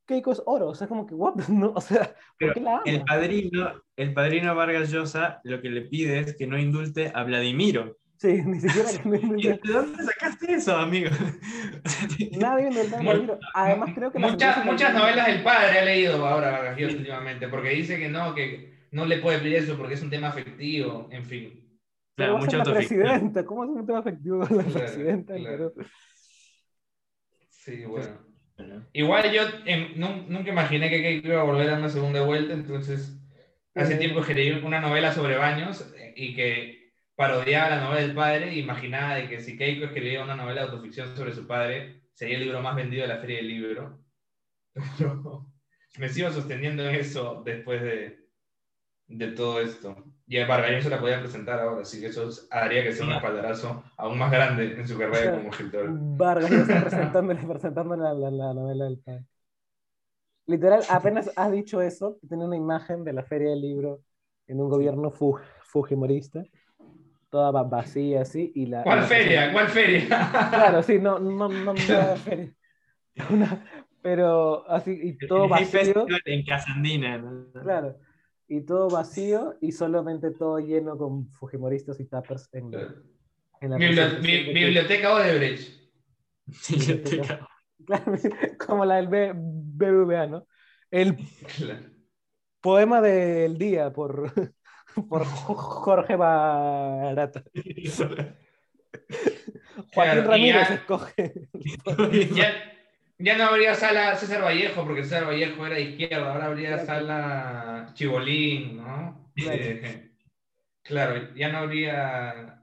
Keiko 0.05 0.33
es 0.33 0.41
oro, 0.45 0.67
o 0.69 0.75
sea, 0.75 0.85
es 0.85 0.89
como 0.89 1.05
que, 1.05 1.15
what, 1.15 1.35
no, 1.47 1.71
o 1.75 1.79
sea, 1.81 2.13
¿por 2.37 2.53
qué 2.53 2.59
la 2.59 2.71
ama? 2.73 2.81
El 2.85 3.03
padrino, 3.05 3.71
el 3.95 4.13
padrino 4.13 4.53
Vargas 4.53 4.91
Llosa 4.91 5.39
lo 5.45 5.61
que 5.61 5.69
le 5.69 5.81
pide 5.83 6.19
es 6.19 6.35
que 6.35 6.45
no 6.45 6.57
indulte 6.59 7.11
a 7.15 7.23
Vladimiro. 7.23 7.97
Sí, 8.17 8.41
ni 8.45 8.59
siquiera 8.59 8.89
que 8.91 9.07
no- 9.09 9.15
¿Y 9.37 9.47
¿De 9.47 9.59
dónde 9.63 10.03
sacaste 10.03 10.53
eso, 10.53 10.75
amigo? 10.75 11.09
nadie 12.37 12.69
Mu- 13.01 13.13
libro. 13.13 13.39
Además, 13.53 13.91
creo 13.95 14.11
que 14.11 14.19
muchas, 14.19 14.65
muchas 14.65 14.93
novelas 14.93 15.27
del 15.27 15.41
padre 15.43 15.79
ha 15.79 15.85
leído 15.85 16.25
ahora 16.25 16.51
Vargas 16.51 16.77
Llosa 16.77 16.97
últimamente, 16.97 17.47
porque 17.47 17.69
dice 17.69 17.97
que 17.97 18.09
no, 18.09 18.35
que 18.35 18.87
no 18.91 19.05
le 19.05 19.19
puede 19.19 19.39
pedir 19.39 19.55
eso 19.55 19.77
porque 19.77 19.93
es 19.93 20.01
un 20.03 20.09
tema 20.09 20.27
afectivo, 20.27 21.07
en 21.11 21.25
fin. 21.25 21.59
Claro, 22.15 22.37
mucha 22.39 22.57
la 22.57 22.63
presidenta, 22.65 23.45
¿cómo 23.45 23.63
es 23.63 23.69
un 23.69 23.85
tema 23.85 23.99
afectivo 23.99 24.45
con 24.45 24.57
la 24.57 24.63
Claro, 24.63 24.79
presidenta? 24.79 25.35
claro. 25.35 25.73
Pero- 25.75 25.87
Sí, 27.65 27.85
bueno. 27.85 28.19
Igual 28.93 29.31
yo 29.33 29.43
em, 29.65 29.95
nun- 29.97 30.27
nunca 30.29 30.51
imaginé 30.51 30.89
que 30.89 31.01
Keiko 31.01 31.27
iba 31.29 31.41
a 31.41 31.43
volver 31.45 31.69
a 31.69 31.77
una 31.77 31.89
segunda 31.89 32.21
vuelta, 32.23 32.53
entonces 32.53 33.19
hace 33.75 33.97
tiempo 33.97 34.21
que 34.23 34.33
leí 34.35 34.51
una 34.51 34.79
novela 34.81 35.13
sobre 35.13 35.37
baños 35.37 35.93
eh, 35.97 36.13
y 36.15 36.35
que 36.35 36.93
parodiaba 37.15 37.69
la 37.71 37.81
novela 37.81 38.01
del 38.01 38.15
padre 38.15 38.55
imaginaba 38.55 39.15
de 39.15 39.29
que 39.29 39.41
si 39.41 39.57
Keiko 39.57 39.85
escribía 39.85 40.23
una 40.23 40.35
novela 40.35 40.61
de 40.63 40.67
autoficción 40.67 41.15
sobre 41.15 41.33
su 41.33 41.47
padre, 41.47 42.03
sería 42.13 42.37
el 42.37 42.43
libro 42.43 42.61
más 42.61 42.75
vendido 42.75 43.03
de 43.03 43.09
la 43.09 43.19
feria 43.21 43.37
del 43.37 43.47
libro. 43.49 44.05
Pero 44.97 45.47
me 45.99 46.09
sigo 46.09 46.31
sosteniendo 46.31 46.87
en 46.89 46.95
eso 46.95 47.43
después 47.45 47.81
de, 47.83 48.29
de 49.07 49.27
todo 49.33 49.61
esto. 49.61 50.12
Y 50.27 50.39
a 50.39 50.47
Vargas 50.47 50.71
Llosa 50.71 50.89
la 50.89 50.99
podía 50.99 51.19
presentar 51.19 51.59
ahora, 51.59 51.81
así 51.81 51.99
que 51.99 52.07
eso 52.07 52.29
haría 52.49 52.83
que 52.83 52.93
sea 52.93 53.05
un 53.05 53.11
espaldarazo 53.13 53.83
aún 53.97 54.17
más 54.17 54.31
grande 54.31 54.73
en 54.79 54.87
su 54.87 54.97
carrera 54.97 55.31
como 55.37 55.49
escritor. 55.51 55.89
Vargas 56.17 56.51
está 56.51 56.81
presentándole 57.49 58.01
la, 58.03 58.13
la- 58.13 58.31
la 58.31 58.53
novela 58.53 58.85
del 58.85 58.99
padre. 58.99 59.25
Literal, 60.45 60.83
apenas 60.89 61.31
has 61.37 61.51
dicho 61.51 61.81
eso, 61.81 62.17
tiene 62.27 62.45
una 62.45 62.57
imagen 62.57 63.03
de 63.05 63.13
la 63.13 63.23
feria 63.23 63.49
del 63.51 63.61
libro 63.61 64.01
en 64.47 64.59
un 64.59 64.69
gobierno 64.69 65.09
fu- 65.09 65.37
fujimorista, 65.61 66.43
toda 67.29 67.51
va- 67.51 67.63
vacía 67.63 68.21
así, 68.21 68.51
y 68.55 68.65
la... 68.67 68.83
¿Cuál 68.83 68.99
la- 69.01 69.05
feria? 69.07 69.53
¿Cuál 69.53 69.69
feria? 69.69 70.07
Claro, 70.49 70.83
sí, 70.83 70.99
no, 70.99 71.19
no, 71.19 71.47
no, 71.47 71.73
no 71.73 71.73
era 71.87 72.15
feria. 72.17 72.53
Una- 73.29 73.65
pero 74.01 74.69
así, 74.69 74.99
y 75.01 75.27
todo 75.27 75.47
vacío, 75.47 76.05
en 76.25 76.43
Casandina. 76.45 77.17
¿no? 77.19 77.45
claro, 77.61 77.95
y 78.57 78.61
todo 78.65 78.89
vacío, 78.89 79.55
y 79.61 79.71
solamente 79.71 80.31
todo 80.31 80.59
lleno 80.59 80.97
con 80.97 81.27
fujimoristas 81.31 81.99
y 81.99 82.05
tappers 82.05 82.49
en 82.53 82.71
la, 82.71 82.93
en 83.61 83.69
la 83.71 83.77
Bibli- 83.77 83.95
presentación 83.95 84.21
bi- 84.23 84.53
Biblioteca 84.53 85.13
Odebrecht. 85.13 85.81
Biblioteca. 86.69 87.47
Claro, 87.85 88.13
como 88.67 88.85
la 88.85 88.95
del 88.97 89.07
B- 89.07 89.33
BBVA, 89.35 90.27
¿no? 90.27 90.47
El 90.91 91.15
Claro. 91.57 91.85
poema 92.61 93.01
del 93.01 93.57
día 93.57 93.91
por, 93.91 94.31
por 95.09 95.25
Jorge 95.25 96.15
Barata. 96.15 97.43
Joaquín 99.93 99.93
Claro, 99.93 100.23
Ramírez 100.29 100.67
ya- 100.69 100.75
escoge. 100.75 101.49
Ya, 102.35 102.53
ya 103.23 103.37
no 103.37 103.45
habría 103.45 103.73
sala 103.73 104.15
César 104.17 104.43
Vallejo, 104.43 104.83
porque 104.83 105.03
César 105.03 105.25
Vallejo 105.25 105.65
era 105.65 105.75
de 105.75 105.81
izquierda, 105.81 106.33
ahora 106.33 106.45
habría 106.47 106.77
sala 106.79 107.89
Chibolín, 107.93 108.77
¿no? 108.77 109.31
Claro. 109.33 109.57
Eh, 109.61 110.11
claro, 110.83 111.33
ya 111.33 111.49
no 111.49 111.59
habría. 111.59 112.59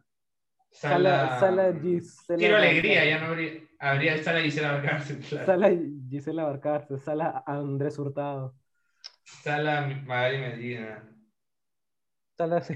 Sala, 0.71 1.39
Sala, 1.41 1.41
Sala 1.41 1.81
Gisela. 1.81 2.39
Quiero 2.39 2.57
alegría, 2.59 3.05
ya 3.05 3.19
no 3.21 3.27
habría, 3.29 3.53
habría 3.79 4.23
Sala 4.23 4.41
Gisela 4.41 4.73
Barcarce, 4.73 5.19
claro. 5.19 5.47
Sala 5.47 5.71
Gisela 6.09 6.45
Barcarce, 6.45 6.99
Sala 6.99 7.43
Andrés 7.47 7.99
Hurtado. 7.99 8.55
Sala 9.25 9.87
Magali 10.07 10.39
Medina. 10.39 11.03
Sala, 12.37 12.61
sí. 12.61 12.75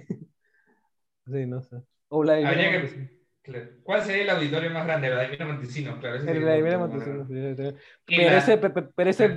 Sí, 1.26 1.47
no 1.47 1.62
sé. 1.62 1.82
O 2.09 2.20
Vladimir 2.20 2.49
Habría 2.49 2.70
que-. 2.72 3.23
Claro. 3.45 3.66
¿Cuál 3.82 4.03
sería 4.03 4.22
el 4.22 4.30
auditorio 4.30 4.70
más 4.70 4.86
grande? 4.86 5.11
Vladimir 5.11 5.45
Montesinos, 5.45 5.99
claro. 5.99 6.16
ese 6.16 6.30
El 6.30 6.40
Vladimir 6.40 6.78
Montesinos, 6.78 7.28
Pero 7.28 8.30
la- 8.30 8.38
ese, 8.38 8.57
pe- 8.57 8.70
pe- 8.70 8.88
pero 8.97 9.11
ese 9.11 9.36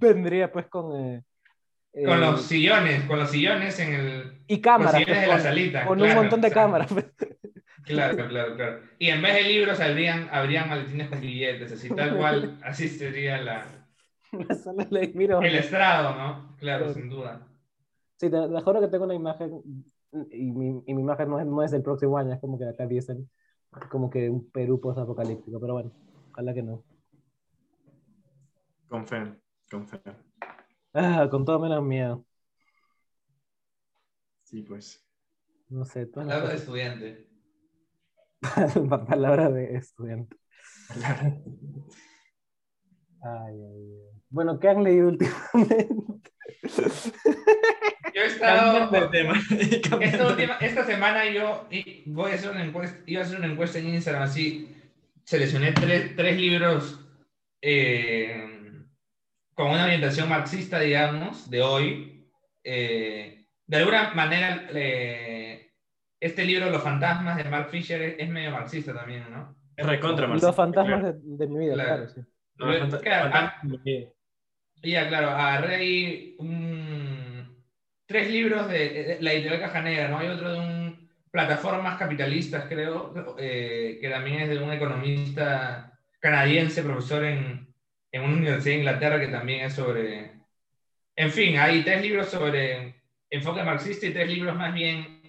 vendría 0.00 0.50
pues 0.50 0.66
con... 0.66 0.98
eh, 0.98 1.22
Con 2.06 2.20
los 2.22 2.40
sillones, 2.42 3.04
con 3.04 3.18
los 3.18 3.30
sillones 3.30 3.78
en 3.80 3.94
el. 3.94 4.38
Y 4.46 4.60
cámaras. 4.62 4.94
pues, 5.04 5.20
de 5.20 5.26
la 5.26 5.34
con- 5.34 5.42
salita, 5.42 5.84
Con 5.86 5.98
claro, 5.98 6.12
un 6.12 6.16
montón 6.16 6.40
de 6.40 6.50
cámaras. 6.50 6.90
pues. 6.90 7.04
Claro, 7.84 8.16
claro, 8.28 8.56
claro. 8.56 8.80
Y 8.98 9.08
en 9.10 9.20
vez 9.20 9.34
de 9.34 9.42
libros 9.42 9.78
habrían, 9.78 10.26
habrían 10.32 10.70
maletines 10.70 11.08
con 11.10 11.20
billetes, 11.20 11.70
así 11.70 11.90
tal 11.90 12.16
cual, 12.16 12.58
así 12.64 12.88
sería 12.88 13.42
la, 13.42 13.66
La 14.48 14.54
sala 14.54 14.84
de 14.86 15.04
el 15.04 15.54
estrado, 15.54 16.14
¿no? 16.16 16.56
Claro, 16.58 16.86
Claro. 16.86 16.94
sin 16.94 17.10
duda. 17.10 17.46
Sí, 18.16 18.30
te, 18.30 18.36
te 18.48 18.60
juro 18.62 18.80
que 18.80 18.88
tengo 18.88 19.04
una 19.04 19.14
imagen 19.14 19.60
y 20.30 20.52
mi, 20.52 20.82
y 20.86 20.94
mi 20.94 21.02
imagen 21.02 21.28
no 21.28 21.40
es, 21.40 21.46
no 21.46 21.62
es 21.62 21.70
del 21.70 21.82
próximo 21.82 22.16
año, 22.18 22.32
es 22.32 22.40
como 22.40 22.58
que 22.58 22.64
de 22.64 22.70
acá 22.70 22.86
10 22.86 23.08
años. 23.10 23.28
Como 23.90 24.08
que 24.10 24.30
un 24.30 24.48
Perú 24.50 24.80
post-apocalíptico, 24.80 25.58
pero 25.60 25.74
bueno, 25.74 25.90
ojalá 26.32 26.54
que 26.54 26.62
no. 26.62 26.84
Con 28.88 29.06
fe, 29.06 29.34
con 29.70 29.86
fe. 29.88 30.00
Ah, 30.92 31.26
con 31.30 31.44
todo 31.44 31.58
menos 31.58 31.82
miedo. 31.84 32.24
Sí, 34.44 34.62
pues. 34.62 35.04
No 35.68 35.84
sé, 35.84 36.06
Palabra 36.06 36.36
de 36.36 36.42
cosas- 36.42 36.60
estudiante. 36.60 37.28
Pa- 38.88 39.04
Palabra 39.06 39.50
de 39.50 39.74
estudiante. 39.76 40.36
Ay, 41.02 41.42
ay, 43.22 43.60
ay. 43.62 44.20
Bueno, 44.30 44.58
¿qué 44.60 44.68
han 44.68 44.84
leído 44.84 45.08
últimamente? 45.08 46.30
Estado. 48.34 48.90
De 48.90 49.08
tema. 49.08 49.34
Esta, 50.00 50.26
última, 50.28 50.54
esta 50.60 50.84
semana 50.84 51.28
yo 51.30 51.68
voy 52.06 52.32
a 52.32 52.34
hacer 52.34 52.50
una 52.50 52.64
encuesta, 52.64 52.98
iba 53.06 53.20
a 53.22 53.24
hacer 53.24 53.38
una 53.38 53.46
encuesta 53.48 53.78
en 53.78 53.88
Instagram, 53.88 54.22
así 54.24 54.70
seleccioné 55.24 55.72
tres, 55.72 56.14
tres 56.16 56.36
libros 56.36 57.00
eh, 57.62 58.82
con 59.54 59.70
una 59.70 59.84
orientación 59.84 60.28
marxista, 60.28 60.80
digamos, 60.80 61.48
de 61.50 61.62
hoy. 61.62 62.28
Eh, 62.62 63.46
de 63.66 63.76
alguna 63.76 64.12
manera, 64.14 64.66
eh, 64.74 65.70
este 66.20 66.44
libro, 66.44 66.70
Los 66.70 66.82
fantasmas 66.82 67.36
de 67.36 67.44
Mark 67.44 67.68
Fisher, 67.70 68.00
es, 68.02 68.14
es 68.18 68.28
medio 68.28 68.50
marxista 68.50 68.92
también, 68.94 69.24
¿no? 69.30 69.56
Es 69.76 69.86
recontra, 69.86 70.26
Marcelo. 70.26 70.48
Los 70.48 70.56
fantasmas 70.56 71.00
Claro. 71.00 71.18
de, 71.22 71.36
de 71.36 71.46
mi 71.46 71.58
vida, 71.58 71.74
Claro. 71.74 71.88
claro, 71.96 72.08
sí. 72.08 72.20
No, 72.56 72.66
fanta- 72.72 73.00
Claro, 73.00 73.30
fantasma 73.32 73.78
de- 73.84 74.12
Ya, 74.82 75.08
claro, 75.08 75.30
agarré 75.30 75.74
ahí 75.76 76.36
un- 76.38 77.13
tres 78.06 78.30
libros 78.30 78.68
de, 78.68 78.88
de 79.04 79.18
la 79.20 79.32
editorial 79.32 79.60
Caja 79.60 79.82
Negra, 79.82 80.08
¿no? 80.08 80.18
Hay 80.18 80.28
otro 80.28 80.52
de 80.52 80.58
un 80.58 81.10
plataformas 81.30 81.98
capitalistas, 81.98 82.66
creo, 82.68 83.12
eh, 83.38 83.98
que 84.00 84.08
también 84.08 84.42
es 84.42 84.48
de 84.50 84.58
un 84.58 84.72
economista 84.72 85.98
canadiense, 86.20 86.84
profesor 86.84 87.24
en, 87.24 87.66
en 88.12 88.22
una 88.22 88.34
universidad 88.34 88.74
de 88.74 88.78
Inglaterra, 88.78 89.20
que 89.20 89.28
también 89.28 89.64
es 89.64 89.72
sobre... 89.72 90.30
En 91.16 91.30
fin, 91.30 91.58
hay 91.58 91.82
tres 91.82 92.02
libros 92.02 92.28
sobre 92.28 93.02
enfoque 93.30 93.64
marxista 93.64 94.06
y 94.06 94.12
tres 94.12 94.28
libros 94.28 94.54
más 94.54 94.72
bien 94.72 95.22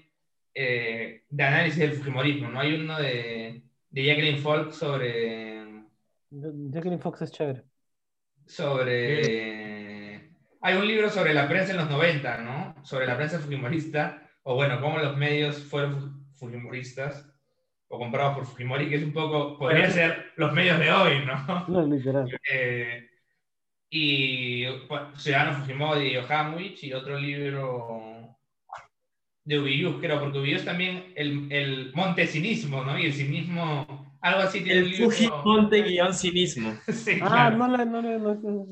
eh, 0.54 1.24
de 1.28 1.44
análisis 1.44 1.80
del 1.80 1.94
Fujimorismo, 1.94 2.50
¿no? 2.50 2.60
Hay 2.60 2.76
uno 2.76 3.00
de, 3.00 3.64
de 3.90 4.06
Jacqueline 4.06 4.38
Falk 4.40 4.72
sobre 4.72 5.56
Jacqueline 6.30 7.00
Fox 7.00 7.22
es 7.24 7.32
chévere. 7.32 7.64
sobre... 8.46 9.75
Hay 10.66 10.76
un 10.78 10.88
libro 10.88 11.10
sobre 11.12 11.34
la 11.36 11.48
prensa 11.48 11.72
en 11.74 11.78
los 11.78 11.90
90, 11.90 12.38
¿no? 12.40 12.76
Sobre 12.84 13.06
la 13.06 13.16
prensa 13.16 13.38
fujimorista, 13.40 14.28
o 14.44 14.56
bueno, 14.56 14.82
cómo 14.82 14.98
los 14.98 15.16
medios 15.16 15.58
fueron 15.64 16.00
fu- 16.00 16.26
fujimoristas, 16.48 17.32
o 17.88 18.00
comprados 18.00 18.36
por 18.36 18.46
Fujimori, 18.48 18.90
que 18.90 18.96
es 18.96 19.04
un 19.04 19.14
poco, 19.14 19.60
podría 19.60 19.90
ser 19.92 20.32
los 20.38 20.52
medios 20.54 20.80
de 20.80 20.92
hoy, 20.92 21.24
¿no? 21.24 21.66
No, 21.68 21.86
literal. 21.86 22.28
Eh, 22.52 23.08
y 23.92 24.66
bueno, 24.88 25.16
Ciudadano 25.18 25.60
Fujimori 25.60 26.08
y 26.14 26.18
Ohamwich, 26.18 26.84
y 26.84 26.94
otro 26.94 27.20
libro 27.20 28.36
de 29.44 29.60
Ubiyus, 29.60 29.98
creo, 30.02 30.20
porque 30.20 30.40
Ubiyus 30.40 30.66
también, 30.66 31.14
el, 31.16 31.48
el 31.52 31.92
montesinismo, 31.94 32.84
¿no? 32.84 32.98
Y 32.98 33.06
el 33.06 33.14
cinismo, 33.14 34.18
algo 34.20 34.42
así 34.42 34.62
tiene 34.64 34.80
un 34.82 34.86
El 34.88 34.92
libro... 34.94 35.12
Fujimonte 35.12 35.84
guion 35.84 36.14
cinismo. 36.14 36.74
Sí, 36.92 37.20
Ah, 37.22 37.28
claro. 37.30 37.58
no, 37.58 37.68
la- 37.68 37.86
no, 37.86 38.02
no, 38.02 38.18
no, 38.18 38.34
no. 38.36 38.66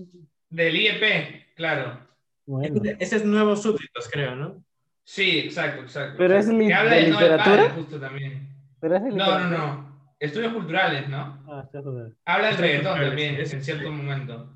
Del 0.50 0.76
IEP, 0.76 1.43
claro. 1.56 2.00
Bueno. 2.46 2.82
Ese 3.00 3.18
es 3.18 3.26
Nuevos 3.26 3.62
Súbditos, 3.62 4.10
creo, 4.12 4.36
¿no? 4.36 4.64
Sí, 5.06 5.40
exacto, 5.40 5.82
exacto. 5.84 6.16
Pero 6.18 6.36
es 6.36 6.46
exacto. 6.46 6.60
li- 6.62 6.68
Que 6.68 6.74
habla 6.74 6.96
de 6.96 7.02
literatura. 7.04 7.44
padre, 7.46 7.70
justo 7.70 8.00
también. 8.00 8.50
Pero 8.80 8.96
es 8.98 9.04
de 9.04 9.10
No, 9.12 9.40
no, 9.40 9.50
no. 9.50 9.94
Estudios 10.20 10.54
culturales, 10.54 11.10
¿no? 11.10 11.44
Ah, 11.48 11.68
sí. 11.72 11.78
Habla 12.26 12.48
del 12.48 12.58
reggaetón 12.58 13.00
también, 13.00 13.36
en 13.36 13.46
sí. 13.48 13.62
cierto 13.62 13.92
momento. 13.92 14.50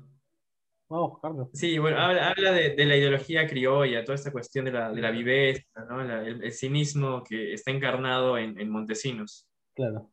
Vamos 0.90 1.06
a 1.06 1.10
buscarlo. 1.12 1.50
Sí, 1.52 1.76
bueno, 1.78 1.98
habla, 1.98 2.30
habla 2.30 2.52
de, 2.52 2.70
de 2.74 2.84
la 2.86 2.96
ideología 2.96 3.46
criolla, 3.46 4.04
toda 4.04 4.14
esta 4.16 4.32
cuestión 4.32 4.64
de 4.64 4.72
la, 4.72 4.90
de 4.90 5.02
la 5.02 5.10
viveza, 5.10 5.62
¿no? 5.90 6.02
La- 6.02 6.22
el, 6.26 6.42
el 6.42 6.52
cinismo 6.52 7.22
que 7.22 7.52
está 7.52 7.70
encarnado 7.70 8.38
en, 8.38 8.58
en 8.58 8.70
Montesinos. 8.70 9.46
Claro. 9.74 10.10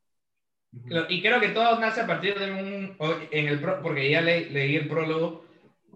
Y 1.07 1.21
creo 1.21 1.39
que 1.39 1.49
todo 1.49 1.79
nace 1.79 2.01
a 2.01 2.07
partir 2.07 2.37
de 2.37 2.51
un. 2.51 2.97
En 3.31 3.47
el 3.47 3.61
pro- 3.61 3.81
porque 3.81 4.09
ya 4.11 4.19
le- 4.19 4.49
leí 4.49 4.75
el 4.75 4.89
prólogo. 4.89 5.44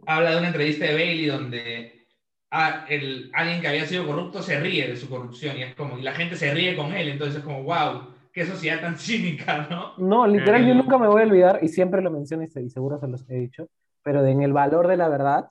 Habla 0.10 0.32
de 0.32 0.38
una 0.38 0.48
entrevista 0.48 0.86
de 0.86 0.94
Bailey 0.96 1.26
donde 1.28 2.08
a- 2.50 2.86
el, 2.90 3.30
alguien 3.36 3.62
que 3.62 3.68
había 3.68 3.86
sido 3.86 4.08
corrupto 4.08 4.42
se 4.42 4.60
ríe 4.60 4.88
de 4.88 4.98
su 4.98 5.08
corrupción 5.08 5.56
y 5.56 5.62
es 5.62 5.76
como. 5.76 6.00
Y 6.00 6.02
la 6.02 6.14
gente 6.14 6.36
se 6.36 6.52
ríe 6.52 6.76
con 6.76 6.94
él, 6.94 7.10
entonces 7.10 7.38
es 7.38 7.44
como, 7.44 7.62
wow, 7.64 8.08
qué 8.34 8.44
sociedad 8.44 8.82
tan 8.82 8.98
cínica, 8.98 9.68
¿no? 9.70 9.94
No, 10.00 10.26
literal, 10.26 10.66
yo 10.66 10.72
Eh. 10.72 10.76
nunca 10.76 10.98
me 10.98 11.08
voy 11.08 11.22
a 11.22 11.26
olvidar, 11.26 11.60
y 11.62 11.68
siempre 11.68 12.02
lo 12.02 12.10
menciono 12.10 12.42
y, 12.44 12.48
se- 12.48 12.64
y 12.64 12.70
seguro 12.72 13.00
se 13.00 13.08
los 13.08 13.24
he 13.30 13.36
dicho, 13.36 13.68
pero 14.02 14.24
de 14.24 14.32
en 14.32 14.42
el 14.42 14.52
valor 14.52 14.88
de 14.88 14.98
la 14.98 15.10
verdad, 15.10 15.48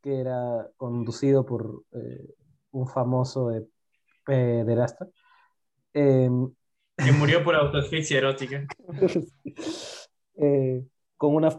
que 0.00 0.20
era 0.20 0.68
conducido 0.76 1.44
por 1.44 1.82
eh, 1.92 2.28
un 2.70 2.86
famoso 2.86 3.50
eh, 3.52 3.64
pederasta, 4.24 5.08
em, 5.94 6.48
Que 6.96 7.10
murió 7.10 7.42
por 7.42 7.56
autoasfixia 7.56 8.18
erótica. 8.18 8.66
eh, 10.36 10.84
con 11.16 11.34
una 11.34 11.50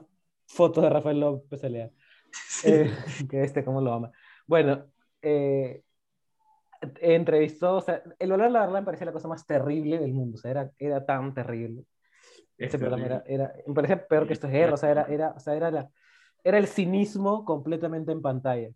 foto 0.53 0.81
de 0.81 0.89
Rafael 0.89 1.19
López 1.19 1.63
Alea. 1.63 1.89
Eh, 2.65 2.91
que 3.29 3.43
este, 3.43 3.63
cómo 3.63 3.79
lo 3.79 3.93
ama. 3.93 4.11
Bueno, 4.47 4.87
eh, 5.21 5.83
entrevistó, 6.99 7.75
o 7.75 7.81
sea, 7.81 8.01
el 8.17 8.31
valor 8.31 8.47
de 8.47 8.53
la 8.53 8.61
verdad 8.61 8.79
me 8.79 8.85
parecía 8.85 9.05
la 9.05 9.11
cosa 9.11 9.27
más 9.27 9.45
terrible 9.45 9.99
del 9.99 10.13
mundo, 10.13 10.35
o 10.35 10.37
sea, 10.39 10.51
era, 10.51 10.71
era 10.79 11.05
tan 11.05 11.33
terrible. 11.33 11.85
Programa 12.57 13.05
era, 13.05 13.23
era, 13.27 13.53
me 13.67 13.73
parecía 13.73 14.07
peor 14.07 14.25
que 14.25 14.33
esto 14.33 14.47
es 14.47 14.53
guerra, 14.53 14.73
o 14.73 14.77
sea, 14.77 14.91
era, 14.91 15.03
era, 15.03 15.29
o 15.31 15.39
sea, 15.39 15.55
era, 15.55 15.69
la, 15.69 15.89
era 16.43 16.57
el 16.57 16.67
cinismo 16.67 17.45
completamente 17.45 18.11
en 18.11 18.21
pantalla. 18.21 18.69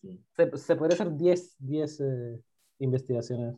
Sí. 0.00 0.24
Se, 0.34 0.56
se 0.56 0.76
podría 0.76 0.94
hacer 0.94 1.14
10, 1.14 1.56
10 1.58 2.00
eh, 2.00 2.40
investigaciones. 2.78 3.56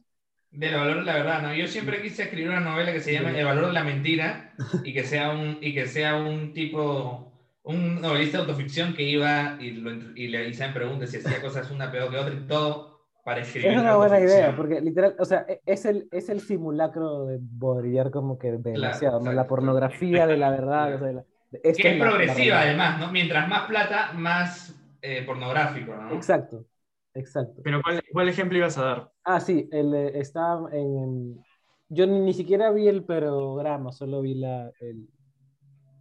Del 0.55 0.74
valor 0.74 0.98
de 0.98 1.02
la 1.05 1.14
verdad, 1.14 1.42
¿no? 1.42 1.55
Yo 1.55 1.66
siempre 1.66 2.00
quise 2.00 2.22
escribir 2.24 2.48
una 2.50 2.61
novela 2.61 2.92
que 2.92 3.00
se 3.00 3.12
llame 3.12 3.38
El 3.38 3.44
valor 3.44 3.66
de 3.66 3.72
la 3.72 3.82
mentira 3.84 4.55
y 4.84 4.92
que 4.94 5.02
sea 5.05 5.30
un, 5.30 5.59
y 5.61 5.74
que 5.74 5.86
sea 5.86 6.16
un 6.16 6.52
tipo, 6.52 7.32
un 7.64 8.00
novelista 8.00 8.38
de 8.38 8.42
autoficción 8.44 8.94
que 8.94 9.02
iba 9.02 9.57
y, 9.61 9.72
lo, 9.72 9.90
y 10.16 10.28
le 10.28 10.48
hacían 10.50 10.72
preguntas 10.72 11.11
si 11.11 11.16
hacía 11.18 11.40
cosas 11.42 11.70
una 11.72 11.90
peor 11.90 12.11
que 12.11 12.18
otra 12.18 12.34
y 12.34 12.46
todo 12.46 13.00
para 13.24 13.40
escribir. 13.40 13.72
Es 13.72 13.78
una 13.78 13.96
buena 13.96 14.20
idea, 14.20 14.55
porque 14.55 14.80
literal, 14.80 15.16
o 15.18 15.24
sea, 15.24 15.46
e- 15.48 15.62
es 15.66 15.84
el, 15.86 16.07
es 16.12 16.28
el 16.28 16.40
simulacro 16.40 17.26
de 17.26 17.38
Baudrillard 17.40 18.11
como 18.11 18.38
que 18.38 18.52
demasiado, 18.52 19.20
¿no? 19.20 19.32
La 19.32 19.46
pornografía 19.46 20.26
de 20.26 20.36
la 20.36 20.50
verdad, 20.50 20.94
o 20.94 20.98
sea, 20.98 21.12
la- 21.12 21.24
esto 21.62 21.82
Que 21.82 21.88
es 21.88 21.94
es 21.94 21.98
la- 21.98 22.05
la 22.07 22.11
progresiva 22.11 22.61
además, 22.61 22.98
¿no? 23.00 23.11
Mientras 23.12 23.48
más 23.48 23.66
plata, 23.66 24.12
más 24.12 24.74
eh, 25.02 25.22
pornográfico, 25.24 25.96
¿no? 25.96 26.11
Exacto, 26.11 26.66
exacto. 27.15 27.61
Pero 27.62 27.81
¿cuál, 27.83 28.03
¿cuál 28.12 28.29
ejemplo 28.29 28.59
ibas 28.59 28.79
a 28.79 28.85
dar? 28.85 29.12
Ah, 29.25 29.41
sí, 29.41 29.69
el, 29.73 29.95
eh, 29.95 30.19
está 30.19 30.59
en... 30.73 31.43
Yo 31.89 32.07
ni 32.07 32.33
siquiera 32.35 32.71
vi 32.71 32.89
el 32.89 33.05
programa, 33.05 33.93
solo 33.93 34.23
vi 34.23 34.35
la, 34.35 34.71
el- 34.81 35.09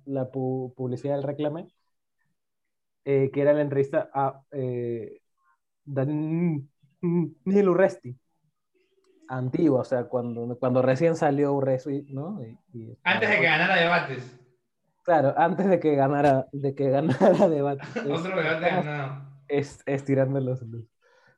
la 0.05 0.29
pu- 0.31 0.73
publicidad 0.75 1.15
del 1.15 1.23
reclame, 1.23 1.67
eh, 3.05 3.29
que 3.33 3.41
era 3.41 3.53
la 3.53 3.61
entrevista 3.61 4.09
a 4.13 4.41
eh, 4.51 5.19
Daniel 5.85 6.67
Urresti, 7.69 8.17
antigua, 9.27 9.81
o 9.81 9.83
sea, 9.83 10.05
cuando, 10.05 10.57
cuando 10.59 10.81
recién 10.81 11.15
salió 11.15 11.53
Urresti, 11.53 12.05
¿no? 12.09 12.41
Y- 12.43 12.57
y 12.73 12.97
Antes 13.03 13.29
de 13.29 13.35
que 13.37 13.43
ganara 13.43 13.75
debates. 13.75 14.39
Claro, 15.03 15.33
antes 15.37 15.67
de 15.67 15.79
que 15.79 15.95
ganara, 15.95 16.47
de 16.51 16.75
que 16.75 16.89
ganara 16.89 17.47
debate. 17.49 17.83
Es- 17.95 18.05
Otro 18.05 18.35
debate 18.37 18.65
ganado. 18.69 19.25
es 19.47 19.83
estirando 19.85 20.39
los, 20.39 20.61
los, 20.61 20.83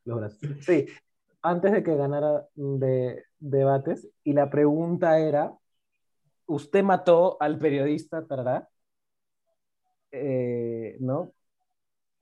los 0.06 0.18
brazos. 0.20 0.40
Sí, 0.62 0.86
antes 1.42 1.72
de 1.72 1.84
que 1.84 1.96
ganara 1.96 2.48
de 2.56 3.24
debates 3.40 4.08
y 4.24 4.34
la 4.34 4.50
pregunta 4.50 5.20
era, 5.20 5.54
¿usted 6.48 6.84
mató 6.84 7.38
al 7.42 7.60
periodista 7.60 8.26
Tarará? 8.28 8.70
Eh, 10.12 10.98
¿No? 11.00 11.34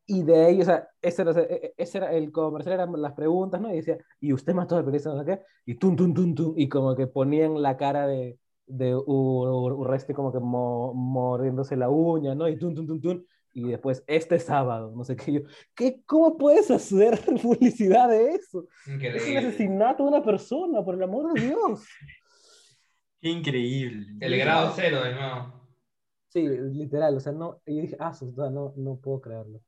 Y 0.05 0.23
de 0.23 0.45
ahí, 0.45 0.61
o 0.61 0.65
sea, 0.65 0.89
ese 1.01 1.21
era, 1.23 1.31
ese 1.77 1.97
era 1.97 2.13
el 2.13 2.31
comercial, 2.31 2.75
eran 2.75 3.01
las 3.01 3.13
preguntas, 3.13 3.61
¿no? 3.61 3.71
Y 3.73 3.77
decía, 3.77 3.97
¿y 4.19 4.34
usted 4.34 4.53
mató 4.53 4.75
al 4.75 4.84
periodista? 4.84 5.11
No 5.13 5.19
sé 5.23 5.25
qué, 5.25 5.41
y 5.65 5.75
tum, 5.75 5.95
tum, 5.95 6.13
tum, 6.13 6.36
tum, 6.36 6.53
y 6.57 6.67
como 6.69 6.95
que 6.95 7.07
ponían 7.07 7.61
la 7.61 7.77
cara 7.77 8.05
de, 8.07 8.38
de 8.67 8.95
Urresti 8.95 10.13
como 10.13 10.34
que 10.34 10.39
mo, 10.39 10.93
mordiéndose 10.93 11.77
la 11.77 11.89
uña, 11.89 12.36
¿no? 12.36 12.49
Y 12.49 12.57
tum, 12.59 12.75
tum, 12.75 12.86
tum, 12.88 13.01
tum, 13.01 13.23
y 13.54 13.70
después, 13.70 14.04
este 14.08 14.39
sábado, 14.39 14.91
no 14.95 15.04
sé 15.04 15.16
qué, 15.16 15.34
yo, 15.34 15.41
¿qué, 15.76 16.01
¿cómo 16.06 16.38
puedes 16.38 16.72
hacer 16.72 17.20
publicidad 17.41 18.10
de 18.10 18.32
eso? 18.36 18.68
Increíble. 18.88 19.18
Es 19.18 19.30
un 19.30 19.38
asesinato 19.38 20.04
de 20.04 20.10
una 20.10 20.24
persona, 20.24 20.84
por 20.84 20.95
el 20.95 21.04
amor 21.04 21.34
de 21.34 21.47
Dios. 21.47 21.82
Increíble. 23.22 24.08
El 24.20 24.38
grado 24.38 24.74
cero 24.76 25.04
de 25.04 25.14
nuevo. 25.14 25.62
Sí, 26.30 26.47
literal, 26.47 27.16
o 27.16 27.20
sea, 27.20 27.32
no, 27.32 27.62
y 27.66 27.76
yo 27.76 27.82
dije, 27.84 27.97
ah, 27.99 28.12
no, 28.51 28.74
no 28.76 28.95
puedo 28.97 29.22
creerlo. 29.22 29.62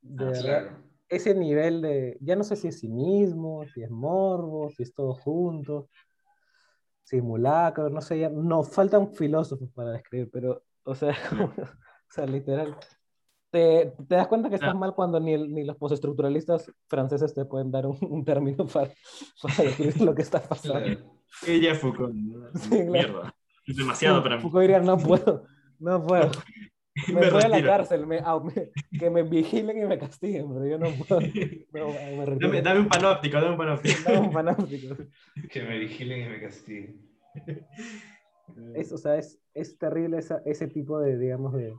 De 0.00 0.24
Ah, 0.24 0.28
verdad, 0.30 0.62
claro. 0.62 0.82
ese 1.10 1.34
nivel 1.34 1.82
de, 1.82 2.16
ya 2.20 2.36
no 2.36 2.42
sé 2.44 2.56
si 2.56 2.68
es 2.68 2.80
cinismo, 2.80 3.66
si 3.74 3.82
es 3.82 3.90
morbo, 3.90 4.70
si 4.70 4.82
es 4.82 4.94
todo 4.94 5.12
junto, 5.14 5.88
simulacro, 7.04 7.88
no 7.90 8.00
sé, 8.00 8.18
ya, 8.20 8.28
no, 8.28 8.62
faltan 8.62 9.12
filósofos 9.14 9.70
para 9.72 9.92
describir, 9.92 10.30
pero, 10.32 10.62
o 10.84 10.94
sea, 10.94 11.14
como- 11.28 11.52
o 12.08 12.12
sea, 12.12 12.26
literal. 12.26 12.76
Te, 13.50 13.94
te 14.06 14.14
das 14.14 14.26
cuenta 14.28 14.48
que 14.50 14.56
estás 14.56 14.68
Claro. 14.68 14.78
mal 14.78 14.94
cuando 14.94 15.18
ni, 15.20 15.32
el- 15.32 15.52
ni 15.52 15.64
los 15.64 15.76
postestructuralistas 15.76 16.70
franceses 16.86 17.32
te 17.34 17.44
pueden 17.46 17.70
dar 17.70 17.86
un, 17.86 17.96
un 18.02 18.24
término 18.24 18.66
para, 18.72 18.90
para 19.42 19.54
describir 19.64 20.00
lo 20.02 20.14
que 20.14 20.22
está 20.22 20.40
pasando. 20.42 21.14
Ella 21.46 21.74
Foucault. 21.74 22.14
¿no? 22.14 22.48
Sí, 22.58 22.68
claro. 22.70 22.90
Mierda. 22.90 23.34
Es 23.66 23.76
demasiado 23.76 24.22
para 24.22 24.36
mí. 24.36 24.42
Foucault 24.42 24.62
diría, 24.62 24.80
no 24.80 24.98
puedo, 24.98 25.44
no 25.78 26.06
puedo. 26.06 26.30
Me, 27.06 27.20
Me 27.20 27.30
voy 27.30 27.42
a 27.44 27.48
la 27.48 27.62
cárcel, 27.62 28.08
me, 28.08 28.18
ah, 28.24 28.40
me- 28.40 28.72
que 28.98 29.08
me 29.08 29.22
vigilen 29.22 29.78
y 29.80 29.84
me 29.86 30.00
castiguen, 30.00 30.52
pero 30.52 30.66
yo 30.66 30.78
no 30.78 30.88
puedo. 31.06 31.20
No. 31.72 32.36
Dame, 32.40 32.60
dame 32.60 32.80
un 32.80 32.88
panóptico, 32.88 33.36
dame 33.36 33.50
un 33.52 33.56
panóptico. 33.56 33.98
Dame 34.04 34.26
un 34.26 34.32
panóptico. 34.32 34.96
Que 35.48 35.62
me 35.62 35.78
vigilen 35.78 36.26
y 36.26 36.28
me 36.28 36.40
castiguen. 36.40 37.08
Es, 38.74 38.90
o 38.90 38.98
sea, 38.98 39.16
es, 39.16 39.38
es 39.54 39.78
terrible 39.78 40.18
esa, 40.18 40.42
ese 40.44 40.66
tipo 40.66 40.98
de, 40.98 41.16
digamos, 41.16 41.54
de... 41.54 41.72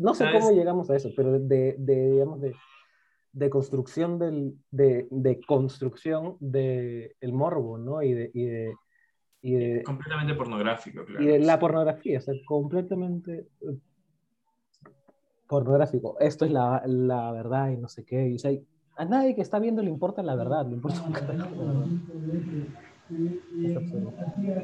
No 0.00 0.14
sé 0.14 0.24
¿Sabes? 0.24 0.40
cómo 0.40 0.56
llegamos 0.56 0.90
a 0.90 0.96
eso, 0.96 1.10
pero 1.16 1.38
de, 1.38 1.76
de 1.78 2.10
digamos, 2.10 2.40
de, 2.40 2.54
de 3.32 3.50
construcción 3.50 4.18
del, 4.18 4.54
de, 4.70 5.08
de 5.10 5.40
construcción 5.40 6.36
del 6.40 7.14
el 7.20 7.32
morbo, 7.32 7.78
¿no? 7.78 8.02
Y 8.02 8.12
de, 8.12 8.30
y 8.34 8.44
de, 8.44 8.74
y 9.42 9.54
de, 9.54 9.82
Completamente 9.82 10.34
pornográfico, 10.34 11.04
claro. 11.04 11.22
y 11.22 11.26
de 11.26 11.38
la 11.40 11.58
pornografía, 11.58 12.18
o 12.18 12.22
sea, 12.22 12.34
completamente 12.46 13.48
eh, 13.60 13.78
pornográfico. 15.46 16.16
Esto 16.20 16.44
es 16.44 16.52
la, 16.52 16.82
la 16.86 17.32
verdad 17.32 17.70
y 17.70 17.76
no 17.76 17.88
sé 17.88 18.04
qué. 18.04 18.28
y, 18.28 18.36
o 18.36 18.38
sea, 18.38 18.52
a 18.96 19.04
nadie 19.04 19.34
que 19.34 19.42
está 19.42 19.58
viendo 19.58 19.82
le 19.82 19.90
importa 19.90 20.22
la 20.22 20.36
verdad, 20.36 20.66
le 20.66 20.74
importa 20.74 21.02
un 21.02 21.12
carajo 21.12 21.84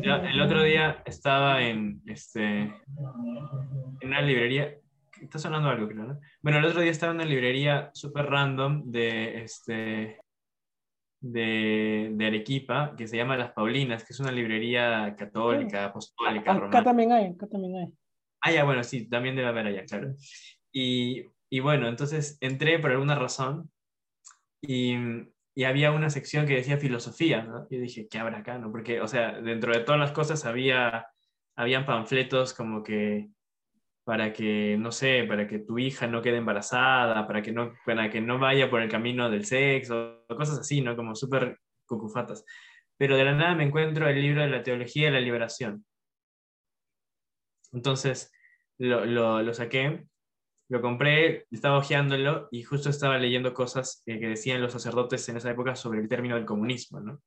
el 0.04 0.40
otro 0.40 0.62
día 0.62 1.02
estaba 1.04 1.62
en, 1.62 2.00
este, 2.06 2.62
en 2.62 4.08
una 4.08 4.22
librería. 4.22 4.74
Está 5.22 5.38
sonando 5.38 5.68
algo, 5.68 5.88
creo, 5.88 6.04
¿no? 6.04 6.20
Bueno, 6.42 6.58
el 6.58 6.64
otro 6.64 6.80
día 6.80 6.90
estaba 6.90 7.12
en 7.12 7.16
una 7.18 7.24
librería 7.26 7.90
súper 7.94 8.26
random 8.26 8.90
de, 8.90 9.42
este, 9.42 10.20
de, 11.20 12.10
de 12.12 12.26
Arequipa, 12.26 12.94
que 12.96 13.06
se 13.06 13.16
llama 13.16 13.36
Las 13.36 13.52
Paulinas, 13.52 14.04
que 14.04 14.12
es 14.12 14.20
una 14.20 14.32
librería 14.32 15.14
católica, 15.16 15.86
apostólica, 15.86 16.52
Acá 16.52 16.60
romana. 16.60 16.84
también 16.84 17.12
hay, 17.12 17.26
acá 17.26 17.46
también 17.48 17.76
hay. 17.76 17.92
Ah, 18.40 18.52
ya, 18.52 18.64
bueno, 18.64 18.84
sí, 18.84 19.08
también 19.08 19.34
debe 19.34 19.48
haber 19.48 19.66
allá, 19.66 19.84
claro. 19.84 20.14
Y, 20.72 21.24
y 21.50 21.60
bueno, 21.60 21.88
entonces 21.88 22.38
entré 22.40 22.78
por 22.78 22.92
alguna 22.92 23.16
razón 23.16 23.70
y, 24.60 24.94
y 25.54 25.64
había 25.64 25.90
una 25.90 26.10
sección 26.10 26.46
que 26.46 26.54
decía 26.54 26.78
filosofía, 26.78 27.42
¿no? 27.42 27.66
Y 27.70 27.78
dije, 27.78 28.06
¿qué 28.08 28.18
habrá 28.18 28.38
acá, 28.38 28.58
no? 28.58 28.70
Porque, 28.70 29.00
o 29.00 29.08
sea, 29.08 29.40
dentro 29.40 29.72
de 29.72 29.80
todas 29.80 30.00
las 30.00 30.12
cosas 30.12 30.44
había, 30.44 31.06
habían 31.56 31.84
panfletos 31.84 32.54
como 32.54 32.84
que 32.84 33.28
para 34.08 34.32
que, 34.32 34.78
no 34.78 34.90
sé, 34.90 35.24
para 35.28 35.46
que 35.46 35.58
tu 35.58 35.78
hija 35.78 36.06
no 36.06 36.22
quede 36.22 36.38
embarazada, 36.38 37.26
para 37.26 37.42
que 37.42 37.52
no, 37.52 37.74
para 37.84 38.08
que 38.08 38.22
no 38.22 38.38
vaya 38.38 38.70
por 38.70 38.80
el 38.80 38.88
camino 38.88 39.28
del 39.28 39.44
sexo, 39.44 40.24
cosas 40.26 40.60
así, 40.60 40.80
¿no? 40.80 40.96
Como 40.96 41.14
súper 41.14 41.60
cucufatas. 41.86 42.42
Pero 42.96 43.18
de 43.18 43.24
la 43.26 43.34
nada 43.34 43.54
me 43.54 43.64
encuentro 43.64 44.08
el 44.08 44.18
libro 44.18 44.40
de 44.40 44.48
la 44.48 44.62
teología 44.62 45.08
de 45.08 45.12
la 45.12 45.20
liberación. 45.20 45.84
Entonces 47.70 48.32
lo, 48.78 49.04
lo, 49.04 49.52
saqué, 49.52 50.06
lo 50.70 50.80
compré, 50.80 51.44
estaba 51.50 51.76
hojeándolo 51.76 52.48
y 52.50 52.62
justo 52.62 52.88
estaba 52.88 53.18
leyendo 53.18 53.52
cosas 53.52 54.02
eh, 54.06 54.18
que 54.18 54.28
decían 54.28 54.62
los 54.62 54.72
sacerdotes 54.72 55.28
en 55.28 55.36
esa 55.36 55.50
época 55.50 55.76
sobre 55.76 56.00
el 56.00 56.08
término 56.08 56.36
del 56.36 56.46
comunismo, 56.46 56.98
¿no? 57.00 57.20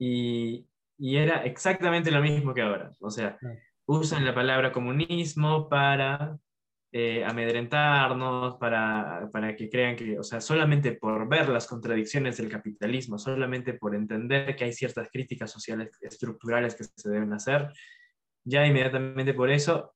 Y, 0.00 0.66
y 0.98 1.18
era 1.18 1.44
exactamente 1.44 2.10
lo 2.10 2.20
mismo 2.20 2.52
que 2.52 2.62
ahora. 2.62 2.90
O 2.98 3.10
sea. 3.10 3.38
Usan 3.86 4.24
la 4.24 4.34
palabra 4.34 4.72
comunismo 4.72 5.68
para 5.68 6.38
eh, 6.92 7.24
amedrentarnos, 7.24 8.56
para, 8.56 9.28
para 9.32 9.56
que 9.56 9.68
crean 9.68 9.96
que, 9.96 10.16
o 10.18 10.22
sea, 10.22 10.40
solamente 10.40 10.92
por 10.92 11.28
ver 11.28 11.48
las 11.48 11.66
contradicciones 11.66 12.36
del 12.36 12.48
capitalismo, 12.48 13.18
solamente 13.18 13.74
por 13.74 13.96
entender 13.96 14.54
que 14.54 14.64
hay 14.64 14.72
ciertas 14.72 15.08
críticas 15.10 15.50
sociales 15.50 15.90
estructurales 16.00 16.76
que 16.76 16.84
se 16.84 17.10
deben 17.10 17.32
hacer, 17.32 17.72
ya 18.44 18.64
inmediatamente 18.64 19.34
por 19.34 19.50
eso 19.50 19.94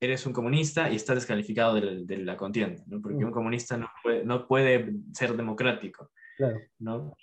eres 0.00 0.26
un 0.26 0.32
comunista 0.32 0.90
y 0.90 0.96
estás 0.96 1.16
descalificado 1.16 1.76
de 1.76 1.80
la, 1.80 1.92
de 2.02 2.18
la 2.18 2.36
contienda, 2.36 2.82
¿no? 2.88 3.00
porque 3.00 3.24
Mm. 3.24 3.28
un 3.28 3.32
comunista 3.32 3.76
no 3.76 3.88
puede, 4.02 4.24
no 4.24 4.46
puede 4.46 4.92
ser 5.14 5.34
democrático. 5.34 6.10
Claro. 6.36 6.60
¿no? 6.78 7.16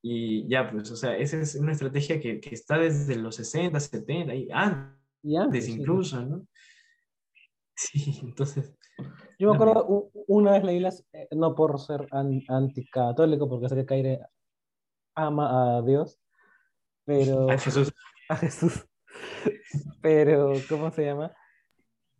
Y 0.00 0.48
ya, 0.48 0.70
pues, 0.70 0.90
o 0.90 0.96
sea, 0.96 1.16
esa 1.16 1.40
es 1.40 1.56
una 1.56 1.72
estrategia 1.72 2.20
que, 2.20 2.40
que 2.40 2.54
está 2.54 2.78
desde 2.78 3.16
los 3.16 3.36
60, 3.36 3.78
70 3.80 4.34
y 4.34 4.48
antes 4.50 5.03
Antes, 5.36 5.64
sí. 5.64 5.78
¿no? 5.80 6.00
Sí, 7.76 8.20
entonces, 8.22 8.72
Yo 9.38 9.48
me 9.50 9.54
acuerdo, 9.56 10.10
una 10.28 10.52
vez 10.52 10.62
leí 10.62 10.78
las, 10.78 11.04
eh, 11.12 11.26
no 11.32 11.54
por 11.56 11.80
ser 11.80 12.06
an- 12.12 12.42
anticatólico, 12.48 13.48
porque 13.48 13.68
sé 13.68 13.74
que 13.74 13.84
Caire 13.86 14.20
ama 15.16 15.78
a 15.78 15.82
Dios, 15.82 16.20
pero 17.04 17.50
a 17.50 17.58
Jesús, 17.58 17.92
a 18.28 18.36
Jesús, 18.36 18.86
pero 20.00 20.52
¿cómo 20.68 20.90
se 20.92 21.04
llama? 21.04 21.32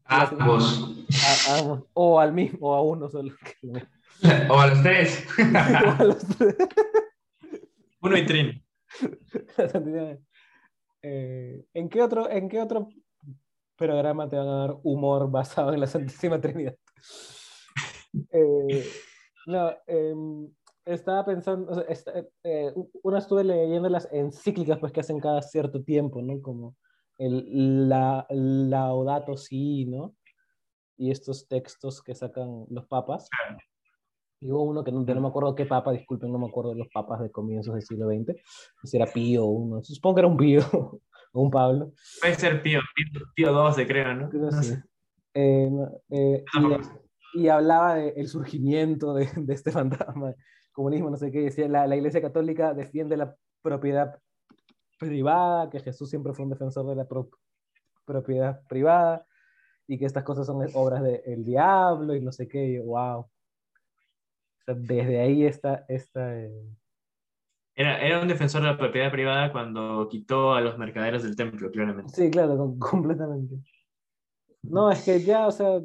Ambos. 0.07 1.07
A, 1.49 1.53
a 1.55 1.59
ambos, 1.61 1.85
o 1.93 2.19
al 2.19 2.33
mismo, 2.33 2.59
o 2.71 2.75
a 2.75 2.83
uno 2.83 3.09
solo. 3.09 3.33
O 4.49 4.59
a 4.59 4.69
los 4.69 4.83
tres. 4.83 5.27
A 5.55 6.05
los 6.05 6.19
tres. 6.39 6.57
uno 8.01 8.17
y 8.17 8.25
Trini. 8.27 8.65
Eh, 11.07 11.63
¿en, 11.75 11.91
qué 11.91 12.01
otro, 12.01 12.31
¿En 12.31 12.49
qué 12.49 12.63
otro 12.63 12.89
programa 13.77 14.27
te 14.27 14.37
van 14.37 14.49
a 14.49 14.59
dar 14.61 14.77
humor 14.85 15.31
basado 15.31 15.75
en 15.75 15.81
la 15.81 15.87
Santísima 15.87 16.41
Trinidad? 16.41 16.77
Eh, 18.31 18.85
no, 19.47 19.73
em, 19.89 20.49
estaba 20.85 21.25
pensando, 21.25 21.73
o 21.73 21.75
sea, 21.75 21.83
esta- 21.89 22.25
eh, 22.45 22.73
una 23.03 23.19
estuve 23.19 23.43
leyendo 23.43 23.89
las 23.89 24.09
encíclicas 24.13 24.79
pues, 24.79 24.93
que 24.93 25.01
hacen 25.01 25.19
cada 25.19 25.43
cierto 25.43 25.83
tiempo, 25.83 26.23
¿no? 26.23 26.41
Como 26.41 26.77
el 27.19 27.89
la, 27.89 28.25
Laudato 28.31 29.37
Si, 29.37 29.87
¿no? 29.87 30.15
Y 30.97 31.11
estos 31.11 31.49
textos 31.49 32.01
que 32.03 32.15
sacan 32.15 32.67
los 32.71 32.87
papas. 32.87 33.29
Y 34.45 34.51
hubo 34.51 34.65
uno 34.65 34.85
que 34.85 34.93
no, 34.93 35.01
no 35.03 35.21
me 35.23 35.29
acuerdo 35.29 35.55
qué 35.55 35.65
papa, 35.65 35.91
disculpen, 35.93 36.31
no 36.31 36.39
me 36.39 36.47
acuerdo 36.47 36.73
de 36.73 36.77
los 36.77 36.89
papas 36.89 37.19
de 37.23 37.31
comienzos 37.31 37.73
del 37.75 37.83
siglo 37.83 38.09
XX, 38.09 38.37
si 38.83 38.97
era 38.99 39.07
Pío 39.07 39.47
o 39.47 39.49
uno, 39.49 39.83
supongo 39.83 40.17
que 40.17 40.21
era 40.21 40.29
un 40.29 40.37
Pío 40.37 40.61
o 41.33 41.41
un 41.43 41.51
Pablo. 41.51 41.93
Puede 42.21 42.35
ser 42.35 42.63
Pío, 42.63 42.81
Pío, 43.35 43.53
12, 43.55 43.87
creo, 43.87 44.15
¿no? 44.15 44.29
Creo 44.29 44.43
No 44.51 44.63
sí. 44.63 44.69
sé. 44.75 44.85
Eh, 45.33 45.71
eh, 46.11 46.45
y, 47.35 47.41
y 47.41 47.49
hablaba 47.49 47.95
del 47.95 48.29
surgimiento 48.29 49.15
de, 49.15 49.29
de 49.35 49.55
este 49.55 49.73
fantasma, 49.73 50.35
comunismo, 50.73 51.09
no 51.09 51.17
sé 51.17 51.33
qué, 51.33 51.41
decía, 51.41 51.67
la, 51.67 51.87
la 51.87 51.97
Iglesia 51.97 52.21
Católica 52.21 52.75
defiende 52.75 53.17
la 53.17 53.35
propiedad 53.63 54.19
privada, 54.99 55.71
que 55.71 55.81
Jesús 55.81 56.11
siempre 56.11 56.35
fue 56.35 56.45
un 56.45 56.51
defensor 56.51 56.87
de 56.87 56.97
la 56.97 57.07
pro- 57.09 57.31
propiedad 58.05 58.61
privada, 58.69 59.27
y 59.87 59.99
que 59.99 60.05
estas 60.05 60.23
cosas 60.25 60.47
son 60.47 60.67
obras 60.75 61.03
del 61.03 61.45
diablo 61.45 62.15
y 62.15 62.21
no 62.21 62.31
sé 62.31 62.47
qué, 62.47 62.67
y 62.67 62.75
yo, 62.77 62.85
wow. 62.85 63.27
Sea, 64.65 64.75
desde 64.75 65.21
ahí 65.21 65.45
está 65.45 65.85
esta... 65.89 66.35
eh, 66.39 66.51
Era, 67.75 68.01
era 68.01 68.21
un 68.21 68.29
defensor 68.29 68.63
de 68.63 68.69
la 68.69 68.79
propiedad 68.79 69.11
privada 69.11 69.53
cuando 69.53 70.09
quitó 70.11 70.55
a 70.55 70.61
los 70.61 70.79
mercaderes 70.79 71.23
del 71.23 71.37
templo, 71.37 71.71
claramente. 71.71 72.13
Sí, 72.15 72.31
claro, 72.31 72.57
com- 72.57 72.79
completamente. 72.91 73.57
No, 74.63 74.91
es 74.91 75.03
que 75.03 75.21
ya, 75.23 75.47
o 75.47 75.51
sea, 75.51 75.81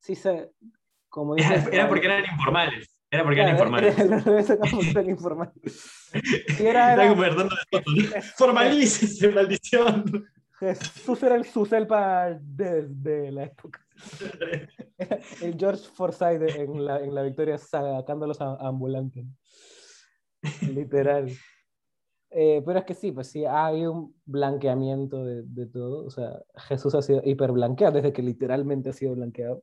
sí 0.00 0.14
se, 0.14 0.50
como 1.08 1.36
Era, 1.36 1.48
dices, 1.56 1.72
era 1.72 1.88
porque 1.88 2.06
eran 2.06 2.24
informales. 2.30 2.88
Era 3.10 3.24
porque 3.24 3.40
eran 3.40 3.52
informales. 3.52 3.98
era- 3.98 5.10
informales. 5.10 5.74
Si 6.56 6.66
era, 6.66 6.92
era-. 6.94 7.14
Formalícese, 8.36 9.28
maldición. 9.34 10.26
Jesús 10.58 11.22
era 11.22 11.34
el 11.36 11.44
Suselpa 11.44 12.30
de, 12.40 12.86
de 12.88 13.32
la 13.32 13.44
época. 13.44 13.80
El 15.42 15.56
George 15.58 15.82
Forsyth 15.94 16.42
en 16.42 16.84
la, 16.84 17.00
en 17.00 17.14
la 17.14 17.22
victoria 17.22 17.58
sacando 17.58 18.26
a 18.26 18.44
a- 18.44 18.68
ambulantes. 18.68 19.26
Literal. 20.62 21.30
Eh, 22.30 22.62
pero 22.64 22.78
es 22.78 22.84
que 22.86 22.94
sí, 22.94 23.12
pues 23.12 23.28
sí, 23.28 23.44
ha 23.44 23.66
habido 23.66 23.92
un 23.92 24.16
blanqueamiento 24.24 25.24
de, 25.24 25.42
de 25.42 25.66
todo. 25.66 26.06
O 26.06 26.10
sea, 26.10 26.40
Jesús 26.56 26.94
ha 26.94 27.02
sido 27.02 27.20
hiperblanqueado 27.24 27.94
desde 27.96 28.12
que 28.12 28.22
literalmente 28.22 28.90
ha 28.90 28.92
sido 28.92 29.14
blanqueado. 29.14 29.62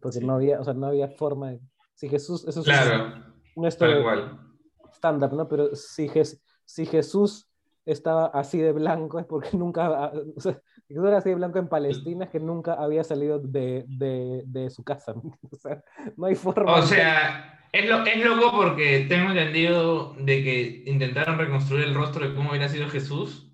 Porque 0.00 0.18
Sí. 0.18 0.24
no 0.26 0.34
había, 0.34 0.60
o 0.60 0.64
sea, 0.64 0.74
no 0.74 0.86
había 0.86 1.08
forma 1.08 1.52
de... 1.52 1.60
Si 1.94 2.08
Jesús, 2.08 2.46
eso 2.46 2.60
es 2.60 2.66
Claro, 2.66 3.14
cual. 4.02 4.38
stand-up, 4.92 5.32
¿no? 5.32 5.48
Pero 5.48 5.74
si, 5.74 6.08
Jes- 6.08 6.40
si 6.64 6.86
Jesús 6.86 7.48
estaba 7.86 8.26
así 8.26 8.58
de 8.58 8.72
blanco 8.72 9.18
es 9.18 9.26
porque 9.26 9.56
nunca, 9.56 10.10
o 10.36 10.40
sea, 10.40 10.60
era 10.88 11.18
así 11.18 11.30
de 11.30 11.34
blanco 11.36 11.58
en 11.58 11.68
Palestina 11.68 12.24
es 12.26 12.30
que 12.30 12.40
nunca 12.40 12.74
había 12.74 13.04
salido 13.04 13.38
de, 13.38 13.84
de, 13.88 14.42
de 14.46 14.70
su 14.70 14.84
casa. 14.84 15.14
O 15.50 15.56
sea, 15.56 15.82
no 16.16 16.26
hay 16.26 16.34
forma. 16.34 16.74
O 16.74 16.80
de- 16.82 16.86
sea, 16.86 17.68
es, 17.72 17.88
lo, 17.88 18.04
es 18.04 18.24
loco 18.24 18.52
porque 18.52 19.06
tengo 19.08 19.30
entendido 19.30 20.14
de 20.18 20.42
que 20.44 20.82
intentaron 20.86 21.38
reconstruir 21.38 21.84
el 21.84 21.94
rostro 21.94 22.28
de 22.28 22.34
cómo 22.34 22.50
hubiera 22.50 22.68
sido 22.68 22.88
Jesús 22.88 23.50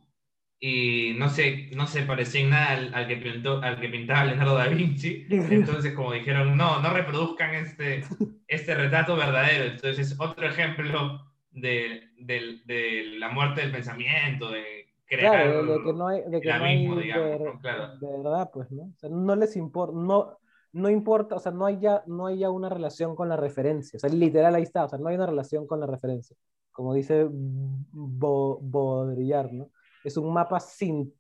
y 0.61 1.15
no 1.19 1.29
se, 1.29 1.71
no 1.75 1.87
se 1.89 2.03
parecía 2.03 2.41
en 2.43 2.51
nada 2.51 2.71
al, 2.71 2.95
al 2.95 3.09
que 3.09 3.17
pintó, 3.17 3.61
al 3.63 3.81
que 3.81 3.89
pintaba 3.89 4.25
Leonardo 4.27 4.55
da 4.57 4.69
Vinci. 4.69 5.27
Entonces, 5.31 5.93
como 5.95 6.13
dijeron, 6.13 6.57
no, 6.57 6.81
no 6.81 6.91
reproduzcan 6.91 7.55
este, 7.55 8.05
este 8.47 8.75
retrato 8.75 9.17
verdadero. 9.17 9.65
Entonces, 9.65 10.13
es 10.13 10.21
otro 10.21 10.47
ejemplo 10.47 11.32
de, 11.53 12.11
del- 12.19 12.65
de 12.67 13.05
la 13.19 13.29
muerte 13.29 13.61
del 13.63 13.73
pensamiento, 13.73 14.51
de 14.51 14.89
crear 15.07 15.33
Claro, 15.33 15.67
de, 15.67 15.73
de 15.79 15.85
que 15.85 15.93
no 15.93 16.07
hay, 16.09 16.23
de 16.23 16.41
que 16.41 16.49
no 16.49 16.65
hay 16.65 16.79
digamos, 17.03 17.41
¿no? 17.41 17.61
Claro. 17.61 17.97
de 17.99 18.07
verdad, 18.19 18.51
pues, 18.53 18.71
¿no? 18.71 18.83
O 18.85 18.95
sea, 18.99 19.11
no 19.11 19.37
les 19.37 19.57
importa, 19.57 19.95
no, 19.97 20.39
no 20.73 20.89
importa, 20.91 21.37
o 21.37 21.39
sea, 21.41 21.53
no 21.53 21.67
hay, 21.67 21.79
ya, 21.81 22.03
no 22.07 22.27
hay 22.27 22.39
ya 22.39 22.51
una 22.51 22.69
relación 22.69 23.15
con 23.15 23.29
la 23.29 23.37
referencia. 23.37 23.97
O 23.97 24.01
sea, 24.01 24.11
literal 24.11 24.55
ahí 24.55 24.63
está, 24.63 24.85
o 24.85 24.89
sea, 24.89 24.99
no 24.99 25.09
hay 25.09 25.17
una 25.17 25.27
relación 25.27 25.67
con 25.67 25.81
la 25.81 25.87
referencia. 25.87 26.37
Como 26.71 26.95
dice 26.95 27.27
Bo- 27.31 28.59
Baudrillard, 28.63 29.53
¿no? 29.53 29.71
Es 30.03 30.17
un 30.17 30.33
mapa 30.33 30.59
sin, 30.61 31.13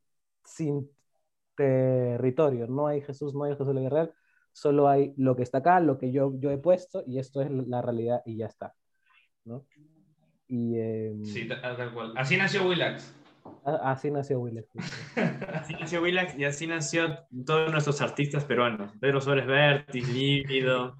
sin 0.45 0.89
territorio. 1.55 2.66
No 2.66 2.87
hay 2.87 3.01
Jesús, 3.03 3.35
no 3.35 3.45
hay 3.45 3.53
Jesús 3.53 3.66
de 3.66 3.74
la 3.74 3.89
real, 3.91 4.14
solo 4.53 4.89
hay 4.89 5.14
lo 5.16 5.37
que 5.37 5.43
está 5.43 5.59
acá, 5.59 5.80
lo 5.80 5.99
que 5.99 6.11
yo, 6.12 6.33
yo 6.39 6.51
he 6.51 6.59
puesto, 6.59 7.03
y 7.07 7.18
esto 7.18 7.43
es 7.43 7.51
la 7.51 7.83
realidad 7.83 8.22
y 8.24 8.37
ya 8.39 8.47
está, 8.47 8.74
¿no? 9.45 9.66
Y 10.55 10.76
eh, 10.76 11.14
Sí, 11.24 11.48
tal, 11.48 11.62
tal 11.78 11.94
cual. 11.94 12.12
Así 12.14 12.36
nació 12.36 12.68
Willax. 12.68 13.14
a- 13.64 13.90
así 13.92 14.11
nació 14.11 14.38
Willis. 14.38 14.66
Así 15.55 15.72
nació 15.80 16.03
Willax 16.03 16.38
y 16.38 16.44
así 16.44 16.66
nació 16.66 17.20
todos 17.46 17.72
nuestros 17.72 18.03
artistas 18.03 18.44
peruanos. 18.44 18.92
Pedro 19.00 19.22
Suárez 19.22 19.46
Vértiz, 19.46 20.07
Lívido. 20.12 20.94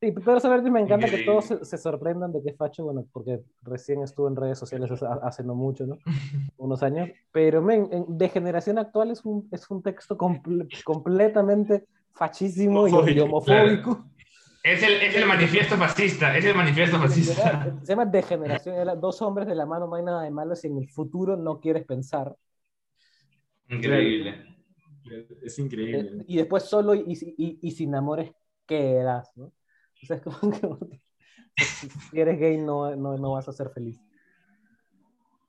Sí, 0.00 0.10
pero 0.12 0.40
saber 0.40 0.62
me 0.62 0.80
encanta 0.80 1.06
que 1.06 1.20
Increíble. 1.20 1.24
todos 1.32 1.44
se, 1.46 1.64
se 1.64 1.78
sorprendan 1.78 2.32
de 2.32 2.42
que 2.42 2.50
es 2.50 2.56
facho, 2.56 2.84
bueno, 2.84 3.04
porque 3.12 3.40
recién 3.62 4.02
estuvo 4.02 4.26
en 4.26 4.34
redes 4.36 4.58
sociales 4.58 4.90
hace, 4.90 5.06
hace 5.22 5.44
no 5.44 5.54
mucho, 5.54 5.86
¿no? 5.86 5.98
Unos 6.56 6.82
años. 6.82 7.08
Pero, 7.30 7.62
men, 7.62 7.88
en- 7.92 8.18
de 8.18 8.28
generación 8.28 8.78
actual 8.78 9.12
es 9.12 9.24
un, 9.24 9.48
es 9.52 9.70
un 9.70 9.80
texto 9.82 10.16
comple- 10.18 10.68
completamente 10.84 11.84
fachísimo 12.14 12.88
y- 12.88 12.90
y, 12.90 12.94
Homofóbico, 12.94 13.24
homofóbico. 13.24 14.04
Es 14.62 14.82
el, 14.82 14.94
es 14.94 15.14
el 15.14 15.26
manifiesto 15.26 15.76
fascista, 15.76 16.36
es 16.36 16.44
el 16.44 16.54
manifiesto 16.54 16.98
fascista. 16.98 17.76
Se 17.82 17.92
llama 17.92 18.06
degeneración. 18.06 18.74
era 18.76 18.94
Dos 18.96 19.22
hombres 19.22 19.46
de 19.46 19.54
la 19.54 19.64
mano, 19.66 19.86
no 19.86 19.94
hay 19.96 20.02
nada 20.02 20.22
de 20.22 20.30
malo 20.30 20.54
si 20.56 20.66
en 20.66 20.78
el 20.78 20.88
futuro 20.88 21.36
no 21.36 21.60
quieres 21.60 21.84
pensar. 21.84 22.36
Increíble. 23.68 24.56
Es 25.42 25.58
Eh, 25.58 25.62
increíble. 25.62 26.24
y 26.26 26.36
después 26.36 26.64
solo 26.64 26.94
y, 26.94 27.04
y, 27.38 27.58
y 27.62 27.70
sin 27.70 27.94
amores 27.94 28.32
quedas, 28.66 29.30
¿no? 29.36 29.46
O 29.46 30.06
sea, 30.06 30.16
es 30.16 30.22
como 30.22 30.38
que 30.50 31.00
si 32.10 32.20
eres 32.20 32.38
gay 32.38 32.58
no, 32.58 32.94
no, 32.94 33.16
no 33.16 33.32
vas 33.32 33.48
a 33.48 33.52
ser 33.52 33.70
feliz. 33.70 33.98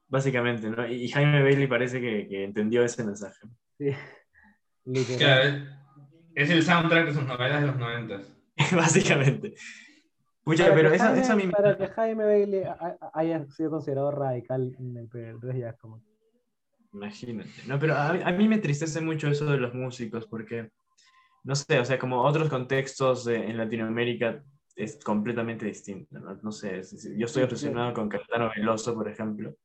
Básicamente, 0.08 0.70
¿no? 0.70 0.88
Y 0.88 1.08
Jaime 1.10 1.44
Bailey 1.44 1.68
parece 1.68 2.02
que, 2.02 2.28
que 2.28 2.44
entendió 2.44 2.84
ese 2.84 3.04
mensaje. 3.04 3.48
Sí. 3.78 3.92
Claro, 5.18 5.66
es 6.34 6.50
el 6.50 6.64
soundtrack 6.64 7.08
de 7.08 7.14
sus 7.14 7.26
novelas 7.26 7.62
de 7.62 7.68
los 7.68 7.76
noventas. 7.78 8.39
Básicamente. 8.76 9.54
Pucha, 10.44 10.64
Para 10.66 10.76
pero 10.76 10.90
que 10.90 10.96
eso, 10.96 11.06
Jaime, 11.06 11.22
eso 11.22 11.34
a 11.34 11.36
mí 11.36 11.46
me- 11.48 11.52
para 11.52 11.78
que 11.78 11.88
Jaime 11.88 12.26
Bailey 12.26 12.64
ha- 12.64 12.98
ha- 13.02 13.12
haya 13.14 13.46
sido 13.50 13.70
considerado 13.72 14.12
radical 14.12 14.76
en 14.80 14.98
el 14.98 15.10
entonces 15.14 15.60
ya 15.60 15.74
como... 15.74 16.02
Imagínate. 16.94 17.50
No, 17.68 17.78
pero 17.78 17.94
a, 17.96 18.10
a 18.10 18.32
mí 18.32 18.48
me 18.48 18.56
entristece 18.56 19.00
mucho 19.02 19.28
eso 19.28 19.46
de 19.46 19.58
los 19.58 19.74
músicos, 19.76 20.26
porque, 20.26 20.72
no 21.44 21.54
sé, 21.56 21.80
o 21.80 21.86
sea, 21.86 22.00
como 22.00 22.24
otros 22.24 22.50
contextos 22.50 23.26
de- 23.26 23.46
en 23.50 23.58
Latinoamérica 23.58 24.44
es 24.76 24.98
completamente 25.04 25.66
distinto. 25.66 26.20
No, 26.20 26.36
No 26.42 26.52
sé, 26.52 26.80
es 26.80 26.92
yo 27.16 27.26
estoy 27.26 27.42
Sí, 27.44 27.46
obsesionado 27.46 27.94
con 27.94 28.10
Caetano 28.10 28.50
Veloso, 28.56 28.96
por 28.96 29.08
ejemplo, 29.08 29.56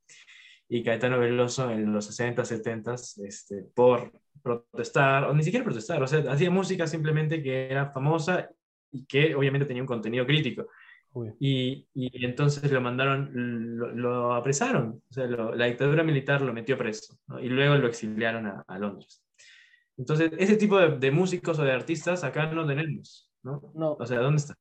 y 0.69 0.83
Caetano 0.83 1.19
Veloso 1.19 1.71
en 1.71 1.93
los 1.93 2.05
60, 2.07 2.45
70, 2.45 2.95
este, 2.95 3.65
por 3.75 4.13
protestar, 4.43 5.25
o 5.25 5.33
ni 5.35 5.43
siquiera 5.43 5.65
protestar, 5.65 6.03
o 6.03 6.07
sea, 6.07 6.31
hacía 6.31 6.51
música 6.51 6.87
simplemente 6.87 7.43
que 7.43 7.71
era 7.71 7.91
famosa 7.91 8.51
y 8.95 9.05
que 9.07 9.35
obviamente 9.35 9.67
tenía 9.67 9.83
un 9.83 9.87
contenido 9.87 10.25
crítico. 10.27 10.67
Y, 11.39 11.87
y 11.95 12.25
entonces 12.25 12.73
lo 12.73 12.81
mandaron, 12.81 13.31
lo, 13.79 13.93
lo 13.93 14.35
apresaron, 14.35 15.01
o 15.09 15.13
sea, 15.13 15.27
lo- 15.27 15.55
la 15.55 15.67
dictadura 15.67 16.03
militar 16.03 16.41
lo 16.43 16.53
metió 16.53 16.77
preso, 16.77 17.17
¿no? 17.29 17.39
y 17.39 17.49
luego 17.49 17.77
lo 17.77 17.87
exiliaron 17.87 18.47
a, 18.47 18.65
a 18.67 18.79
Londres. 18.79 19.23
Entonces, 19.97 20.33
ese 20.39 20.57
tipo 20.57 20.77
de, 20.79 20.99
de 20.99 21.11
músicos 21.13 21.57
o 21.61 21.65
de 21.65 21.71
artistas 21.73 22.25
acá 22.25 22.47
no 22.47 22.67
tenemos, 22.67 23.31
¿no? 23.45 23.63
No, 23.75 23.93
O 23.93 24.07
sea, 24.07 24.19
¿dónde 24.19 24.39
está? 24.39 24.55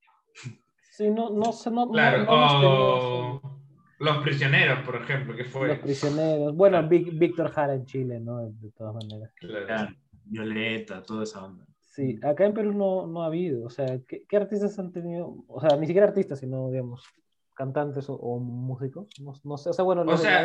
sí, 0.91 1.09
no, 1.09 1.31
no 1.31 1.51
sé, 1.53 1.71
no, 1.71 1.89
Claro, 1.89 2.23
no 2.25 3.39
o 3.39 3.41
Los 3.99 4.17
Prisioneros, 4.17 4.79
por 4.85 4.97
ejemplo, 4.97 5.35
que 5.35 5.45
fue. 5.45 5.69
los 5.69 5.79
prisioneros. 5.79 6.55
Bueno, 6.55 6.87
Víctor 6.87 7.49
Jara 7.51 7.73
en 7.73 7.85
Chile, 7.85 8.19
¿no? 8.19 8.45
De, 8.45 8.69
todas 8.77 8.93
maneras. 8.93 9.31
Claro, 9.39 9.95
Violeta, 10.25 11.01
toda 11.01 11.23
esa 11.23 11.43
onda. 11.45 11.65
Sí, 11.95 12.19
acá 12.23 12.45
en 12.47 12.55
Perú 12.55 12.73
no, 12.73 13.05
no 13.05 13.21
ha 13.21 13.27
habido, 13.27 13.67
o 13.67 13.69
sea, 13.69 13.85
¿qué, 14.07 14.23
qué 14.27 14.37
artistas 14.37 14.79
han 14.79 14.91
tenido? 14.91 15.45
O 15.47 15.61
sea, 15.61 15.77
ni 15.77 15.85
siquiera 15.85 16.07
artistas, 16.07 16.39
sino, 16.39 16.71
digamos, 16.71 17.03
cantantes 17.53 18.09
o, 18.09 18.15
o 18.15 18.39
músicos, 18.39 19.05
no, 19.21 19.33
no 19.43 19.57
sé, 19.59 19.69
o 19.69 19.73
sea, 19.73 19.85
bueno, 19.85 20.01
O 20.01 20.05
de 20.05 20.17
sea, 20.17 20.41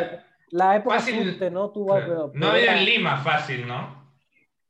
la, 0.51 0.67
la 0.69 0.75
época 0.75 0.99
fácil- 0.99 1.51
¿no? 1.51 1.73
Claro. 1.73 2.05
pero- 2.07 2.31
No 2.35 2.47
había 2.49 2.77
en 2.77 2.85
Lima 2.85 3.17
fácil, 3.23 3.67
¿no? 3.67 4.11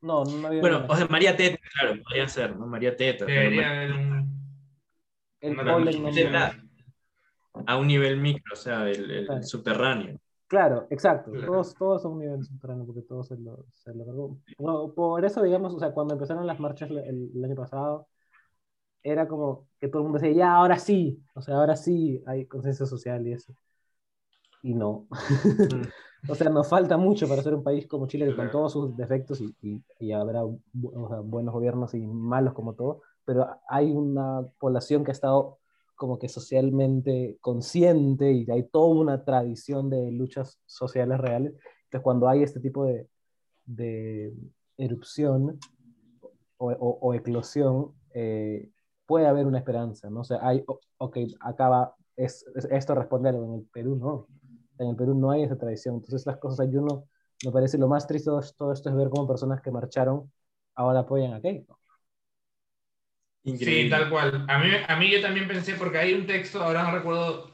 No, 0.02 0.24
no 0.24 0.48
había 0.48 0.62
Bueno, 0.62 0.86
o 0.88 0.96
sea, 0.96 1.06
María 1.08 1.36
Teta, 1.36 1.60
claro, 1.78 2.02
podría 2.02 2.30
ser, 2.30 2.56
¿no? 2.56 2.66
María 2.66 2.96
Teta. 2.96 3.26
Debería 3.26 3.70
haber 3.72 3.92
un. 3.92 4.40
el 5.42 5.56
no 5.58 5.62
a 7.68 7.76
un 7.76 7.88
nivel 7.88 8.18
micro, 8.18 8.54
o 8.54 8.56
sea, 8.56 8.88
el, 8.90 9.12
el 9.12 9.26
Claro. 9.26 9.44
subterráneo. 9.44 10.18
Claro, 10.50 10.88
exacto. 10.89 11.32
Claro. 11.32 11.45
Todos, 11.45 11.76
todos 11.76 12.02
son 12.02 12.14
un 12.14 12.20
nivel 12.20 12.43
subterráneo 12.43 12.86
porque 12.86 13.04
todos 13.04 13.28
se 13.28 13.38
lo, 13.38 13.66
se 13.72 13.93
lo. 13.93 14.38
No, 14.58 14.91
por 14.93 15.24
eso, 15.24 15.43
digamos, 15.43 15.74
o 15.76 15.80
sea, 15.80 15.91
cuando 15.93 16.16
empezaron 16.16 16.47
las 16.47 16.60
marchas 16.60 16.89
el, 16.89 16.97
el 17.34 17.45
año 17.45 17.56
pasado, 17.56 18.08
era 19.04 19.28
como 19.28 19.68
que 19.80 19.88
todo 19.88 20.02
el 20.02 20.10
mundo 20.10 20.20
decía, 20.20 20.36
ya, 20.36 20.56
ahora 20.56 20.78
sí, 20.80 21.24
o 21.36 21.41
sea, 21.41 21.56
ahora 21.56 21.76
sí 21.76 22.22
hay 22.26 22.45
consenso 22.47 22.86
social 22.88 23.26
y 23.28 23.34
eso. 23.34 23.54
Y 24.62 24.74
no. 24.74 25.08
o 26.28 26.36
sea, 26.36 26.50
nos 26.50 26.68
falta 26.68 26.97
mucho 26.97 27.28
para 27.28 27.41
ser 27.41 27.54
un 27.54 27.64
país 27.64 27.88
como 27.88 28.08
Chile, 28.08 28.26
que 28.26 28.36
con 28.36 28.52
todos 28.52 28.74
sus 28.74 28.95
defectos 28.97 29.39
y, 29.41 29.56
y, 29.62 29.84
y 30.00 30.12
habrá 30.12 30.43
o 30.43 30.60
sea, 31.10 31.20
buenos 31.20 31.54
gobiernos 31.54 31.93
y 31.93 32.06
malos 32.06 32.54
como 32.54 32.74
todo, 32.74 33.02
pero 33.24 33.47
hay 33.70 33.91
una 33.91 34.41
población 34.58 35.04
que 35.04 35.12
ha 35.12 35.14
estado 35.14 35.59
como 36.00 36.18
que 36.18 36.30
socialmente 36.30 37.38
consciente 37.41 38.32
y 38.32 38.50
hay 38.50 38.64
toda 38.64 38.95
una 39.02 39.26
tradición 39.26 39.89
de 39.89 40.12
luchas 40.14 40.60
sociales 40.66 41.20
reales. 41.20 41.52
Entonces, 41.86 42.02
cuando 42.04 42.30
hay 42.30 42.41
este 42.43 42.62
tipo 42.62 42.86
de, 42.86 43.08
de 43.66 44.34
erupción 44.78 45.60
o, 46.58 46.72
o- 46.72 47.00
o 47.02 47.14
eclosión, 47.14 47.93
eh, 48.14 48.70
puede 49.06 49.28
haber 49.28 49.45
una 49.45 49.60
esperanza, 49.60 50.10
¿no? 50.10 50.22
O 50.22 50.24
sea, 50.24 50.39
hay, 50.41 50.64
ok, 50.97 51.18
acaba, 51.41 51.95
es, 52.16 52.45
es- 52.56 52.66
esto 52.72 52.95
responde 52.95 53.30
a 53.30 53.32
algo, 53.34 53.45
en 53.45 53.54
el 53.60 53.66
Perú 53.68 53.95
no. 53.95 54.28
En 54.80 54.88
el 54.89 54.95
Perú 54.95 55.14
no 55.16 55.32
hay 55.32 55.43
esa 55.43 55.58
tradición. 55.58 55.95
Entonces, 55.95 56.26
las 56.26 56.38
cosas, 56.38 56.62
hay 56.62 56.76
uno, 56.78 57.06
me 57.45 57.52
parece 57.52 57.78
lo 57.78 57.88
más 57.88 58.08
triste 58.08 58.32
de 58.32 58.38
todo 58.58 58.72
esto 58.74 58.89
es 58.89 58.95
ver 58.95 59.10
cómo 59.10 59.28
personas 59.28 59.62
que 59.62 59.72
marcharon 59.72 60.32
ahora 60.76 61.00
apoyan 61.02 61.34
a 61.34 61.41
Keiko. 61.41 61.79
Increíble. 63.44 63.84
Sí, 63.86 63.90
tal 63.90 64.10
cual. 64.10 64.46
A 64.48 64.60
mí, 64.60 64.70
a 64.88 64.96
mí 64.98 65.10
yo 65.12 65.22
también 65.22 65.48
pensé, 65.48 65.76
porque 65.76 65.98
hay 65.98 66.14
un 66.14 66.26
texto, 66.28 66.62
ahora 66.64 66.84
no 66.84 66.92
recuerdo 66.92 67.52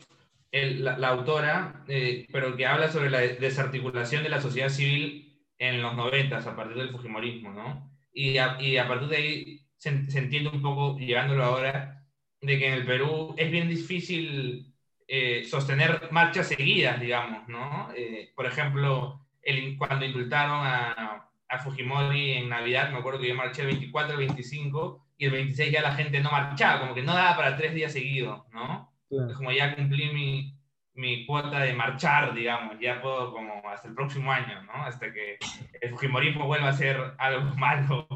el- 0.51 0.83
la, 0.83 0.97
la 0.97 1.09
autora, 1.09 1.83
eh, 1.88 2.27
pero 2.31 2.55
que 2.55 2.65
habla 2.65 2.89
sobre 2.91 3.09
la 3.09 3.19
desarticulación 3.21 4.23
de 4.23 4.29
la 4.29 4.41
sociedad 4.41 4.69
civil 4.69 5.41
en 5.59 5.81
los 5.81 5.95
noventas, 5.95 6.47
a 6.47 6.55
partir 6.55 6.77
del 6.77 6.89
Fujimorismo, 6.91 7.51
¿no? 7.51 7.91
Y 8.13 8.38
a, 8.38 8.61
y 8.61 8.77
a 8.77 8.88
partir 8.88 9.09
de 9.09 9.17
ahí 9.17 9.61
se, 9.77 10.09
se 10.09 10.19
entiende 10.19 10.49
un 10.49 10.61
poco, 10.61 10.97
llevándolo 10.97 11.43
ahora, 11.43 12.05
de 12.41 12.57
que 12.59 12.67
en 12.67 12.73
el 12.73 12.86
Perú 12.86 13.33
es 13.38 13.51
bien 13.51 13.67
difícil 13.69 14.73
eh, 15.07 15.43
sostener 15.45 16.09
marchas 16.11 16.47
seguidas, 16.47 16.99
digamos, 16.99 17.47
¿no? 17.47 17.89
Eh, 17.95 18.31
por 18.36 18.45
ejemplo, 18.45 19.21
el, 19.41 19.77
cuando 19.77 20.05
indultaron 20.05 20.65
a, 20.65 21.29
a, 21.47 21.59
Fujimori 21.59 22.31
en 22.33 22.49
Navidad, 22.49 22.91
me 22.91 22.97
acuerdo 22.99 23.19
que 23.19 23.27
yo 23.29 23.36
marché 23.36 23.61
el 23.61 23.67
24, 23.69 24.13
el 24.13 24.19
25, 24.27 25.04
y 25.18 25.26
el 25.26 25.32
26 25.32 25.72
ya 25.72 25.82
la 25.82 25.93
gente 25.93 26.20
no 26.20 26.32
marchaba, 26.32 26.82
como 26.82 26.93
que 26.93 27.03
no 27.03 27.13
daba 27.13 27.36
para 27.38 27.57
tres 27.57 27.74
días 27.74 27.93
seguidos, 27.93 28.43
¿no? 28.51 28.91
Es 29.09 29.36
como 29.36 29.51
ya 29.51 29.76
cumplí 29.76 30.09
mi, 30.13 30.55
mi 30.95 31.26
cuota 31.26 31.59
de 31.59 31.74
marchar, 31.74 32.34
digamos, 32.34 32.78
ya 32.80 33.01
puedo 33.01 33.32
como 33.32 33.68
hasta 33.70 33.88
el 33.88 33.95
próximo 33.95 34.32
año, 34.32 34.63
¿no? 34.63 34.74
Hasta 34.74 35.11
que 35.11 35.38
el 35.82 35.89
Fujimorismo 35.91 36.47
vuelva 36.47 36.70
a 36.70 36.74
ser 36.74 36.97
algo 37.18 37.55
malo. 37.57 38.07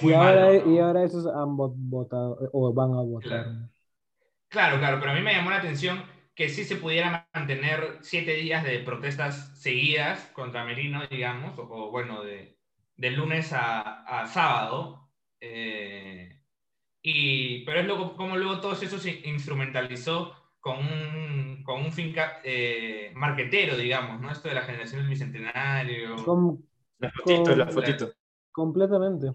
Y 0.00 0.12
ahora, 0.12 0.56
y 0.56 0.78
ahora 0.78 1.04
esos 1.04 1.26
han 1.26 1.56
votado 1.56 2.50
o 2.52 2.72
van 2.72 2.92
a 2.92 3.02
votar. 3.02 3.46
Claro. 4.48 4.78
claro, 4.78 4.98
pero 5.00 5.12
a 5.12 5.14
mí 5.14 5.20
me 5.20 5.34
llamó 5.34 5.50
la 5.50 5.56
atención 5.56 6.02
que 6.34 6.48
sí 6.48 6.64
se 6.64 6.76
pudiera 6.76 7.28
mantener 7.34 7.98
siete 8.00 8.34
días 8.34 8.64
de 8.64 8.78
protestas 8.80 9.52
seguidas 9.58 10.30
contra 10.32 10.64
Merino, 10.64 11.06
digamos, 11.08 11.58
o, 11.58 11.90
bueno, 11.90 12.22
de, 12.22 12.56
de, 12.96 13.10
lunes 13.10 13.52
a, 13.52 14.02
a 14.02 14.26
sábado. 14.26 15.01
Eh, 15.44 16.38
y, 17.02 17.64
pero 17.64 17.80
es 17.80 17.86
luego, 17.86 18.16
como 18.16 18.36
luego 18.36 18.60
todo 18.60 18.74
eso 18.74 18.96
se 18.96 19.22
instrumentalizó 19.28 20.36
con 20.60 20.78
un, 20.78 21.64
con 21.64 21.80
un 21.80 21.92
fin 21.92 22.14
eh, 22.44 23.10
marquetero, 23.16 23.76
digamos, 23.76 24.20
¿no? 24.20 24.30
Esto 24.30 24.48
de 24.48 24.54
la 24.54 24.62
generación 24.62 25.00
del 25.00 25.10
bicentenario. 25.10 26.14
la 26.98 27.10
fotito, 27.10 27.56
la 27.56 27.66
fotito. 27.66 28.12
Completamente. 28.52 29.34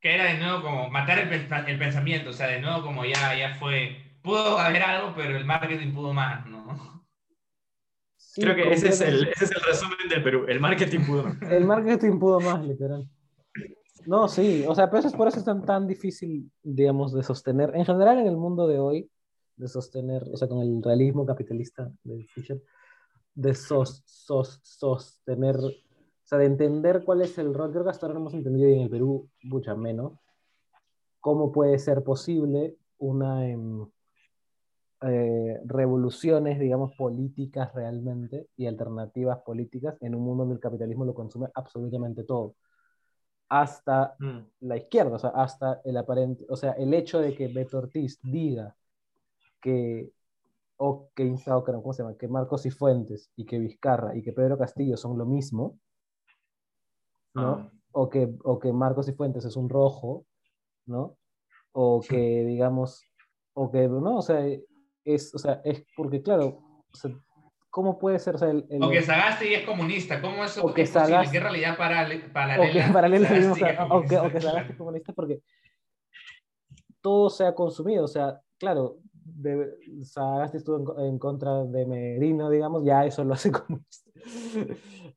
Que 0.00 0.14
era 0.14 0.26
de 0.26 0.38
nuevo 0.38 0.62
como 0.62 0.88
matar 0.88 1.18
el, 1.18 1.32
el, 1.32 1.78
pensamiento, 1.78 2.30
o 2.30 2.32
sea, 2.32 2.46
de 2.46 2.60
nuevo 2.60 2.82
como 2.82 3.04
ya, 3.04 3.36
ya 3.36 3.56
fue, 3.56 4.18
pudo 4.22 4.60
haber 4.60 4.82
algo, 4.82 5.14
pero 5.16 5.36
el 5.36 5.44
marketing 5.44 5.92
pudo 5.92 6.12
más, 6.12 6.46
¿no? 6.46 7.04
Creo 8.36 8.54
que 8.54 8.72
ese 8.72 8.90
es, 8.90 9.00
el, 9.00 9.28
ese 9.28 9.46
es 9.46 9.50
el 9.50 9.62
resumen 9.62 10.08
del 10.08 10.22
Perú, 10.22 10.44
el 10.46 10.60
marketing 10.60 11.00
pudo 11.00 11.24
más. 11.24 11.42
el 11.42 11.64
marketing 11.64 12.18
pudo 12.20 12.38
más, 12.38 12.64
literal. 12.64 13.08
No, 14.06 14.28
sí, 14.28 14.64
o 14.66 14.74
sea, 14.74 14.88
pero 14.88 15.00
eso 15.00 15.08
es 15.08 15.14
por 15.14 15.28
eso 15.28 15.38
es 15.38 15.64
tan, 15.64 15.86
difícil, 15.86 16.50
digamos, 16.62 17.12
de 17.12 17.22
sostener. 17.22 17.74
En 17.74 17.84
general, 17.84 18.18
en 18.18 18.26
el 18.26 18.36
mundo 18.36 18.66
de 18.68 18.78
hoy, 18.78 19.10
de 19.56 19.68
sostener, 19.68 20.28
o 20.32 20.36
sea, 20.36 20.48
con 20.48 20.60
el 20.60 20.82
realismo 20.82 21.26
capitalista 21.26 21.90
de 22.04 22.24
Fisher, 22.24 22.62
de 23.34 23.54
sos, 23.54 24.02
sos, 24.06 24.60
sostener, 24.62 25.56
o 25.56 25.72
sea, 26.24 26.38
de 26.38 26.46
entender 26.46 27.04
cuál 27.04 27.22
es 27.22 27.36
el 27.38 27.52
rol. 27.52 27.72
Creo 27.72 27.84
que 27.84 27.90
hasta 27.90 28.06
ahora 28.06 28.18
hemos 28.18 28.34
entendido 28.34 28.68
y 28.68 28.74
en 28.74 28.80
el 28.82 28.90
Perú 28.90 29.28
mucha 29.42 29.74
menos 29.74 30.12
cómo 31.20 31.50
puede 31.50 31.78
ser 31.80 32.04
posible 32.04 32.76
una 32.98 33.48
em, 33.48 33.84
eh, 35.02 35.60
revoluciones, 35.64 36.60
digamos, 36.60 36.94
políticas 36.96 37.74
realmente 37.74 38.48
y 38.56 38.66
alternativas 38.66 39.38
políticas 39.40 39.96
en 40.00 40.14
un 40.14 40.22
mundo 40.22 40.44
donde 40.44 40.54
el 40.54 40.60
capitalismo 40.60 41.04
lo 41.04 41.14
consume 41.14 41.48
absolutamente 41.54 42.22
todo. 42.22 42.54
Hasta 43.48 44.16
mm. 44.18 44.38
la 44.60 44.76
izquierda, 44.76 45.16
o 45.16 45.18
sea, 45.18 45.30
hasta 45.30 45.80
el 45.84 45.96
aparente, 45.96 46.44
o 46.48 46.56
sea, 46.56 46.72
el 46.72 46.92
hecho 46.94 47.20
de 47.20 47.34
que 47.34 47.48
Beto 47.48 47.78
Ortiz 47.78 48.18
diga 48.22 48.74
que, 49.60 50.12
o 50.76 51.10
que, 51.14 51.34
¿cómo 51.44 51.92
se 51.92 52.02
llama? 52.02 52.16
que 52.16 52.28
Marcos 52.28 52.66
y 52.66 52.70
Fuentes 52.70 53.30
y 53.36 53.46
que 53.46 53.58
Vizcarra 53.58 54.16
y 54.16 54.22
que 54.22 54.32
Pedro 54.32 54.58
Castillo 54.58 54.96
son 54.96 55.16
lo 55.16 55.26
mismo, 55.26 55.78
¿no? 57.34 57.50
Ah. 57.50 57.70
O, 57.92 58.08
que, 58.08 58.34
o 58.44 58.58
que 58.58 58.72
Marcos 58.72 59.08
y 59.08 59.12
Fuentes 59.12 59.44
es 59.44 59.56
un 59.56 59.68
rojo, 59.68 60.26
¿no? 60.86 61.16
O 61.72 62.00
que, 62.00 62.44
digamos, 62.44 63.02
o 63.54 63.70
que, 63.70 63.88
no, 63.88 64.18
o 64.18 64.22
sea, 64.22 64.44
es, 65.04 65.34
o 65.34 65.38
sea, 65.38 65.60
es 65.64 65.84
porque, 65.96 66.20
claro, 66.20 66.58
¿cómo 67.76 67.98
puede 67.98 68.18
ser? 68.18 68.36
O, 68.36 68.38
sea, 68.38 68.48
el, 68.48 68.64
o 68.80 68.88
que 68.88 69.02
Sagasti 69.02 69.52
es 69.52 69.66
comunista, 69.66 70.22
¿cómo 70.22 70.42
eso 70.42 70.64
o 70.64 70.72
que 70.72 70.80
es 70.80 70.88
Sagasti, 70.88 71.30
¿Qué 71.30 71.40
realidad 71.40 71.76
paralela? 71.76 72.24
O 72.56 72.72
que, 72.72 72.90
paralela 72.90 73.28
o, 73.90 74.02
que, 74.02 74.16
o 74.16 74.30
que 74.30 74.40
Sagasti 74.40 74.72
es 74.72 74.78
comunista 74.78 75.12
porque 75.12 75.42
todo 77.02 77.28
se 77.28 77.44
ha 77.44 77.54
consumido, 77.54 78.04
o 78.04 78.08
sea, 78.08 78.40
claro, 78.58 78.96
de, 79.12 79.74
Sagasti 80.04 80.56
estuvo 80.56 80.98
en, 81.00 81.18
contra 81.18 81.64
de 81.64 81.84
Merino, 81.84 82.48
digamos, 82.48 82.82
ya 82.82 83.04
eso 83.04 83.22
lo 83.24 83.34
hace 83.34 83.52
comunista. 83.52 84.10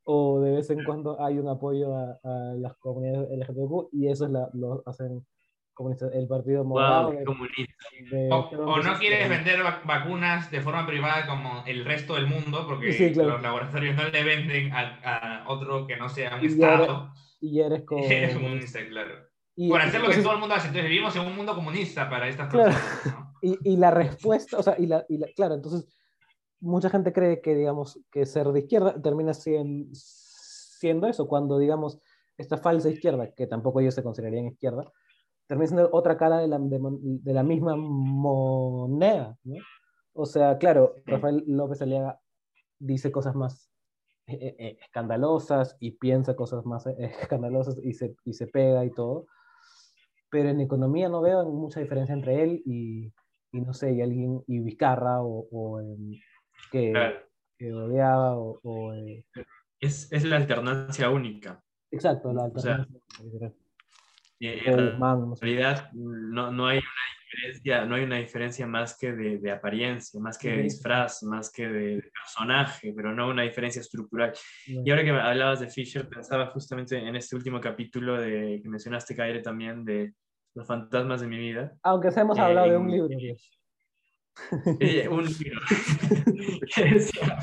o 0.03 0.41
de 0.41 0.51
vez 0.51 0.70
en 0.70 0.84
cuando 0.84 1.24
hay 1.24 1.39
un 1.39 1.47
apoyo 1.47 1.95
a, 1.95 2.20
las 2.57 2.76
comunidades 2.76 3.30
LGTB 3.38 3.88
y 3.93 4.10
eso 4.10 4.26
es 4.26 4.32
la, 4.32 4.49
lo 4.51 4.84
hacen 4.86 5.26
comunistas. 5.80 6.13
El 6.13 6.27
partido 6.27 6.63
morado. 6.63 7.13
o, 8.30 8.84
no 8.84 8.99
quieres 8.99 9.30
vender 9.30 9.61
vacunas 9.86 10.51
de 10.51 10.61
forma 10.61 10.86
privada 10.86 11.25
como 11.25 11.63
el 11.65 11.86
resto 11.86 12.15
del 12.15 12.27
mundo 12.27 12.65
porque 12.67 13.13
los 13.15 13.41
laboratorios 13.41 13.95
no 13.95 14.09
le 14.09 14.23
venden 14.23 14.71
a, 14.73 15.45
otro 15.47 15.88
que 15.88 15.95
no 15.95 16.09
sea 16.09 16.36
un 16.36 16.45
Estado. 16.45 17.13
y 17.41 17.61
eres, 17.61 17.84
comunista, 17.84 18.80
claro. 18.88 19.15
Por 19.55 19.82
hacer 19.82 20.01
lo 20.01 20.09
que 20.09 20.17
todo 20.17 20.34
el 20.34 20.39
mundo 20.39 20.55
hace. 20.55 20.67
Entonces 20.67 20.89
vivimos 20.89 21.15
en 21.15 21.21
un 21.23 21.36
mundo 21.36 21.55
comunista 21.55 22.09
para 22.09 22.27
estas 22.27 22.53
personas. 22.53 23.05
¿no? 23.05 23.30
Y, 23.41 23.57
y, 23.63 23.77
la 23.77 23.89
respuesta, 23.89 24.57
o 24.57 24.63
sea, 24.63 24.75
y 24.77 24.86
la, 24.86 25.05
y 25.07 25.17
la, 25.17 25.27
claro, 25.34 25.55
entonces 25.55 25.88
mucha 26.59 26.89
gente 26.89 27.13
cree 27.13 27.39
que, 27.39 27.55
digamos, 27.55 27.97
que 28.11 28.25
ser 28.25 28.47
de 28.47 28.59
izquierda 28.59 29.01
termina 29.01 29.34
siendo, 29.34 29.88
siendo 29.93 31.07
eso, 31.07 31.25
cuando, 31.25 31.57
digamos, 31.57 32.01
esta 32.39 32.57
falsa 32.57 32.89
izquierda, 32.89 33.34
que 33.34 33.47
tampoco 33.47 33.80
ellos 33.80 33.95
se 33.95 34.03
considerarían 34.03 34.47
izquierda, 34.47 34.91
termina 35.50 35.68
siendo 35.68 35.89
otra 35.91 36.16
cara 36.16 36.38
de 36.38 36.47
la, 36.47 36.60
de, 36.60 36.80
de 36.80 37.34
la 37.34 37.41
misma 37.41 37.76
moneda, 37.76 39.36
¿no? 39.43 39.56
O 40.14 40.26
sea, 40.26 40.60
claro, 40.60 40.95
Rafael 41.06 41.43
López 41.47 41.82
Aliaga 41.82 42.20
dice 42.78 43.12
cosas 43.12 43.36
más 43.36 43.72
eh, 44.28 44.38
eh, 44.39 44.56
eh, 44.60 44.78
escandalosas 44.80 45.76
y 45.80 45.91
piensa 45.91 46.36
cosas 46.36 46.66
más 46.66 46.86
escandalosas 47.00 47.80
y 47.84 47.93
se, 47.93 48.16
y 48.26 48.34
se 48.34 48.45
pega 48.45 48.86
y 48.86 48.91
todo, 48.91 49.26
pero 50.30 50.50
en 50.50 50.62
economía 50.62 51.10
no 51.10 51.22
veo 51.22 51.43
mucha 51.45 51.80
diferencia 51.80 52.14
entre 52.14 52.43
él 52.43 52.62
y, 52.64 53.12
y 53.52 53.62
no 53.62 53.74
sé, 53.74 53.93
y 53.93 54.02
alguien, 54.02 54.43
y 54.45 54.60
Vizcarra 54.60 55.24
o, 55.24 55.47
o 55.52 55.82
que, 56.72 56.93
que, 57.58 57.74
odiaba 57.74 58.38
o... 58.38 58.93
es, 59.80 60.12
es, 60.12 60.26
la 60.26 60.36
alternancia 60.36 61.10
única. 61.10 61.64
Exacto, 61.89 62.32
la 62.34 62.43
alternancia. 62.43 63.00
O 63.26 63.39
sea, 63.39 63.52
eh, 64.40 64.62
en 64.66 65.36
realidad 65.42 65.92
no, 65.94 66.52
no, 66.52 66.68
hay 66.68 66.78
una 66.78 66.90
diferencia, 67.26 67.86
no 67.86 67.96
hay 67.96 68.04
una 68.04 68.18
diferencia 68.18 68.68
más 68.68 68.98
que 68.98 69.12
de, 69.12 69.38
de 69.38 69.52
apariencia, 69.52 70.20
más 70.20 70.38
que 70.38 70.50
de 70.50 70.64
disfraz, 70.64 71.24
más 71.24 71.52
que 71.52 71.68
de, 71.68 71.96
de, 71.98 72.12
personaje, 72.12 72.94
pero 72.96 73.14
no 73.14 73.28
una 73.28 73.44
diferencia 73.44 73.82
estructural. 73.82 74.32
Sí. 74.34 74.82
Y 74.84 74.90
ahora 74.90 75.04
que 75.04 75.12
hablabas 75.12 75.60
de 75.60 75.70
Fisher, 75.70 76.08
pensaba 76.08 76.48
justamente 76.48 76.98
en 76.98 77.16
este 77.16 77.36
último 77.36 77.60
capítulo 77.60 78.20
de, 78.20 78.60
que 78.62 78.70
mencionaste, 78.70 79.16
Kaire, 79.16 79.42
también 79.42 79.84
de 79.84 80.14
los 80.56 80.66
fantasmas 80.66 81.22
de 81.22 81.28
mi 81.28 81.38
vida. 81.38 81.74
Aunque 81.84 82.12
se 82.12 82.22
hemos 82.22 82.38
eh, 82.38 82.42
hablado 82.42 82.70
de 82.70 82.78
un 82.78 82.92
libro. 82.92 83.16
Eh, 84.80 85.08
un 85.10 85.26
libro. 85.26 85.60
que 86.76 86.84
decía, 86.86 87.38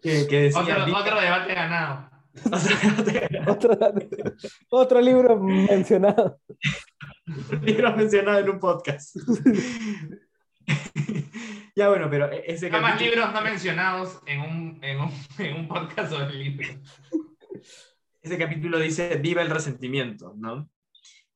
que, 0.00 0.26
que 0.26 0.40
decía 0.44 0.60
otro, 0.60 0.96
otro, 0.96 1.20
debate 1.20 1.54
ganado. 1.54 2.13
otro, 3.46 3.78
otro, 4.70 5.00
libro 5.00 5.40
mencionado. 5.40 6.40
libro 7.62 7.96
mencionado 7.96 8.40
en 8.40 8.50
un 8.50 8.58
podcast. 8.58 9.16
ya 11.76 11.88
bueno, 11.88 12.08
pero 12.10 12.32
e-, 12.32 12.44
ese 12.46 12.70
capítulo... 12.70 12.82
más 12.82 13.00
libros 13.00 13.32
no 13.32 13.42
mencionados 13.42 14.20
en 14.26 14.40
un, 14.40 14.78
en 14.82 15.00
un, 15.00 15.12
en 15.38 15.56
un 15.56 15.68
podcast 15.68 16.12
sobre 16.12 16.34
libros. 16.34 16.76
Ese 18.20 18.38
capítulo 18.38 18.78
dice, 18.78 19.16
viva 19.16 19.42
el 19.42 19.50
resentimiento, 19.50 20.34
¿no? 20.36 20.68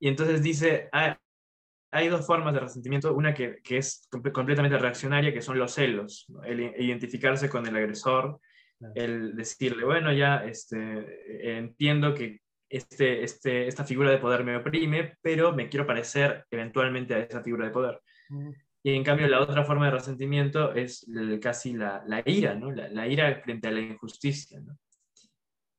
Y 0.01 0.09
entonces 0.09 0.42
dice, 0.42 0.88
hay, 0.92 1.14
hay 1.90 2.09
dos 2.09 2.26
formas 2.26 2.55
de 2.55 2.61
resentimiento, 2.61 3.14
una 3.14 3.34
que, 3.34 3.61
que, 3.62 3.78
es 3.78 4.09
completamente 4.11 4.78
reaccionaria, 4.78 5.32
que 5.32 5.42
son 5.42 5.59
los 5.59 5.74
celos, 5.74 6.26
¿no? 6.28 6.42
el 6.44 6.74
identificarse 6.78 7.49
con 7.49 7.66
el 7.66 7.76
agresor. 7.76 8.40
El 8.94 9.36
decirle, 9.36 9.84
bueno, 9.84 10.12
ya 10.12 10.44
este, 10.44 11.58
entiendo 11.58 12.14
que 12.14 12.40
este, 12.68 13.22
este, 13.24 13.66
esta 13.66 13.84
figura 13.84 14.10
de 14.10 14.18
poder 14.18 14.44
me 14.44 14.56
oprime, 14.56 15.16
pero 15.22 15.52
me 15.52 15.68
quiero 15.68 15.86
parecer 15.86 16.44
eventualmente 16.50 17.14
a 17.14 17.20
esa 17.20 17.42
figura 17.42 17.66
de 17.66 17.72
poder. 17.72 18.00
Y 18.82 18.94
en 18.94 19.02
cambio 19.02 19.26
la 19.26 19.40
otra 19.40 19.64
forma 19.64 19.86
de 19.86 19.92
resentimiento 19.92 20.74
es 20.74 21.06
casi 21.40 21.72
la, 21.72 22.02
la 22.06 22.22
ira, 22.24 22.54
¿no? 22.54 22.70
La, 22.70 22.88
la, 22.88 23.06
ira 23.08 23.40
frente 23.42 23.68
a 23.68 23.70
la 23.70 23.80
injusticia. 23.80 24.60
¿no? 24.60 24.78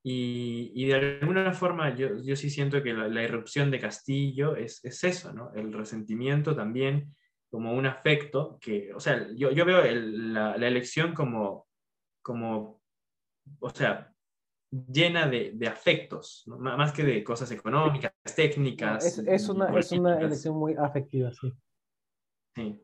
Y, 0.04 0.72
y, 0.74 0.88
de 0.88 0.96
alguna 0.96 1.54
forma 1.54 1.96
yo, 1.96 2.22
yo 2.24 2.36
sí 2.36 2.50
siento 2.50 2.82
que 2.82 2.94
la, 2.94 3.08
la 3.08 3.24
irrupción 3.24 3.70
de 3.70 3.80
Castillo 3.80 4.56
es, 4.56 4.84
es, 4.84 5.04
eso, 5.04 5.34
¿no? 5.34 5.52
El 5.54 5.74
resentimiento 5.74 6.56
también 6.56 7.16
como 7.50 7.74
un 7.74 7.86
afecto 7.86 8.58
que, 8.62 8.94
o 8.94 9.00
sea, 9.00 9.28
yo, 9.36 9.52
yo 9.52 9.66
veo 9.66 9.84
el, 9.84 10.34
la, 10.34 10.56
la, 10.58 10.68
elección 10.68 11.14
como, 11.14 11.68
como, 12.22 12.79
o 13.60 13.70
sea, 13.70 14.14
llena 14.72 15.28
de, 15.28 15.52
de 15.56 15.68
afectos, 15.68 16.44
¿no? 16.48 16.58
más 16.58 16.92
que 16.92 17.04
de 17.04 17.24
cosas 17.24 17.52
económicas, 17.52 18.14
técnicas. 18.36 19.06
Es, 19.06 19.18
es 19.20 19.50
una, 19.50 19.78
es 19.78 19.92
una 19.92 20.20
elección 20.20 20.58
muy 20.58 20.76
afectiva, 20.76 21.32
sí. 21.34 21.52
Sí. 22.56 22.80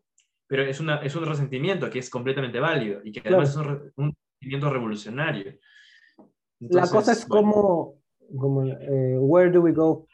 Pero 0.47 0.63
es, 0.63 0.79
una, 0.79 0.97
es 0.97 1.15
un 1.15 1.25
resentimiento 1.25 1.89
que 1.89 1.99
es 1.99 2.09
completamente 2.09 2.59
válido 2.59 3.01
y 3.03 3.11
que 3.11 3.21
además 3.27 3.49
es 3.49 3.55
un, 3.55 3.91
un 3.97 4.17
sentimiento 4.39 4.69
revolucionario. 4.71 5.45
la 5.45 6.25
Entonces, 6.59 6.91
cosa 6.91 7.11
es 7.13 7.27
bueno, 7.27 7.51
como, 7.51 8.03
como 8.37 8.63
eh, 8.67 9.17
where 9.19 9.51
do 9.51 9.61
we 9.61 9.71
go 9.71 10.07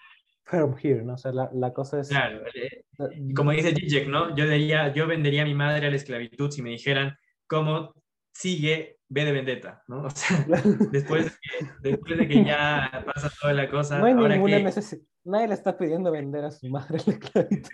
from 0.43 0.75
here, 0.81 1.03
¿no? 1.03 1.13
O 1.13 1.17
sea, 1.17 1.31
la, 1.31 1.49
la 1.53 1.73
cosa 1.73 1.99
es... 1.99 2.09
Claro, 2.09 2.45
eh, 2.47 2.85
y 3.15 3.33
como 3.33 3.51
dice 3.51 3.73
Zizek, 3.73 4.07
¿no? 4.07 4.35
Yo, 4.35 4.47
diría, 4.47 4.93
yo 4.93 5.07
vendería 5.07 5.43
a 5.43 5.45
mi 5.45 5.55
madre 5.55 5.87
a 5.87 5.89
la 5.89 5.95
esclavitud 5.95 6.49
si 6.49 6.61
me 6.61 6.71
dijeran 6.71 7.17
cómo 7.47 7.93
sigue 8.33 8.99
B 9.09 9.25
de 9.25 9.31
Vendetta, 9.31 9.83
¿no? 9.87 10.03
O 10.05 10.09
sea, 10.09 10.45
después 10.91 11.25
de 11.25 11.31
que, 11.31 11.89
después 11.89 12.17
de 12.17 12.27
que 12.27 12.43
ya 12.45 13.03
pasa 13.05 13.29
toda 13.41 13.53
la 13.53 13.69
cosa, 13.69 13.99
No 13.99 14.05
hay 14.05 14.13
ahora 14.13 14.35
ninguna 14.35 14.57
que- 14.57 14.63
necesidad. 14.63 15.01
Nadie 15.23 15.49
le 15.49 15.53
está 15.53 15.77
pidiendo 15.77 16.11
vender 16.11 16.43
a 16.45 16.51
su 16.51 16.67
madre 16.67 16.97
la 17.05 17.13
esclavitud. 17.13 17.69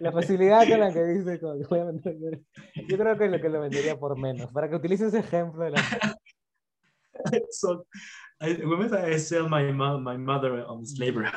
La 0.00 0.10
facilidad 0.12 0.68
con 0.68 0.80
la 0.80 0.92
que 0.92 1.04
dice, 1.04 1.38
como 1.40 1.54
voy 1.68 1.78
a 1.78 1.84
vender. 1.84 2.40
Yo 2.88 2.98
creo 2.98 3.16
que 3.16 3.28
lo 3.28 3.40
que 3.40 3.48
lo 3.48 3.60
vendería 3.60 3.96
por 3.96 4.18
menos. 4.18 4.52
Para 4.52 4.68
que 4.68 4.74
utilice 4.76 5.06
ese 5.06 5.20
ejemplo 5.20 5.62
de 5.64 5.70
la. 5.70 5.82
So, 7.50 7.86
I, 8.40 8.50
I 9.14 9.18
sell 9.18 9.48
my, 9.48 9.72
my 9.72 10.18
mother 10.18 10.64
on 10.66 10.84
slavery. 10.86 11.28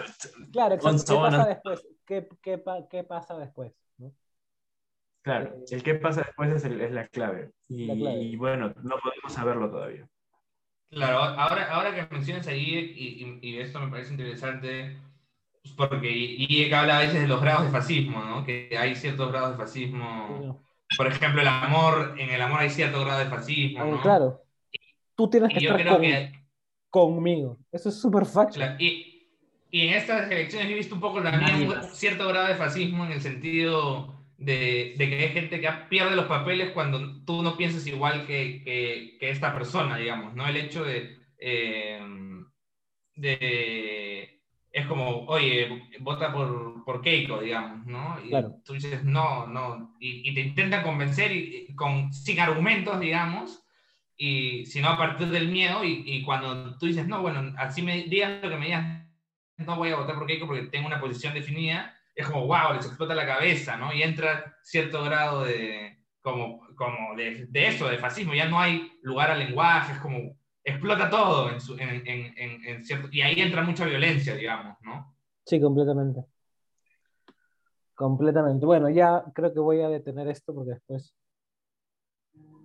Claro, 0.52 0.76
exacto. 0.76 1.04
¿Qué 1.06 1.20
pasa 1.20 1.48
después? 1.48 1.88
¿Qué, 2.06 2.28
qué, 2.42 2.64
qué 2.90 3.04
pasa 3.04 3.38
después? 3.38 3.74
¿no? 3.98 4.14
Claro, 5.24 5.56
el 5.70 5.84
qué 5.84 5.96
pasa 5.96 6.22
después 6.22 6.50
es, 6.52 6.66
el- 6.66 6.82
es 6.82 6.92
la 6.92 7.08
clave. 7.08 7.52
Y, 7.70 7.86
La 7.86 7.96
clave. 7.96 8.22
y 8.24 8.36
bueno, 8.36 8.74
no 8.84 8.96
podemos 8.98 9.32
saberlo 9.32 9.70
todavía. 9.70 10.08
Claro, 10.90 11.20
ahora, 11.20 11.72
ahora 11.72 11.96
que 11.96 12.14
mencionas 12.14 12.48
ahí, 12.48 12.94
y, 12.96 13.24
y- 13.24 13.50
y 13.50 13.58
esto 13.60 13.80
me 13.80 13.90
parece 13.90 14.12
interesante, 14.12 14.98
pues 15.62 15.74
porque 15.76 16.10
y 16.12 16.72
habla 16.74 16.98
a 16.98 17.02
veces 17.02 17.22
de 17.22 17.28
los 17.28 17.40
grados 17.42 17.66
de 17.66 17.72
fascismo, 17.72 18.24
¿no? 18.24 18.44
Que 18.44 18.76
hay 18.78 18.96
ciertos 18.96 19.32
grados 19.32 19.52
de 19.52 19.58
fascismo. 19.64 20.62
Por 20.98 21.08
ejemplo, 21.08 21.42
el 21.42 21.48
amor, 21.48 22.16
en 22.18 22.30
el 22.32 22.42
amor 22.42 22.60
hay 22.62 22.70
cierto 22.70 23.00
grado 23.06 23.20
de 23.20 23.28
fascismo, 23.28 23.84
Ah, 23.84 23.86
¿no? 23.86 24.02
Claro. 24.02 24.42
Tú 25.16 25.30
tienes 25.30 25.54
que 25.54 25.60
estar 25.60 25.88
con- 25.88 26.02
que 26.02 26.32
conmigo. 26.90 27.58
Eso 27.72 27.90
es 27.90 28.02
súper. 28.02 28.24
Claro, 28.26 28.76
Y, 28.80 29.30
y 29.70 29.88
en 29.88 29.94
estas 29.94 30.30
elecciones 30.30 30.70
he 30.70 30.74
visto 30.74 30.96
un 30.96 31.02
poco 31.02 31.22
también 31.22 31.70
cierto 31.94 32.28
grado 32.28 32.48
de 32.48 32.56
fascismo 32.56 33.06
en 33.06 33.14
el 33.14 33.22
sentido 33.22 34.21
de, 34.42 34.96
de 34.98 35.10
que 35.10 35.20
hay 35.20 35.30
gente 35.30 35.62
que 35.62 35.70
pierde 35.90 36.16
los 36.16 36.26
papeles 36.26 36.72
cuando 36.72 37.24
tú 37.26 37.44
no 37.44 37.56
piensas 37.58 37.86
igual 37.88 38.26
que, 38.26 38.64
que, 38.64 39.18
que 39.20 39.30
esta 39.30 39.54
persona, 39.54 39.98
digamos, 39.98 40.34
¿no? 40.34 40.48
El 40.48 40.58
hecho 40.58 40.84
de, 40.84 41.18
eh, 41.38 42.00
de... 43.16 44.38
Es 44.74 44.86
como, 44.86 45.26
oye, 45.28 45.90
vota 46.00 46.32
por, 46.32 46.86
por 46.86 47.02
Keiko, 47.02 47.42
digamos, 47.42 47.86
¿no? 47.86 48.18
Y 48.24 48.30
Claro. 48.30 48.56
tú 48.64 48.74
dices, 48.74 49.04
no, 49.04 49.46
no, 49.48 49.96
y, 50.00 50.30
y 50.30 50.34
te 50.34 50.40
intentan 50.42 50.82
convencer 50.84 51.30
y, 51.34 51.66
y 51.68 51.76
con, 51.76 52.14
sin 52.14 52.40
argumentos, 52.40 52.98
digamos, 53.02 53.62
y 54.16 54.66
sino 54.66 54.88
a 54.90 54.98
partir 54.98 55.28
del 55.28 55.50
miedo 55.50 55.84
y, 55.84 56.04
y 56.06 56.24
cuando 56.24 56.78
tú 56.78 56.86
dices, 56.86 57.06
no, 57.06 57.22
bueno, 57.22 57.54
así 57.58 57.82
me 57.82 58.04
digas 58.04 58.42
lo 58.42 58.50
que 58.50 58.56
me 58.58 58.68
digas, 58.68 59.06
no 59.58 59.76
voy 59.76 59.90
a 59.90 59.98
votar 59.98 60.16
por 60.16 60.26
Keiko 60.26 60.48
porque 60.48 60.64
tengo 60.68 60.88
una 60.88 61.02
posición 61.02 61.34
definida, 61.34 61.94
es 62.16 62.28
como, 62.28 62.46
wow, 62.48 62.74
les 62.76 62.86
explota 62.86 63.16
la 63.16 63.26
cabeza, 63.26 63.78
¿no? 63.78 63.94
Y 63.94 64.04
entra 64.04 64.56
cierto 64.64 65.04
grado 65.04 65.44
de, 65.44 66.04
como, 66.22 66.68
como 66.76 67.16
de, 67.16 67.46
de 67.48 67.68
eso, 67.68 67.88
de 67.88 67.98
fascismo, 67.98 68.34
ya 68.34 68.48
no 68.50 68.60
hay 68.60 68.92
lugar 69.02 69.32
al 69.32 69.40
lenguaje, 69.40 69.94
es 69.94 70.00
como, 70.00 70.36
explota 70.64 71.10
todo 71.10 71.50
en, 71.50 71.60
su, 71.62 71.74
en, 71.78 71.90
en, 72.08 72.38
en, 72.38 72.66
en 72.66 72.84
cierto, 72.86 73.08
y 73.12 73.22
ahí 73.22 73.40
entra 73.42 73.64
mucha 73.64 73.86
violencia, 73.86 74.36
digamos, 74.36 74.78
¿no? 74.82 75.16
Sí, 75.46 75.60
completamente. 75.60 76.24
Completamente. 77.96 78.66
Bueno, 78.66 78.90
ya 78.90 79.24
creo 79.34 79.54
que 79.54 79.60
voy 79.60 79.82
a 79.82 79.90
detener 79.90 80.28
esto 80.28 80.54
porque 80.54 80.72
después 80.72 81.16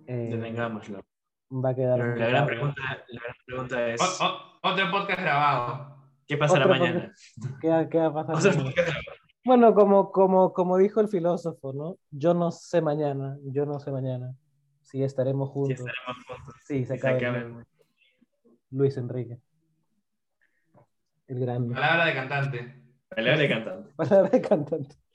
eh, 0.07 0.29
Detengámoslo. 0.31 1.03
va 1.51 1.69
a 1.69 1.75
quedar. 1.75 1.99
La 1.99 2.27
gran, 2.27 2.45
pregunta, 2.45 2.81
la 3.07 3.21
gran 3.21 3.35
pregunta 3.45 3.87
es, 3.89 4.01
O- 4.01 4.25
o- 4.25 4.69
otro 4.71 4.89
podcast 4.91 5.19
grabado. 5.21 5.97
¿qué 6.27 6.37
pasará 6.37 6.67
mañana? 6.67 7.13
¿Qué, 7.61 7.67
va- 7.69 7.87
qué 7.89 7.97
va 7.99 8.21
a 8.21 8.27
pasar? 8.27 8.53
Bueno, 9.47 9.73
como, 9.73 10.11
como, 10.11 10.51
como 10.53 10.77
dijo 10.77 10.99
el 10.99 11.07
filósofo, 11.07 11.71
¿no? 11.73 11.97
Yo 12.11 12.33
no 12.33 12.51
sé 12.51 12.81
mañana, 12.81 13.37
yo 13.45 13.65
no 13.65 13.79
sé 13.79 13.91
mañana 13.91 14.35
si 14.81 15.03
estaremos 15.03 15.49
si 15.49 15.53
juntos. 15.53 15.79
estaremos 15.79 16.25
juntos. 16.27 16.55
Sí, 16.65 16.85
se 16.85 16.93
Si 16.95 16.99
se 16.99 17.07
acaba 17.07 17.17
acaba 17.17 17.37
el. 17.37 17.65
Luis 18.71 18.97
Enrique. 18.97 19.39
El 21.27 21.39
grande. 21.39 21.73
Palabra 21.75 22.05
de 22.05 22.13
cantante. 22.13 22.83
Palabra 23.09 23.37
de 23.41 23.49
cantante. 23.49 23.93
Palabra 23.95 24.29
de 24.29 24.41
cantante. 24.41 24.95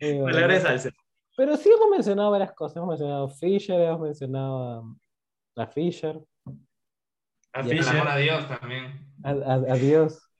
Eh, 0.00 0.20
bueno, 0.20 0.26
Palabra 0.36 0.54
de 0.54 0.60
salsa. 0.60 0.90
Pero 1.36 1.56
sí 1.56 1.68
hemos 1.70 1.88
mencionado 1.90 2.30
varias 2.30 2.52
cosas. 2.52 2.76
Hemos 2.76 2.90
mencionado 2.90 3.24
a 3.26 3.30
Fisher, 3.30 3.80
hemos 3.80 4.00
mencionado 4.00 4.96
a, 5.56 5.62
a 5.62 5.66
Fisher, 5.68 6.20
A 7.52 7.60
Y 7.62 7.70
Fisher. 7.70 7.96
amor 7.96 8.08
a 8.08 8.16
Dios 8.16 8.46
también. 8.48 9.06
a, 9.24 9.30
a- 9.30 9.54
a 9.72 9.74
Dios. 9.76 10.30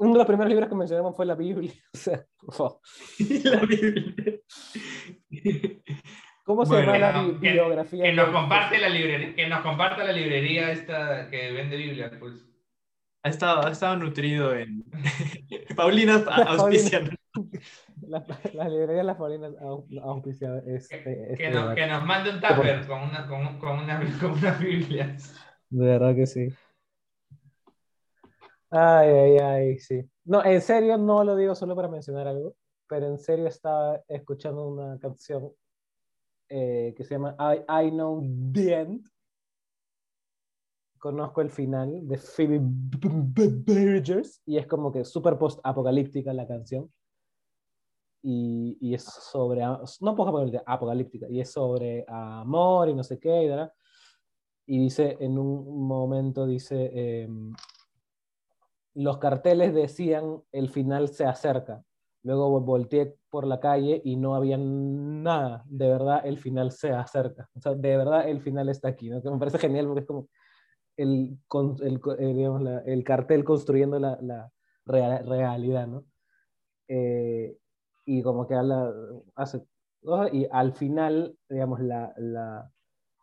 Uno 0.00 0.12
de 0.12 0.18
los 0.18 0.26
primeros 0.26 0.48
libros 0.50 0.68
que 0.68 0.74
mencionamos 0.74 1.14
fue 1.16 1.26
la 1.26 1.34
Biblia. 1.34 1.72
O 1.94 1.96
sea, 1.98 2.24
wow. 2.58 2.80
La 3.44 3.60
Biblia. 3.60 4.40
¿cómo 6.44 6.64
se 6.66 6.72
Bueno, 6.74 6.92
llama 6.94 6.98
la 6.98 7.12
que- 7.12 7.26
bi- 7.32 7.38
bibliografía? 7.38 8.02
Que 8.04 8.12
nos 8.12 8.30
comparte 8.30 8.78
la 8.78 8.88
librería, 8.88 9.34
que 9.34 9.48
nos 9.48 9.60
comparte 9.60 10.04
la 10.04 10.12
librería 10.12 10.72
esta 10.72 11.28
que 11.30 11.52
vende 11.52 11.76
Biblia, 11.76 12.10
pues. 12.18 12.46
Ha 13.22 13.28
estado, 13.28 13.66
ha 13.66 13.70
estado 13.70 13.96
nutrido 13.96 14.54
en. 14.54 14.84
Paulina 15.76 16.14
auspicia. 16.46 17.02
La, 18.08 18.24
la 18.54 18.68
librería 18.68 18.96
de 18.96 19.04
las 19.04 19.16
Paulinas 19.18 19.52
au- 19.60 19.86
auspicia 20.02 20.50
este, 20.66 21.02
Que, 21.04 21.12
este 21.32 21.36
que 21.44 21.50
nos, 21.50 21.62
debate. 21.62 21.80
que 21.82 21.86
nos 21.86 22.04
mande 22.06 22.30
un 22.30 22.40
tupper 22.40 22.86
con 22.86 23.02
una, 23.02 23.26
con, 23.28 23.58
con 23.58 23.78
una, 23.78 24.00
con 24.18 24.30
una 24.32 24.52
Biblia. 24.54 25.16
De 25.68 25.86
verdad 25.86 26.14
que 26.16 26.26
sí. 26.26 26.48
Ay, 28.70 29.08
ay, 29.08 29.38
ay, 29.38 29.78
sí. 29.78 30.00
No, 30.24 30.44
en 30.44 30.60
serio 30.62 30.96
no 30.96 31.24
lo 31.24 31.34
digo 31.34 31.54
solo 31.54 31.74
para 31.74 31.88
mencionar 31.88 32.28
algo, 32.28 32.54
pero 32.88 33.06
en 33.06 33.18
serio 33.18 33.46
estaba 33.48 34.00
escuchando 34.06 34.68
una 34.68 34.98
canción 34.98 35.52
eh, 36.48 36.94
que 36.96 37.04
se 37.04 37.14
llama 37.14 37.36
I, 37.38 37.86
I 37.86 37.90
Know 37.90 38.22
the 38.52 38.74
End. 38.74 39.08
Conozco 40.98 41.40
el 41.40 41.50
final 41.50 42.06
de 42.06 42.18
Phoebe 42.18 42.60
Bridgers 42.60 44.40
y 44.46 44.58
es 44.58 44.66
como 44.66 44.92
que 44.92 45.04
súper 45.04 45.36
post-apocalíptica 45.36 46.32
la 46.32 46.46
canción. 46.46 46.92
Y, 48.22 48.76
y 48.80 48.94
es 48.94 49.02
sobre, 49.04 49.62
no 49.62 50.14
post-apocalíptica, 50.14 50.62
apocalíptica, 50.66 51.26
y 51.28 51.40
es 51.40 51.50
sobre 51.50 52.04
amor 52.06 52.88
y 52.90 52.94
no 52.94 53.02
sé 53.02 53.18
qué, 53.18 53.70
y, 54.66 54.76
y 54.76 54.78
dice, 54.78 55.16
en 55.20 55.38
un 55.38 55.88
momento 55.88 56.46
dice, 56.46 56.90
em, 57.22 57.50
los 58.94 59.18
carteles 59.18 59.74
decían 59.74 60.42
el 60.52 60.68
final 60.68 61.08
se 61.08 61.24
acerca. 61.24 61.82
Luego 62.22 62.50
vo- 62.60 62.64
volteé 62.64 63.16
por 63.30 63.46
la 63.46 63.60
calle 63.60 64.00
y 64.04 64.16
no 64.16 64.34
había 64.34 64.58
nada. 64.58 65.64
De 65.66 65.88
verdad, 65.88 66.20
el 66.24 66.38
final 66.38 66.70
se 66.72 66.90
acerca. 66.90 67.48
O 67.54 67.60
sea, 67.60 67.74
de 67.74 67.96
verdad, 67.96 68.28
el 68.28 68.40
final 68.42 68.68
está 68.68 68.88
aquí. 68.88 69.08
¿no? 69.08 69.22
Que 69.22 69.30
me 69.30 69.38
parece 69.38 69.58
genial 69.58 69.86
porque 69.86 70.00
es 70.00 70.06
como 70.06 70.28
el, 70.96 71.38
el, 71.82 72.00
eh, 72.18 72.34
digamos, 72.34 72.62
el 72.86 73.04
cartel 73.04 73.44
construyendo 73.44 73.98
la, 73.98 74.18
la 74.20 74.50
rea- 74.84 75.22
realidad, 75.22 75.86
¿no? 75.86 76.04
Eh, 76.88 77.56
y 78.04 78.22
como 78.22 78.46
que 78.46 78.54
al 80.50 80.72
final, 80.72 81.36
digamos, 81.48 81.80
la, 81.80 82.12
la, 82.16 82.70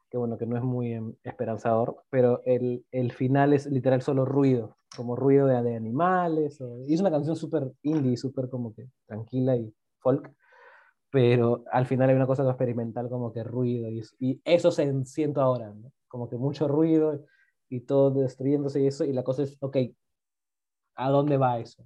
que 0.09 0.17
bueno, 0.17 0.37
que 0.37 0.45
no 0.45 0.55
es 0.57 0.63
muy 0.63 0.93
em, 0.93 1.13
esperanzador, 1.23 2.03
pero 2.09 2.41
el, 2.45 2.85
el 2.91 3.11
final 3.11 3.53
es 3.53 3.65
literal 3.67 4.01
solo 4.01 4.25
ruido, 4.25 4.76
como 4.95 5.15
ruido 5.15 5.47
de, 5.47 5.61
de 5.63 5.75
animales, 5.75 6.59
o- 6.61 6.83
y 6.87 6.93
es 6.93 7.01
una 7.01 7.11
canción 7.11 7.35
súper 7.35 7.71
indie, 7.83 8.17
súper 8.17 8.49
como 8.49 8.73
que 8.73 8.87
tranquila 9.05 9.55
y 9.55 9.73
folk, 9.99 10.31
pero 11.09 11.63
al 11.71 11.85
final 11.85 12.09
hay 12.09 12.15
una 12.15 12.27
cosa 12.27 12.43
experimental 12.43 13.09
como 13.09 13.31
que 13.33 13.43
ruido, 13.43 13.89
y, 13.89 14.03
y 14.19 14.41
eso 14.43 14.71
se 14.71 15.05
siento 15.05 15.41
ahora, 15.41 15.73
¿no? 15.73 15.91
como 16.07 16.29
que 16.29 16.37
mucho 16.37 16.67
ruido 16.67 17.25
y 17.69 17.81
todo 17.81 18.11
destruyéndose 18.11 18.81
y 18.81 18.87
eso, 18.87 19.03
y 19.03 19.11
la 19.13 19.23
cosa 19.23 19.43
es, 19.43 19.57
ok, 19.59 19.77
¿a 20.95 21.09
dónde 21.09 21.37
va 21.37 21.59
eso? 21.59 21.83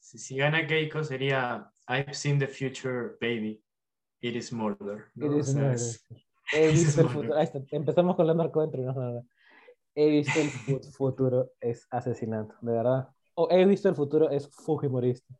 Si, 0.00 0.18
si 0.18 0.36
gana 0.36 0.66
Keiko 0.66 1.04
sería 1.04 1.70
I've 1.88 2.14
seen 2.14 2.38
the 2.38 2.46
future, 2.48 3.16
baby. 3.20 3.62
It 4.20 4.34
is 4.36 4.52
murder. 4.52 5.06
¿no? 5.14 5.26
It 5.26 5.32
O 5.32 5.38
is 5.38 5.46
sea, 5.48 5.62
murder. 5.62 5.74
es- 5.74 6.06
He 6.50 6.64
Ese 6.68 6.72
visto 6.86 7.00
el 7.02 7.08
futuro. 7.08 7.36
Ahí 7.36 7.44
está. 7.44 7.60
Empezamos 7.70 8.16
con 8.16 8.26
la 8.26 8.32
narco 8.34 8.62
dentro 8.62 8.80
y 8.80 8.84
no 8.86 8.92
nada. 8.94 9.22
He 10.00 10.08
visto 10.10 10.38
el 10.40 10.48
fu- 10.48 10.80
futuro 10.92 11.50
es 11.60 11.88
asesinato, 11.90 12.54
de 12.60 12.72
verdad. 12.72 13.08
O 13.34 13.48
he 13.50 13.64
visto 13.64 13.88
el 13.88 13.96
futuro 13.96 14.30
es 14.30 14.48
fujimorista. 14.48 15.34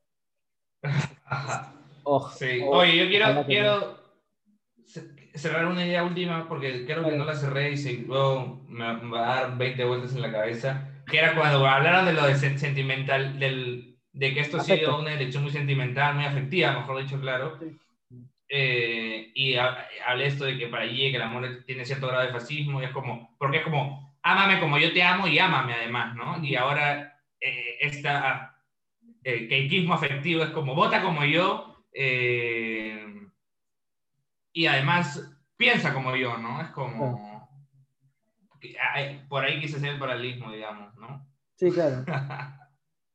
Oh, 2.03 2.29
Sí. 2.31 2.61
oh, 2.65 2.79
Oye, 2.79 2.97
yo 2.97 3.09
quiero, 3.09 3.45
quiero 3.47 3.99
ce- 4.85 5.15
cerrar 5.35 5.67
una 5.67 5.87
idea 5.87 6.03
última 6.03 6.49
porque 6.49 6.85
creo 6.87 7.05
que 7.05 7.17
no 7.17 7.25
la 7.25 7.37
cerré 7.37 7.71
y 7.73 7.77
se- 7.77 7.99
luego 7.99 8.65
me 8.69 8.85
va 9.11 9.33
a 9.33 9.41
dar 9.43 9.59
20 9.59 9.85
vueltas 9.85 10.15
en 10.17 10.23
la 10.23 10.33
cabeza. 10.33 10.89
Que 11.09 11.19
era 11.19 11.37
cuando 11.37 11.65
hablaron 11.67 12.07
de 12.07 12.13
lo 12.15 12.27
de 12.27 12.35
sen- 12.35 12.57
sentimental, 12.59 13.39
del, 13.39 13.97
de 14.13 14.35
que 14.35 14.41
esto 14.41 14.57
ha 14.57 14.65
sido 14.65 14.99
una 14.99 15.15
elección 15.15 15.45
muy 15.45 15.53
sentimental, 15.53 16.17
muy 16.17 16.25
afectiva, 16.25 16.73
mejor 16.73 17.01
dicho, 17.03 17.21
claro. 17.21 17.59
Eh, 18.49 19.31
y 19.35 19.55
ha- 19.55 19.87
hablé 20.07 20.27
esto 20.27 20.45
de 20.47 20.59
que 20.59 20.67
para 20.69 20.83
allí 20.85 21.11
que 21.11 21.17
el 21.17 21.23
amor 21.23 21.63
tiene 21.67 21.85
cierto 21.85 22.09
grado 22.09 22.27
de 22.27 22.33
fascismo, 22.33 22.81
y 22.81 22.87
es 22.87 22.91
como, 22.91 23.37
porque 23.39 23.59
es 23.59 23.65
como, 23.65 24.08
ámame 24.33 24.61
como 24.61 24.79
yo 24.79 24.93
te 24.93 25.03
amo 25.03 25.26
y 25.26 25.39
ámame 25.39 25.74
además, 25.74 26.14
¿no? 26.14 26.43
Y 26.45 26.55
ahora 26.55 27.18
eh, 27.41 27.79
esta 27.81 28.55
eh, 29.24 29.49
afectivo 29.91 30.43
es 30.45 30.51
como, 30.51 30.74
vota 30.74 31.03
como 31.03 31.24
yo, 31.24 31.85
eh, 31.93 33.26
y 34.53 34.66
además 34.66 35.35
piensa 35.57 35.95
como 35.95 36.14
yo, 36.14 36.37
¿no? 36.37 36.61
Es 36.61 36.68
como, 36.68 37.49
por 39.29 39.45
ahí 39.45 39.61
quise 39.61 39.76
hacer 39.76 39.95
el 39.95 39.99
paralelismo, 39.99 40.53
digamos, 40.53 40.95
¿no? 40.97 41.26
Sí, 41.57 41.70
claro. 41.70 42.05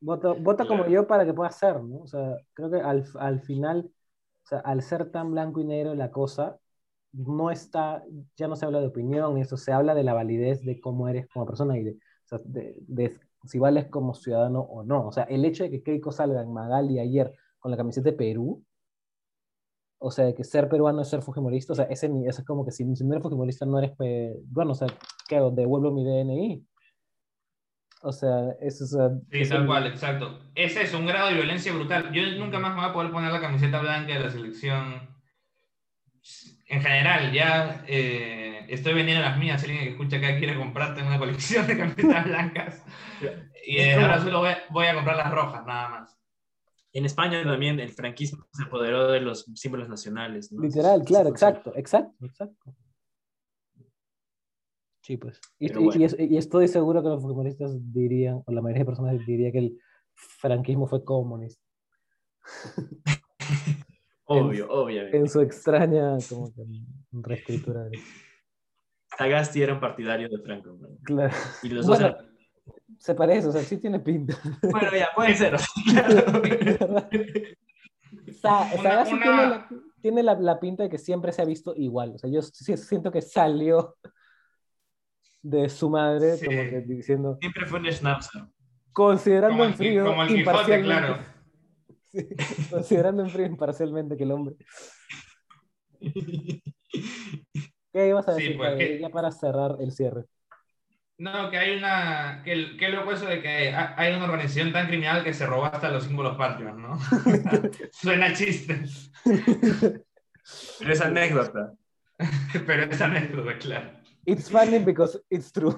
Vota, 0.05 0.33
vota 0.33 0.67
como 0.67 0.85
yo 0.87 1.07
para 1.07 1.25
que 1.25 1.33
pueda 1.33 1.49
ser, 1.49 1.81
¿no? 1.81 1.99
O 1.99 2.07
sea, 2.07 2.35
creo 2.53 2.69
que 2.69 2.81
al, 2.81 3.05
al 3.17 3.39
final, 3.39 3.89
o 4.43 4.45
sea, 4.45 4.59
al 4.59 4.81
ser 4.81 5.09
tan 5.11 5.31
blanco 5.31 5.61
y 5.61 5.63
negro 5.63 5.95
la 5.95 6.11
cosa, 6.11 6.59
no 7.13 7.51
está, 7.51 8.03
ya 8.35 8.47
no 8.47 8.55
se 8.55 8.65
habla 8.65 8.79
de 8.81 8.87
opinión, 8.87 9.35
ni 9.35 9.41
eso, 9.41 9.57
se 9.57 9.71
habla 9.71 9.95
de 9.95 10.03
la 10.03 10.13
validez 10.13 10.63
de 10.65 10.79
cómo 10.81 11.07
eres 11.07 11.27
como 11.27 11.45
persona 11.45 11.77
y 11.77 11.83
de, 11.83 11.91
o 11.91 12.27
sea, 12.27 12.39
de, 12.45 12.75
de 12.81 13.17
si 13.45 13.59
vales 13.59 13.87
como 13.87 14.13
ciudadano 14.13 14.61
o 14.61 14.83
no. 14.83 15.07
O 15.07 15.11
sea, 15.11 15.23
el 15.25 15.45
hecho 15.45 15.63
de 15.63 15.71
que 15.71 15.83
Keiko 15.83 16.11
salga 16.11 16.41
en 16.41 16.51
Magali 16.53 16.99
ayer 16.99 17.33
con 17.59 17.71
la 17.71 17.77
camiseta 17.77 18.09
de 18.11 18.17
Perú, 18.17 18.63
o 19.99 20.11
sea, 20.11 20.25
de 20.25 20.35
que 20.35 20.43
ser 20.43 20.67
peruano 20.67 21.01
es 21.01 21.07
ser 21.09 21.21
fujimorista, 21.21 21.73
o 21.73 21.75
sea, 21.75 21.85
ese, 21.85 22.07
eso 22.27 22.41
es 22.41 22.45
como 22.47 22.65
que 22.65 22.71
si, 22.71 22.83
si 22.95 23.03
no 23.05 23.13
eres 23.13 23.23
fujimorista 23.23 23.65
no 23.65 23.79
eres, 23.79 23.95
pe- 23.95 24.35
bueno, 24.47 24.71
o 24.71 24.75
sea, 24.75 24.87
¿qué 25.27 25.37
hago? 25.37 25.51
Devuelvo 25.51 25.91
mi 25.91 26.03
DNI. 26.03 26.67
O 28.01 28.11
sea, 28.11 28.51
eso 28.59 28.83
es... 28.83 28.91
Sí, 29.31 29.39
es 29.41 29.49
tal 29.49 29.65
cual, 29.65 29.87
exacto. 29.87 30.41
Ese 30.55 30.81
es 30.81 30.93
un 30.93 31.05
grado 31.05 31.29
de 31.29 31.35
violencia 31.35 31.71
brutal. 31.73 32.11
Yo 32.11 32.21
nunca 32.37 32.59
más 32.59 32.75
me 32.75 32.81
voy 32.81 32.89
a 32.89 32.93
poder 32.93 33.11
poner 33.11 33.31
la 33.31 33.39
camiseta 33.39 33.79
blanca 33.79 34.13
de 34.13 34.19
la 34.19 34.29
selección. 34.29 35.07
En 36.73 36.81
general, 36.81 37.31
ya 37.31 37.85
eh, 37.87 38.65
estoy 38.67 38.95
vendiendo 38.95 39.21
las 39.23 39.37
mías. 39.37 39.61
Si 39.61 39.67
alguien 39.67 39.85
que 39.85 39.91
escucha 39.91 40.17
acá 40.17 40.39
quiere 40.39 40.57
comprarte 40.57 41.03
una 41.03 41.19
colección 41.19 41.67
de 41.67 41.77
camisetas 41.77 42.25
blancas. 42.25 42.83
Y 43.65 43.77
eh, 43.77 43.93
ahora 43.93 44.19
solo 44.21 44.39
voy 44.39 44.49
a, 44.49 44.57
voy 44.71 44.87
a 44.87 44.93
comprar 44.93 45.15
las 45.15 45.31
rojas, 45.31 45.65
nada 45.65 45.87
más. 45.87 46.19
En 46.91 47.05
España 47.05 47.41
también 47.45 47.79
el 47.79 47.93
franquismo 47.93 48.45
se 48.51 48.63
apoderó 48.63 49.09
de 49.09 49.21
los 49.21 49.45
símbolos 49.55 49.87
nacionales. 49.87 50.51
¿no? 50.51 50.61
Literal, 50.61 50.99
Sí, 50.99 51.05
claro, 51.05 51.29
exacto, 51.29 51.71
exacto, 51.73 52.25
exacto. 52.25 52.75
Sí, 55.01 55.15
pues. 55.15 55.39
Y, 55.59 55.71
bueno. 55.71 55.93
y 55.95 56.33
y 56.33 56.37
estoy 56.37 56.67
seguro 56.67 57.01
que 57.01 57.07
los 57.07 57.21
futbolistas 57.21 57.71
dirían, 57.93 58.43
o 58.45 58.51
la 58.51 58.61
mayoría 58.61 58.81
de 58.81 58.85
personas 58.85 59.25
diría 59.25 59.49
que 59.53 59.59
el 59.59 59.79
franquismo 60.13 60.85
fue 60.87 61.05
comunista. 61.05 61.63
Obvio, 64.25 64.69
obviamente. 64.71 65.17
En 65.17 65.27
su 65.29 65.41
extraña 65.41 66.17
como 66.29 66.53
que, 66.53 66.63
reescritura. 67.11 67.83
de- 67.83 67.99
Sagasti 69.17 69.61
era 69.61 69.73
un 69.73 69.79
partidario 69.79 70.27
de 70.29 70.39
Franco. 70.41 70.77
¿no? 70.79 70.87
Claro. 71.03 71.33
Y 71.61 71.69
los 71.69 71.85
dos 71.85 71.99
Bueno, 71.99 72.15
eran- 72.15 72.33
se 72.97 73.13
parece, 73.15 73.47
o 73.47 73.51
sea, 73.51 73.61
sí 73.61 73.77
tiene 73.77 73.99
pinta. 73.99 74.35
Bueno, 74.71 74.89
ya, 74.97 75.09
puede 75.15 75.35
ser. 75.35 75.55
claro. 75.85 77.09
Sa- 78.41 78.69
Una- 78.73 78.81
Sagasti 78.81 79.13
una- 79.13 79.23
tiene, 79.23 79.37
la, 79.47 79.69
tiene 80.01 80.23
la- 80.23 80.39
la 80.39 80.59
pinta 80.59 80.83
de 80.83 80.89
que 80.89 80.97
siempre 80.97 81.31
se 81.31 81.41
ha 81.41 81.45
visto 81.45 81.73
igual. 81.75 82.13
O 82.15 82.17
sea, 82.17 82.29
yo 82.29 82.41
siento 82.41 83.11
que 83.11 83.21
salió 83.21 83.95
de 85.41 85.67
su 85.69 85.89
madre, 85.89 86.37
Sí. 86.37 86.45
como 86.45 86.57
que 86.61 86.81
diciendo, 86.87 87.37
Siempre 87.41 87.65
fue 87.65 87.79
un 87.79 87.91
schnauzer. 87.91 88.43
considerando 88.93 89.53
Como 89.55 89.63
en 89.65 89.69
el, 89.71 89.75
frío, 89.75 90.05
como 90.05 90.23
el 90.23 90.27
Quijote, 90.29 90.81
claro. 90.81 91.17
Sí, 92.13 92.27
considerando 92.69 93.23
en 93.23 93.29
frío 93.29 93.45
imparcialmente 93.47 94.15
que 94.15 94.23
el 94.23 94.31
hombre. 94.31 94.55
¿Qué 97.91 98.07
ibas 98.07 98.27
a 98.27 98.35
Sí, 98.35 98.41
decir, 98.43 98.57
pues, 98.57 98.75
que- 98.77 98.99
ya 98.99 99.09
para 99.09 99.31
cerrar 99.31 99.77
el 99.79 99.91
cierre? 99.91 100.25
No, 101.17 101.49
que 101.51 101.57
hay 101.57 101.77
una. 101.77 102.41
Que, 102.43 102.75
que 102.75 102.89
loco 102.89 103.11
eso 103.13 103.25
de 103.27 103.41
que 103.41 103.69
ha- 103.73 103.93
hay 103.97 104.13
una 104.15 104.25
organización 104.25 104.73
tan 104.73 104.87
criminal 104.87 105.23
que 105.23 105.33
se 105.33 105.45
robó 105.45 105.65
hasta 105.65 105.89
los 105.91 106.03
símbolos 106.03 106.35
patrios, 106.37 106.75
¿no? 106.75 106.97
Suena 107.91 108.33
chiste, 108.33 108.83
Pero 110.79 110.91
es 110.93 111.01
anécdota. 111.01 111.73
pero 112.67 112.83
es 112.83 112.99
anécdota, 113.01 113.57
claro. 113.59 113.91
It's 114.25 114.49
funny 114.49 114.79
because 114.79 115.19
it's 115.29 115.51
true. 115.51 115.75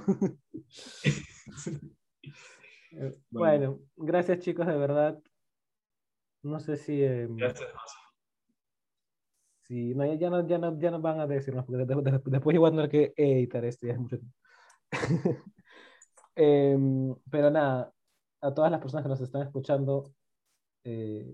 Bueno, 3.29 3.79
gracias 3.97 4.39
chicos, 4.39 4.65
de 4.67 4.77
verdad. 4.77 5.19
No 6.45 6.59
sé 6.59 6.77
si, 6.77 7.01
eh, 7.03 7.27
José. 7.27 7.65
si 9.63 9.95
no, 9.95 10.05
ya, 10.05 10.13
ya 10.13 10.29
no, 10.29 10.47
ya, 10.47 10.57
no, 10.59 10.79
ya 10.79 10.91
no 10.91 11.01
van 11.01 11.19
a 11.19 11.25
decirnos, 11.25 11.65
porque 11.65 11.85
de- 11.85 11.95
de- 11.95 12.21
después 12.25 12.53
igual 12.53 12.75
no 12.75 12.83
hay 12.83 12.89
que 12.89 13.13
editar 13.17 13.65
esto, 13.65 13.87
ya 13.87 13.93
es 13.93 13.99
mucho 13.99 14.17
tiempo. 14.19 14.37
Em, 16.37 17.15
pero 17.31 17.49
nada, 17.49 17.91
a 18.41 18.53
todas 18.53 18.69
las 18.69 18.79
personas 18.81 19.03
que 19.03 19.09
nos 19.09 19.21
están 19.21 19.41
escuchando, 19.43 20.13
eh, 20.83 21.33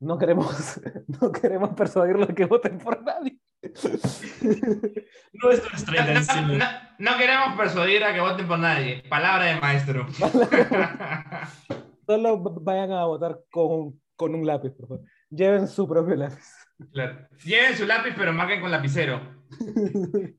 no 0.00 0.18
queremos, 0.18 0.46
no 1.20 1.32
queremos 1.32 1.70
persuadirlos 1.70 2.28
de 2.28 2.34
que 2.34 2.44
voten 2.44 2.78
por 2.78 3.02
nadie. 3.02 3.40
No 5.32 5.50
es 5.50 5.62
nuestra 5.68 5.94
No, 5.94 6.02
no- 6.04 6.08
intención. 6.10 6.58
no- 6.58 6.64
no 6.98 7.18
queremos 7.18 7.56
persuadir 7.56 8.04
a 8.04 8.12
que 8.14 8.20
voten 8.20 8.46
por 8.46 8.58
nadie. 8.60 9.02
Palabra 9.08 9.46
de 9.46 9.60
maestro. 9.60 10.06
Solo 12.06 12.38
vayan 12.60 12.92
a 12.92 13.06
votar 13.06 13.40
con, 13.50 14.00
con 14.16 14.34
un 14.34 14.46
lápiz, 14.46 14.70
por 14.72 14.88
favor. 14.88 15.04
Lleven 15.30 15.66
su 15.68 15.88
propio 15.88 16.14
lápiz. 16.16 16.44
Claro. 16.92 17.26
Lleven 17.44 17.76
su 17.76 17.86
lápiz, 17.86 18.14
pero 18.16 18.32
marquen 18.32 18.60
con 18.60 18.70
lapicero. 18.70 19.20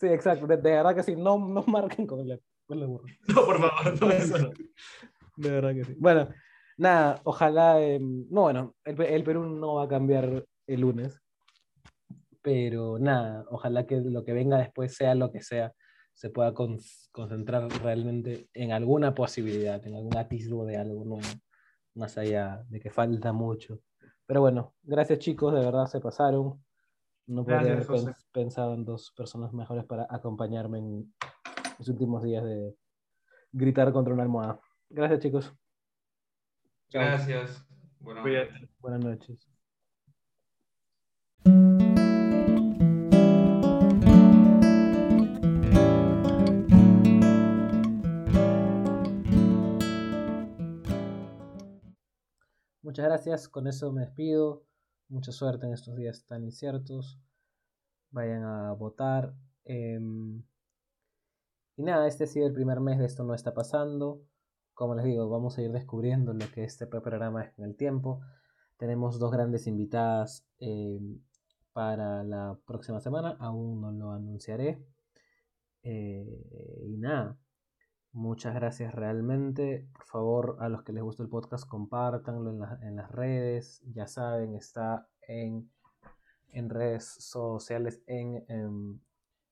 Sí, 0.00 0.08
exacto. 0.08 0.46
De, 0.48 0.56
de 0.56 0.70
verdad 0.72 0.94
que 0.94 1.02
sí. 1.04 1.14
No, 1.14 1.38
no 1.38 1.62
marquen 1.68 2.06
con 2.06 2.18
el 2.20 2.28
lápiz. 2.28 2.44
Burro. 2.66 3.04
No, 3.28 3.44
por 3.46 3.60
favor, 3.60 4.00
no 4.00 4.10
eso 4.10 4.38
no. 4.38 4.50
De 5.36 5.50
verdad 5.50 5.72
que 5.74 5.84
sí. 5.84 5.94
Bueno, 5.98 6.28
nada, 6.76 7.20
ojalá. 7.24 7.80
eh, 7.80 8.00
no, 8.00 8.42
bueno, 8.42 8.74
el, 8.84 9.00
el 9.00 9.22
Perú 9.24 9.44
no 9.44 9.76
va 9.76 9.84
a 9.84 9.88
cambiar 9.88 10.44
el 10.66 10.80
lunes. 10.80 11.20
Pero 12.42 12.98
nada, 12.98 13.44
ojalá 13.48 13.86
que 13.86 14.00
lo 14.00 14.24
que 14.24 14.32
venga 14.32 14.58
después 14.58 14.94
sea 14.96 15.14
lo 15.14 15.30
que 15.30 15.40
sea, 15.40 15.72
se 16.14 16.30
pueda 16.30 16.54
con- 16.54 16.78
concentrar 17.12 17.68
realmente 17.82 18.48
en 18.54 18.72
alguna 18.72 19.14
posibilidad, 19.14 19.84
en 19.86 19.96
algún 19.96 20.16
atisbo 20.16 20.64
de 20.64 20.76
algo, 20.78 21.04
no 21.04 21.18
más 21.94 22.16
allá 22.18 22.64
de 22.68 22.80
que 22.80 22.90
falta 22.90 23.32
mucho. 23.32 23.80
Pero 24.26 24.40
bueno, 24.40 24.74
gracias 24.82 25.18
chicos, 25.18 25.52
de 25.54 25.60
verdad 25.60 25.86
se 25.86 26.00
pasaron. 26.00 26.64
No 27.26 27.44
podría 27.44 27.72
haber 27.72 27.86
José. 27.86 28.12
pensado 28.32 28.74
en 28.74 28.84
dos 28.84 29.12
personas 29.16 29.52
mejores 29.52 29.84
para 29.84 30.06
acompañarme 30.10 30.78
en 30.78 31.14
los 31.78 31.88
últimos 31.88 32.22
días 32.22 32.44
de 32.44 32.74
gritar 33.52 33.92
contra 33.92 34.12
una 34.14 34.22
almohada. 34.24 34.60
Gracias 34.90 35.20
chicos. 35.20 35.54
Gracias. 36.90 37.64
Bueno, 38.00 38.22
Cuídate. 38.22 38.68
Buenas 38.78 39.00
noches. 39.04 39.53
Muchas 52.84 53.06
gracias, 53.06 53.48
con 53.48 53.66
eso 53.66 53.90
me 53.92 54.02
despido. 54.02 54.62
Mucha 55.08 55.32
suerte 55.32 55.64
en 55.64 55.72
estos 55.72 55.96
días 55.96 56.26
tan 56.26 56.44
inciertos. 56.44 57.18
Vayan 58.10 58.42
a 58.44 58.72
votar. 58.74 59.34
em, 59.64 60.42
y 61.78 61.82
nada, 61.82 62.06
este 62.06 62.24
ha 62.24 62.26
sido 62.26 62.46
el 62.46 62.52
primer 62.52 62.80
mes 62.80 62.98
de 62.98 63.06
esto 63.06 63.24
no 63.24 63.32
está 63.32 63.54
pasando. 63.54 64.20
Como 64.74 64.94
les 64.94 65.06
digo, 65.06 65.30
vamos 65.30 65.56
a 65.56 65.62
ir 65.62 65.72
descubriendo 65.72 66.34
lo 66.34 66.46
que 66.52 66.64
este 66.64 66.86
programa 66.86 67.44
es 67.44 67.54
con 67.54 67.64
el 67.64 67.74
tiempo. 67.74 68.20
Tenemos 68.76 69.18
dos 69.18 69.32
grandes 69.32 69.66
invitadas 69.66 70.46
em, 70.58 71.20
para 71.72 72.22
la 72.22 72.58
próxima 72.66 73.00
semana. 73.00 73.34
Aún 73.40 73.80
no 73.80 73.92
lo 73.92 74.10
anunciaré. 74.10 74.84
Eh, 75.82 76.82
y 76.86 76.98
nada, 76.98 77.38
muchas 78.14 78.54
gracias 78.54 78.94
realmente. 78.94 79.86
Por 79.92 80.04
favor, 80.04 80.56
a 80.60 80.68
los 80.68 80.82
que 80.82 80.92
les 80.92 81.02
gustó 81.02 81.22
el 81.22 81.28
podcast, 81.28 81.68
compártanlo 81.68 82.50
en, 82.50 82.86
en 82.86 82.96
las 82.96 83.10
redes. 83.10 83.82
Ya 83.92 84.06
saben, 84.06 84.54
está 84.54 85.08
en, 85.22 85.70
en 86.48 86.70
redes 86.70 87.04
sociales, 87.04 88.02
en, 88.06 88.44
em, 88.48 89.00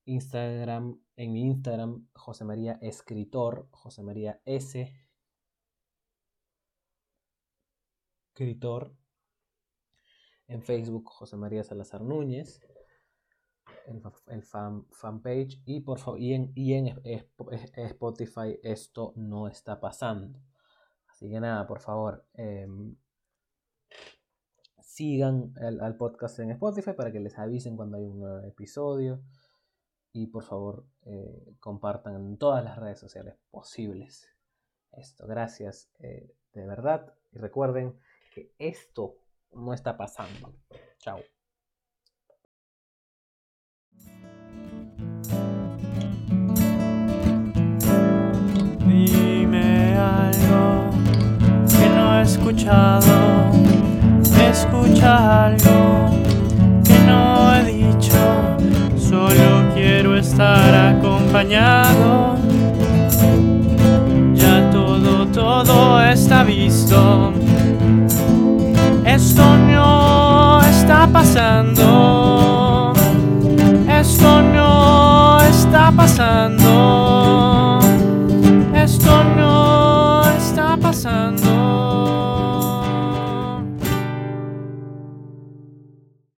Instagram, 0.05 1.01
en 1.17 1.33
mi 1.33 1.43
Instagram, 1.43 2.09
José 2.15 2.45
María 2.45 2.79
Escritor, 2.81 3.69
José 3.71 4.03
María 4.03 4.41
S. 4.45 4.93
Escritor. 8.29 8.97
En 10.49 10.63
Facebook, 10.63 11.09
José 11.09 11.37
María 11.37 11.65
Salazar 11.65 12.03
Núñez. 12.03 12.61
El, 13.87 14.01
fa- 14.01 14.13
el 14.29 14.43
fan, 14.43 14.87
fanpage. 14.91 15.61
Y, 15.65 15.81
por 15.81 15.99
favor, 15.99 16.21
y 16.21 16.35
en, 16.35 16.53
y 16.55 16.75
en 16.75 17.01
Spotify, 17.77 18.59
esto 18.63 19.13
no 19.17 19.49
está 19.49 19.81
pasando. 19.81 20.39
Así 21.09 21.29
que 21.31 21.41
nada, 21.41 21.67
por 21.67 21.81
favor, 21.81 22.25
em, 22.35 22.97
sigan 24.81 25.55
al, 25.61 25.81
al 25.81 25.97
podcast 25.97 26.39
en 26.41 26.51
Spotify 26.51 26.93
para 26.93 27.13
que 27.13 27.21
les 27.21 27.39
avisen 27.39 27.77
cuando 27.77 27.97
hay 27.97 28.05
un 28.05 28.19
nuevo 28.21 28.47
episodio. 28.47 29.23
Y 30.13 30.27
por 30.27 30.45
favor, 30.45 30.85
eh, 31.07 31.55
compartan 31.59 32.15
en 32.17 32.37
todas 32.37 32.63
las 32.63 32.77
redes 32.79 32.99
sociales 32.99 33.35
posibles 33.51 34.29
esto. 34.93 35.27
Gracias 35.27 35.91
eh, 36.01 36.35
de 36.53 36.67
verdad. 36.67 37.15
Y 37.33 37.39
recuerden 37.39 37.99
que 38.35 38.53
esto 38.59 39.17
no 39.55 39.73
está 39.73 39.97
pasando. 39.97 40.53
Chao. 40.99 41.19
escuchado, 52.53 53.51
escucha 54.51 55.47
algo 55.47 56.11
que 56.85 56.99
no 57.07 57.55
he 57.55 57.65
dicho, 57.65 58.13
solo 58.99 59.73
quiero 59.75 60.17
estar 60.19 60.75
acompañado. 60.75 62.37
Ya 64.35 64.71
todo, 64.71 65.27
todo 65.29 66.03
está 66.03 66.45
visto, 66.45 67.33
esto 69.07 69.57
no 69.57 70.61
está 70.63 71.09
pasando, 71.11 72.93
esto 73.89 74.43
no 74.43 75.41
está 75.41 75.91
pasando. 75.97 76.62